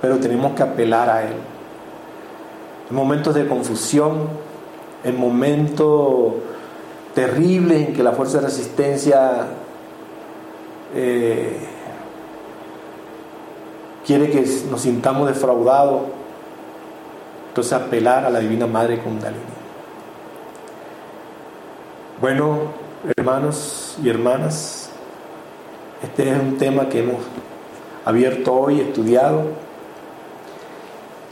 Pero 0.00 0.18
tenemos 0.18 0.54
que 0.54 0.62
apelar 0.62 1.10
a 1.10 1.22
él 1.24 1.34
en 2.90 2.96
momentos 2.96 3.34
de 3.36 3.46
confusión, 3.46 4.28
en 5.04 5.18
momentos 5.18 6.34
terribles 7.14 7.88
en 7.88 7.94
que 7.94 8.02
la 8.02 8.12
fuerza 8.12 8.38
de 8.38 8.46
resistencia 8.46 9.46
eh, 10.94 11.56
quiere 14.04 14.30
que 14.30 14.44
nos 14.70 14.80
sintamos 14.80 15.28
defraudados, 15.28 16.02
entonces 17.48 17.72
apelar 17.72 18.24
a 18.24 18.30
la 18.30 18.40
Divina 18.40 18.66
Madre 18.66 18.98
Kundalini. 18.98 19.40
Bueno, 22.20 22.58
hermanos 23.16 23.96
y 24.02 24.08
hermanas, 24.08 24.89
este 26.02 26.30
es 26.30 26.38
un 26.38 26.56
tema 26.56 26.88
que 26.88 27.00
hemos 27.00 27.18
abierto 28.04 28.54
hoy, 28.54 28.80
estudiado. 28.80 29.42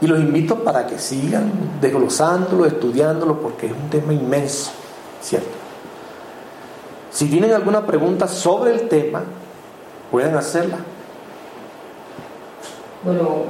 Y 0.01 0.07
los 0.07 0.19
invito 0.19 0.63
para 0.63 0.87
que 0.87 0.97
sigan 0.97 1.51
desglosándolo, 1.81 2.65
estudiándolo, 2.65 3.41
porque 3.41 3.65
es 3.65 3.73
un 3.73 3.89
tema 3.89 4.13
inmenso, 4.13 4.71
¿cierto? 5.21 5.49
Si 7.11 7.27
tienen 7.27 7.51
alguna 7.51 7.85
pregunta 7.85 8.27
sobre 8.27 8.73
el 8.73 8.87
tema, 8.87 9.23
pueden 10.11 10.35
hacerla. 10.35 10.77
Bueno, 13.03 13.43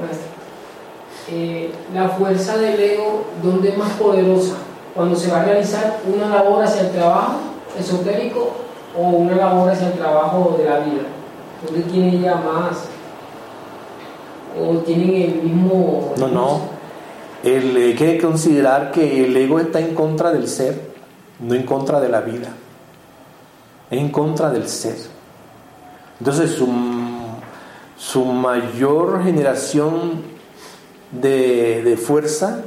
eh, 1.28 1.70
la 1.94 2.08
fuerza 2.08 2.56
del 2.56 2.80
ego, 2.80 3.24
¿dónde 3.42 3.68
es 3.68 3.78
más 3.78 3.92
poderosa? 3.92 4.54
Cuando 4.94 5.14
se 5.14 5.30
va 5.30 5.42
a 5.42 5.44
realizar 5.44 6.00
una 6.12 6.34
labor 6.34 6.64
hacia 6.64 6.82
el 6.82 6.90
trabajo 6.90 7.38
esotérico 7.78 8.56
o 8.96 9.02
una 9.02 9.36
labor 9.36 9.70
hacia 9.70 9.88
el 9.88 9.94
trabajo 9.94 10.56
de 10.58 10.64
la 10.64 10.78
vida. 10.80 11.02
¿Dónde 11.64 11.82
tiene 11.82 12.20
ya 12.20 12.36
más 12.36 12.88
o 14.58 14.78
tienen 14.78 15.14
el 15.22 15.42
mismo... 15.42 16.14
No, 16.16 16.28
no. 16.28 16.60
El, 17.42 17.76
hay 17.76 17.94
que 17.94 18.18
considerar 18.20 18.90
que 18.90 19.24
el 19.24 19.36
ego 19.36 19.60
está 19.60 19.80
en 19.80 19.94
contra 19.94 20.30
del 20.30 20.48
ser, 20.48 20.90
no 21.38 21.54
en 21.54 21.64
contra 21.64 22.00
de 22.00 22.08
la 22.08 22.20
vida. 22.20 22.48
En 23.90 24.10
contra 24.10 24.50
del 24.50 24.68
ser. 24.68 24.96
Entonces 26.18 26.50
su, 26.52 26.68
su 27.96 28.24
mayor 28.24 29.24
generación 29.24 30.22
de, 31.12 31.82
de 31.82 31.96
fuerza 31.96 32.60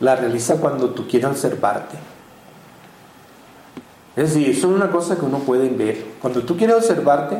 la 0.00 0.16
realiza 0.16 0.56
cuando 0.56 0.90
tú 0.90 1.08
quieres 1.08 1.30
observarte. 1.30 1.96
Es 4.14 4.34
decir, 4.34 4.50
es 4.50 4.62
una 4.64 4.90
cosa 4.90 5.16
que 5.16 5.24
uno 5.24 5.38
puede 5.38 5.68
ver. 5.70 6.04
Cuando 6.20 6.42
tú 6.42 6.56
quieres 6.56 6.76
observarte, 6.76 7.38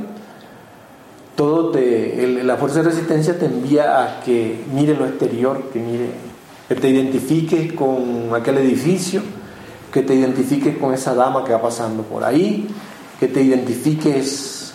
todo 1.37 1.71
te, 1.71 2.43
la 2.43 2.57
fuerza 2.57 2.83
de 2.83 2.91
resistencia 2.91 3.39
te 3.39 3.47
envía 3.47 4.03
a 4.03 4.21
que 4.21 4.65
mire 4.73 4.95
lo 4.95 5.07
exterior, 5.07 5.71
que 5.73 5.79
mire, 5.79 6.11
que 6.69 6.75
te 6.75 6.89
identifiques 6.89 7.73
con 7.75 8.35
aquel 8.35 8.59
edificio, 8.59 9.21
que 9.93 10.03
te 10.03 10.15
identifiques 10.15 10.79
con 10.79 10.95
esa 10.95 11.15
dama 11.15 11.45
que 11.45 11.53
va 11.53 11.61
pasando 11.61 12.03
por 12.03 12.25
ahí, 12.25 12.67
que 13.21 13.29
te 13.29 13.43
identifiques 13.43 14.73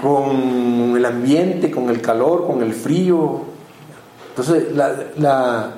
con 0.00 0.96
el 0.96 1.04
ambiente, 1.04 1.70
con 1.70 1.90
el 1.90 2.00
calor, 2.00 2.46
con 2.46 2.62
el 2.62 2.72
frío. 2.72 3.42
Entonces, 4.30 4.74
la, 4.74 4.94
la, 5.18 5.74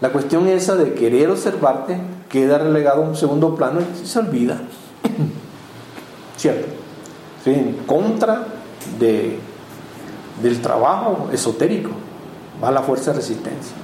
la 0.00 0.08
cuestión 0.10 0.46
esa 0.46 0.76
de 0.76 0.94
querer 0.94 1.30
observarte 1.30 1.98
queda 2.34 2.58
relegado 2.58 3.04
a 3.04 3.06
un 3.06 3.14
segundo 3.14 3.54
plano 3.54 3.78
y 3.80 4.04
se 4.04 4.18
olvida. 4.18 4.60
¿Cierto? 6.36 6.66
Sí, 7.44 7.52
en 7.52 7.74
contra 7.86 8.44
de, 8.98 9.38
del 10.42 10.60
trabajo 10.60 11.28
esotérico, 11.32 11.90
va 12.62 12.72
la 12.72 12.82
fuerza 12.82 13.12
de 13.12 13.18
resistencia. 13.18 13.76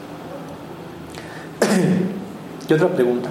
¿Qué 2.66 2.74
otra 2.74 2.88
pregunta? 2.88 3.28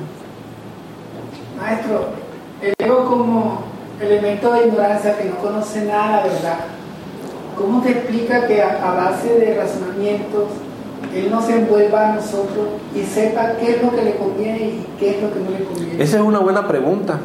Maestro, 1.59 2.11
el 2.61 2.73
ego 2.77 3.05
como 3.05 3.63
elemento 3.99 4.53
de 4.53 4.67
ignorancia 4.67 5.17
que 5.17 5.25
no 5.25 5.35
conoce 5.39 5.83
nada, 5.83 6.23
¿verdad? 6.23 6.59
¿Cómo 7.57 7.81
te 7.81 7.91
explica 7.91 8.47
que 8.47 8.63
a, 8.63 8.93
base 8.93 9.37
de 9.37 9.53
razonamientos 9.55 10.45
él 11.13 11.29
no 11.31 11.41
se 11.41 11.57
envuelva 11.57 12.11
a 12.11 12.15
nosotros 12.15 12.67
y 12.95 13.03
sepa 13.03 13.53
qué 13.59 13.75
es 13.75 13.83
lo 13.83 13.91
que 13.91 14.03
le 14.03 14.15
conviene 14.15 14.59
y 14.59 14.85
qué 14.99 15.17
es 15.17 15.21
lo 15.21 15.33
que 15.33 15.39
no 15.39 15.51
le 15.51 15.63
conviene? 15.65 16.03
Esa 16.03 16.17
es 16.17 16.23
una 16.23 16.39
buena 16.39 16.67
pregunta 16.67 17.19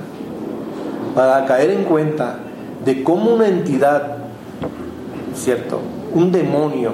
para 1.15 1.45
caer 1.47 1.71
en 1.71 1.85
cuenta 1.85 2.39
de 2.85 3.03
cómo 3.03 3.35
una 3.35 3.49
entidad 3.49 4.19
¿cierto? 5.35 5.81
Un 6.15 6.31
demonio 6.31 6.93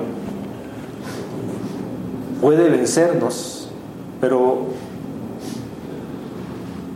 puede 2.40 2.70
vencernos, 2.70 3.68
pero 4.20 4.68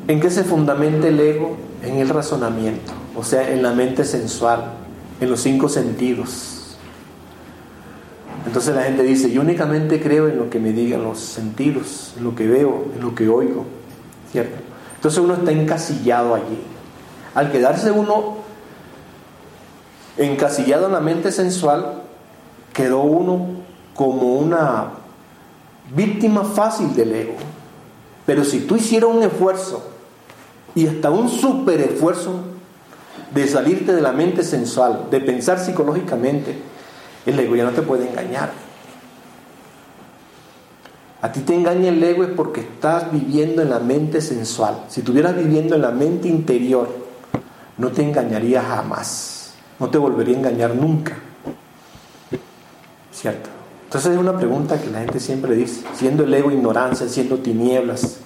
¿En 0.06 0.20
qué 0.20 0.30
se 0.30 0.44
fundamenta 0.44 1.08
el 1.08 1.18
ego? 1.18 1.56
En 1.82 1.96
el 1.96 2.10
razonamiento, 2.10 2.92
o 3.16 3.24
sea, 3.24 3.50
en 3.50 3.62
la 3.62 3.72
mente 3.72 4.04
sensual, 4.04 4.72
en 5.18 5.30
los 5.30 5.40
cinco 5.40 5.70
sentidos. 5.70 6.53
Entonces 8.46 8.74
la 8.74 8.82
gente 8.82 9.02
dice, 9.02 9.30
yo 9.30 9.40
únicamente 9.40 10.00
creo 10.00 10.28
en 10.28 10.36
lo 10.36 10.50
que 10.50 10.58
me 10.58 10.72
digan 10.72 11.02
los 11.02 11.18
sentidos, 11.18 12.14
en 12.16 12.24
lo 12.24 12.34
que 12.34 12.46
veo, 12.46 12.84
en 12.94 13.00
lo 13.00 13.14
que 13.14 13.28
oigo, 13.28 13.64
¿cierto? 14.30 14.56
Entonces 14.96 15.20
uno 15.20 15.34
está 15.34 15.50
encasillado 15.50 16.34
allí. 16.34 16.58
Al 17.34 17.50
quedarse 17.50 17.90
uno 17.90 18.36
encasillado 20.18 20.86
en 20.86 20.92
la 20.92 21.00
mente 21.00 21.32
sensual, 21.32 22.02
quedó 22.72 23.00
uno 23.02 23.46
como 23.94 24.34
una 24.34 24.90
víctima 25.94 26.44
fácil 26.44 26.94
del 26.94 27.12
ego. 27.12 27.34
Pero 28.26 28.44
si 28.44 28.60
tú 28.60 28.76
hicieras 28.76 29.10
un 29.10 29.22
esfuerzo 29.22 29.82
y 30.74 30.86
hasta 30.86 31.10
un 31.10 31.28
super 31.28 31.80
esfuerzo 31.80 32.40
de 33.32 33.46
salirte 33.48 33.92
de 33.94 34.00
la 34.00 34.12
mente 34.12 34.42
sensual, 34.42 35.06
de 35.10 35.20
pensar 35.20 35.58
psicológicamente, 35.58 36.56
el 37.26 37.38
ego 37.38 37.56
ya 37.56 37.64
no 37.64 37.70
te 37.70 37.82
puede 37.82 38.08
engañar. 38.08 38.52
A 41.22 41.32
ti 41.32 41.40
te 41.40 41.54
engaña 41.54 41.88
el 41.88 42.02
ego 42.02 42.22
es 42.24 42.30
porque 42.30 42.60
estás 42.60 43.10
viviendo 43.10 43.62
en 43.62 43.70
la 43.70 43.78
mente 43.78 44.20
sensual. 44.20 44.84
Si 44.88 45.00
estuvieras 45.00 45.34
viviendo 45.34 45.74
en 45.74 45.80
la 45.80 45.90
mente 45.90 46.28
interior, 46.28 46.88
no 47.78 47.90
te 47.90 48.02
engañaría 48.02 48.62
jamás. 48.62 49.54
No 49.80 49.88
te 49.88 49.96
volvería 49.96 50.36
a 50.36 50.38
engañar 50.40 50.74
nunca. 50.74 51.16
¿Cierto? 53.10 53.48
Entonces 53.84 54.12
es 54.12 54.18
una 54.18 54.36
pregunta 54.36 54.80
que 54.80 54.90
la 54.90 54.98
gente 54.98 55.18
siempre 55.20 55.54
dice, 55.54 55.82
siendo 55.94 56.24
el 56.24 56.34
ego 56.34 56.50
ignorancia, 56.50 57.08
siendo 57.08 57.38
tinieblas. 57.38 58.18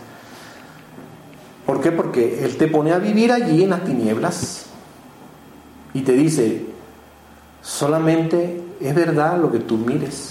¿Por 1.67 1.81
qué? 1.81 1.93
Porque 1.93 2.43
Él 2.45 2.57
te 2.57 2.67
pone 2.67 2.93
a 2.93 2.99
vivir 2.99 3.31
allí 3.31 3.63
en 3.63 3.71
las 3.71 3.85
tinieblas 3.85 4.65
y 5.95 6.01
te 6.01 6.13
dice, 6.13 6.67
solamente 7.63 8.63
es 8.81 8.95
verdad 8.95 9.39
lo 9.39 9.51
que 9.51 9.59
tú 9.59 9.77
mires, 9.77 10.31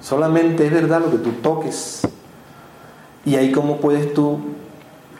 solamente 0.00 0.66
es 0.66 0.72
verdad 0.72 1.00
lo 1.00 1.10
que 1.10 1.18
tú 1.18 1.32
toques. 1.42 2.02
Y 3.24 3.36
ahí 3.36 3.52
cómo 3.52 3.78
puedes 3.78 4.12
tú, 4.12 4.38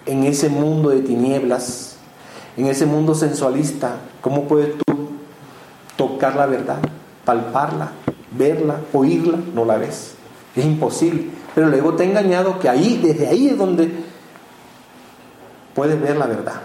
en 0.06 0.24
ese 0.24 0.48
mundo 0.48 0.90
de 0.90 1.00
tinieblas, 1.00 1.96
en 2.56 2.66
ese 2.66 2.86
mundo 2.86 3.14
sensualista, 3.14 3.96
cómo 4.20 4.44
puedes 4.44 4.76
tú 4.78 5.08
tocar 5.96 6.36
la 6.36 6.46
verdad, 6.46 6.78
palparla, 7.24 7.92
verla, 8.36 8.80
oírla, 8.92 9.38
no 9.54 9.64
la 9.64 9.78
ves. 9.78 10.14
Es 10.54 10.64
imposible. 10.64 11.30
Pero 11.54 11.68
luego 11.68 11.94
te 11.94 12.02
ha 12.02 12.06
engañado 12.06 12.58
que 12.58 12.68
ahí, 12.68 13.00
desde 13.02 13.28
ahí 13.28 13.48
es 13.48 13.58
donde 13.58 13.90
puedes 15.74 16.00
ver 16.00 16.16
la 16.16 16.26
verdad. 16.26 16.60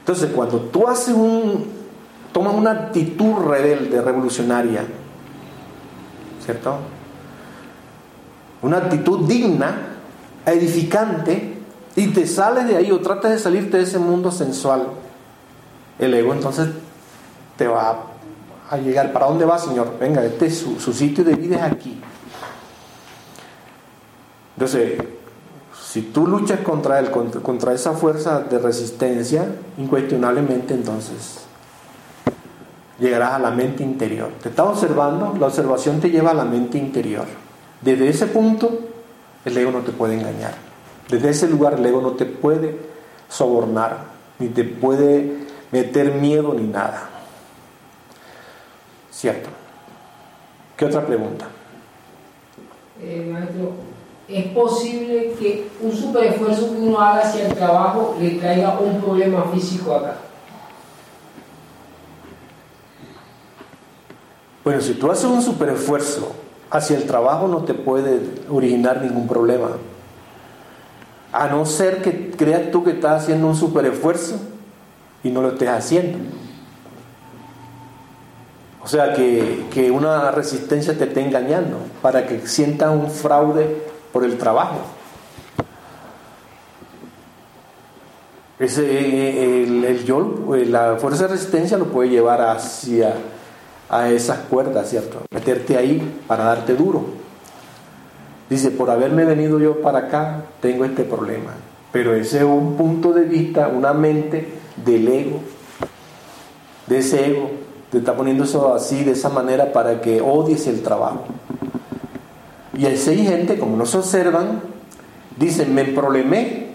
Entonces, 0.00 0.30
cuando 0.34 0.58
tú 0.60 0.88
haces 0.88 1.14
un, 1.14 1.77
tomas 2.32 2.54
una 2.54 2.70
actitud 2.70 3.36
rebelde, 3.46 4.00
revolucionaria, 4.00 4.84
¿cierto? 6.44 6.78
Una 8.62 8.78
actitud 8.78 9.26
digna, 9.26 9.96
edificante, 10.46 11.58
y 11.96 12.08
te 12.08 12.26
sales 12.26 12.68
de 12.68 12.76
ahí 12.76 12.92
o 12.92 13.00
tratas 13.00 13.32
de 13.32 13.38
salirte 13.38 13.76
de 13.76 13.82
ese 13.82 13.98
mundo 13.98 14.30
sensual, 14.30 14.86
el 15.98 16.14
ego 16.14 16.32
entonces 16.32 16.68
te 17.56 17.66
va 17.66 18.04
a 18.70 18.76
llegar. 18.76 19.12
¿Para 19.12 19.26
dónde 19.26 19.44
va, 19.44 19.58
Señor? 19.58 19.94
Venga, 19.98 20.24
este 20.24 20.46
es 20.46 20.58
su, 20.58 20.78
su 20.78 20.92
sitio 20.92 21.24
de 21.24 21.34
vida 21.34 21.56
es 21.56 21.72
aquí. 21.72 22.00
Entonces, 24.54 25.00
si 25.88 26.02
tú 26.02 26.26
luchas 26.26 26.60
contra 26.60 26.98
él, 26.98 27.10
contra, 27.10 27.72
esa 27.72 27.92
fuerza 27.92 28.40
de 28.40 28.58
resistencia, 28.58 29.46
incuestionablemente 29.78 30.74
entonces 30.74 31.47
llegarás 32.98 33.32
a 33.32 33.38
la 33.38 33.50
mente 33.50 33.82
interior. 33.82 34.30
Te 34.42 34.48
está 34.48 34.64
observando, 34.64 35.36
la 35.38 35.46
observación 35.46 36.00
te 36.00 36.10
lleva 36.10 36.30
a 36.30 36.34
la 36.34 36.44
mente 36.44 36.78
interior. 36.78 37.26
Desde 37.80 38.08
ese 38.08 38.26
punto, 38.26 38.78
el 39.44 39.56
ego 39.56 39.70
no 39.70 39.80
te 39.80 39.92
puede 39.92 40.14
engañar. 40.14 40.54
Desde 41.08 41.30
ese 41.30 41.48
lugar, 41.48 41.74
el 41.74 41.86
ego 41.86 42.00
no 42.00 42.12
te 42.12 42.26
puede 42.26 42.76
sobornar, 43.28 43.98
ni 44.38 44.48
te 44.48 44.64
puede 44.64 45.46
meter 45.70 46.12
miedo 46.14 46.54
ni 46.54 46.66
nada. 46.66 47.08
¿Cierto? 49.10 49.48
¿Qué 50.76 50.84
otra 50.84 51.04
pregunta? 51.04 51.46
Eh, 53.00 53.28
maestro, 53.32 53.72
es 54.28 54.46
posible 54.48 55.34
que 55.38 55.68
un 55.80 55.92
super 55.92 56.24
esfuerzo 56.24 56.72
que 56.72 56.80
uno 56.80 57.00
haga 57.00 57.22
hacia 57.22 57.48
el 57.48 57.54
trabajo 57.54 58.16
le 58.20 58.30
traiga 58.32 58.78
un 58.78 59.00
problema 59.00 59.44
físico 59.52 59.94
acá. 59.94 60.16
Bueno, 64.68 64.82
si 64.82 64.92
tú 64.92 65.10
haces 65.10 65.24
un 65.24 65.40
super 65.40 65.70
esfuerzo 65.70 66.30
hacia 66.70 66.98
el 66.98 67.04
trabajo 67.04 67.48
no 67.48 67.64
te 67.64 67.72
puede 67.72 68.20
originar 68.50 69.00
ningún 69.00 69.26
problema. 69.26 69.68
A 71.32 71.48
no 71.48 71.64
ser 71.64 72.02
que 72.02 72.32
creas 72.32 72.70
tú 72.70 72.84
que 72.84 72.90
estás 72.90 73.22
haciendo 73.22 73.46
un 73.46 73.56
super 73.56 73.86
esfuerzo 73.86 74.38
y 75.24 75.30
no 75.30 75.40
lo 75.40 75.52
estés 75.52 75.70
haciendo. 75.70 76.18
O 78.84 78.86
sea, 78.86 79.14
que, 79.14 79.68
que 79.70 79.90
una 79.90 80.32
resistencia 80.32 80.98
te 80.98 81.04
esté 81.04 81.22
engañando 81.22 81.78
para 82.02 82.26
que 82.26 82.46
sientas 82.46 82.90
un 82.90 83.10
fraude 83.10 83.74
por 84.12 84.22
el 84.22 84.36
trabajo. 84.36 84.80
Ese, 88.58 89.62
el, 89.62 89.82
el, 89.82 90.70
la 90.70 90.96
fuerza 90.96 91.22
de 91.22 91.28
resistencia 91.28 91.78
lo 91.78 91.86
puede 91.86 92.10
llevar 92.10 92.42
hacia 92.42 93.14
a 93.88 94.10
esas 94.10 94.38
cuerdas, 94.40 94.90
¿cierto? 94.90 95.22
Meterte 95.30 95.76
ahí 95.76 96.20
para 96.26 96.44
darte 96.44 96.74
duro. 96.74 97.04
Dice, 98.50 98.70
por 98.70 98.90
haberme 98.90 99.24
venido 99.24 99.58
yo 99.58 99.82
para 99.82 100.00
acá, 100.00 100.44
tengo 100.60 100.84
este 100.84 101.04
problema. 101.04 101.52
Pero 101.92 102.14
ese 102.14 102.38
es 102.38 102.44
un 102.44 102.76
punto 102.76 103.12
de 103.12 103.24
vista, 103.24 103.68
una 103.68 103.92
mente 103.92 104.48
del 104.84 105.08
ego, 105.08 105.40
de 106.86 106.98
ese 106.98 107.30
ego. 107.30 107.50
Te 107.90 107.98
está 107.98 108.14
poniendo 108.14 108.44
eso 108.44 108.74
así, 108.74 109.04
de 109.04 109.12
esa 109.12 109.30
manera, 109.30 109.72
para 109.72 110.00
que 110.00 110.20
odies 110.20 110.66
el 110.66 110.82
trabajo. 110.82 111.24
Y 112.76 112.86
hay 112.86 112.96
gente, 112.96 113.58
como 113.58 113.76
nos 113.76 113.94
observan, 113.94 114.60
dicen, 115.36 115.74
me 115.74 115.84
problemé 115.84 116.68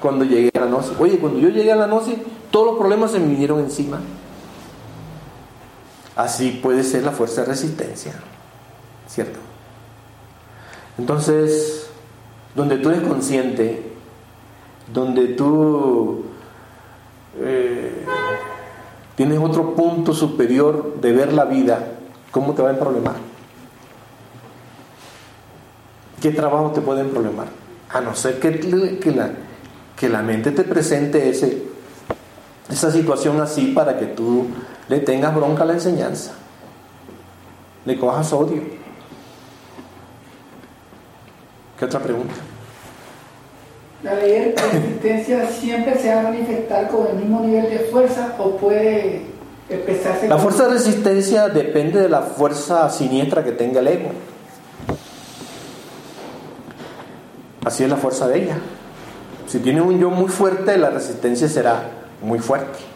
cuando 0.00 0.24
llegué 0.24 0.50
a 0.54 0.60
la 0.60 0.66
noche. 0.66 0.90
Oye, 0.98 1.18
cuando 1.18 1.38
yo 1.38 1.48
llegué 1.48 1.72
a 1.72 1.76
la 1.76 1.86
noche, 1.86 2.16
todos 2.50 2.66
los 2.66 2.76
problemas 2.76 3.12
se 3.12 3.20
me 3.20 3.28
vinieron 3.28 3.60
encima. 3.60 4.00
Así 6.16 6.50
puede 6.62 6.82
ser 6.82 7.04
la 7.04 7.12
fuerza 7.12 7.42
de 7.42 7.48
resistencia, 7.48 8.14
¿cierto? 9.06 9.38
Entonces, 10.98 11.88
donde 12.54 12.78
tú 12.78 12.88
eres 12.88 13.06
consciente, 13.06 13.92
donde 14.92 15.28
tú 15.28 16.24
eh, 17.38 18.04
tienes 19.14 19.38
otro 19.38 19.74
punto 19.74 20.14
superior 20.14 21.00
de 21.00 21.12
ver 21.12 21.34
la 21.34 21.44
vida, 21.44 21.86
¿cómo 22.30 22.54
te 22.54 22.62
va 22.62 22.70
a 22.70 22.78
problemar? 22.78 23.16
¿qué 26.20 26.32
trabajo 26.32 26.72
te 26.72 26.80
pueden 26.80 27.10
problemar? 27.10 27.46
A 27.90 28.00
no 28.00 28.14
ser 28.14 28.40
que, 28.40 28.58
que, 29.00 29.12
la, 29.12 29.30
que 29.96 30.08
la 30.08 30.22
mente 30.22 30.50
te 30.50 30.64
presente 30.64 31.28
ese, 31.28 31.62
esa 32.68 32.90
situación 32.90 33.40
así 33.40 33.66
para 33.66 33.96
que 33.98 34.06
tú 34.06 34.46
le 34.88 35.00
tengas 35.00 35.34
bronca 35.34 35.62
a 35.62 35.66
la 35.66 35.72
enseñanza, 35.74 36.32
le 37.84 37.98
cojas 37.98 38.32
odio. 38.32 38.62
¿Qué 41.78 41.84
otra 41.84 42.00
pregunta? 42.00 42.34
¿La 44.02 44.14
ley 44.14 44.30
de 44.30 44.54
resistencia 44.54 45.48
siempre 45.50 45.98
se 45.98 46.14
va 46.14 46.20
a 46.20 46.22
manifestar 46.24 46.88
con 46.88 47.06
el 47.08 47.16
mismo 47.16 47.40
nivel 47.40 47.70
de 47.70 47.78
fuerza 47.90 48.34
o 48.38 48.56
puede 48.56 49.26
empezarse? 49.68 50.28
La 50.28 50.38
fuerza 50.38 50.68
de 50.68 50.74
resistencia 50.74 51.48
depende 51.48 52.00
de 52.00 52.08
la 52.08 52.22
fuerza 52.22 52.88
siniestra 52.88 53.44
que 53.44 53.52
tenga 53.52 53.80
el 53.80 53.88
ego. 53.88 54.10
Así 57.64 57.82
es 57.82 57.90
la 57.90 57.96
fuerza 57.96 58.28
de 58.28 58.44
ella. 58.44 58.58
Si 59.48 59.58
tiene 59.58 59.80
un 59.80 59.98
yo 59.98 60.10
muy 60.10 60.28
fuerte, 60.28 60.76
la 60.78 60.90
resistencia 60.90 61.48
será 61.48 61.82
muy 62.22 62.38
fuerte. 62.38 62.95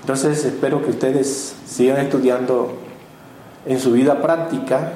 Entonces 0.00 0.44
espero 0.44 0.82
que 0.82 0.90
ustedes 0.90 1.54
sigan 1.66 1.98
estudiando 1.98 2.72
en 3.66 3.78
su 3.78 3.92
vida 3.92 4.22
práctica 4.22 4.92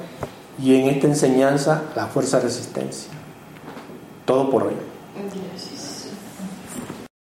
y 0.61 0.75
en 0.75 0.87
esta 0.87 1.07
enseñanza 1.07 1.83
la 1.95 2.07
fuerza 2.07 2.37
de 2.37 2.43
resistencia. 2.43 3.11
Todo 4.25 4.49
por 4.49 4.63
hoy. 4.63 4.94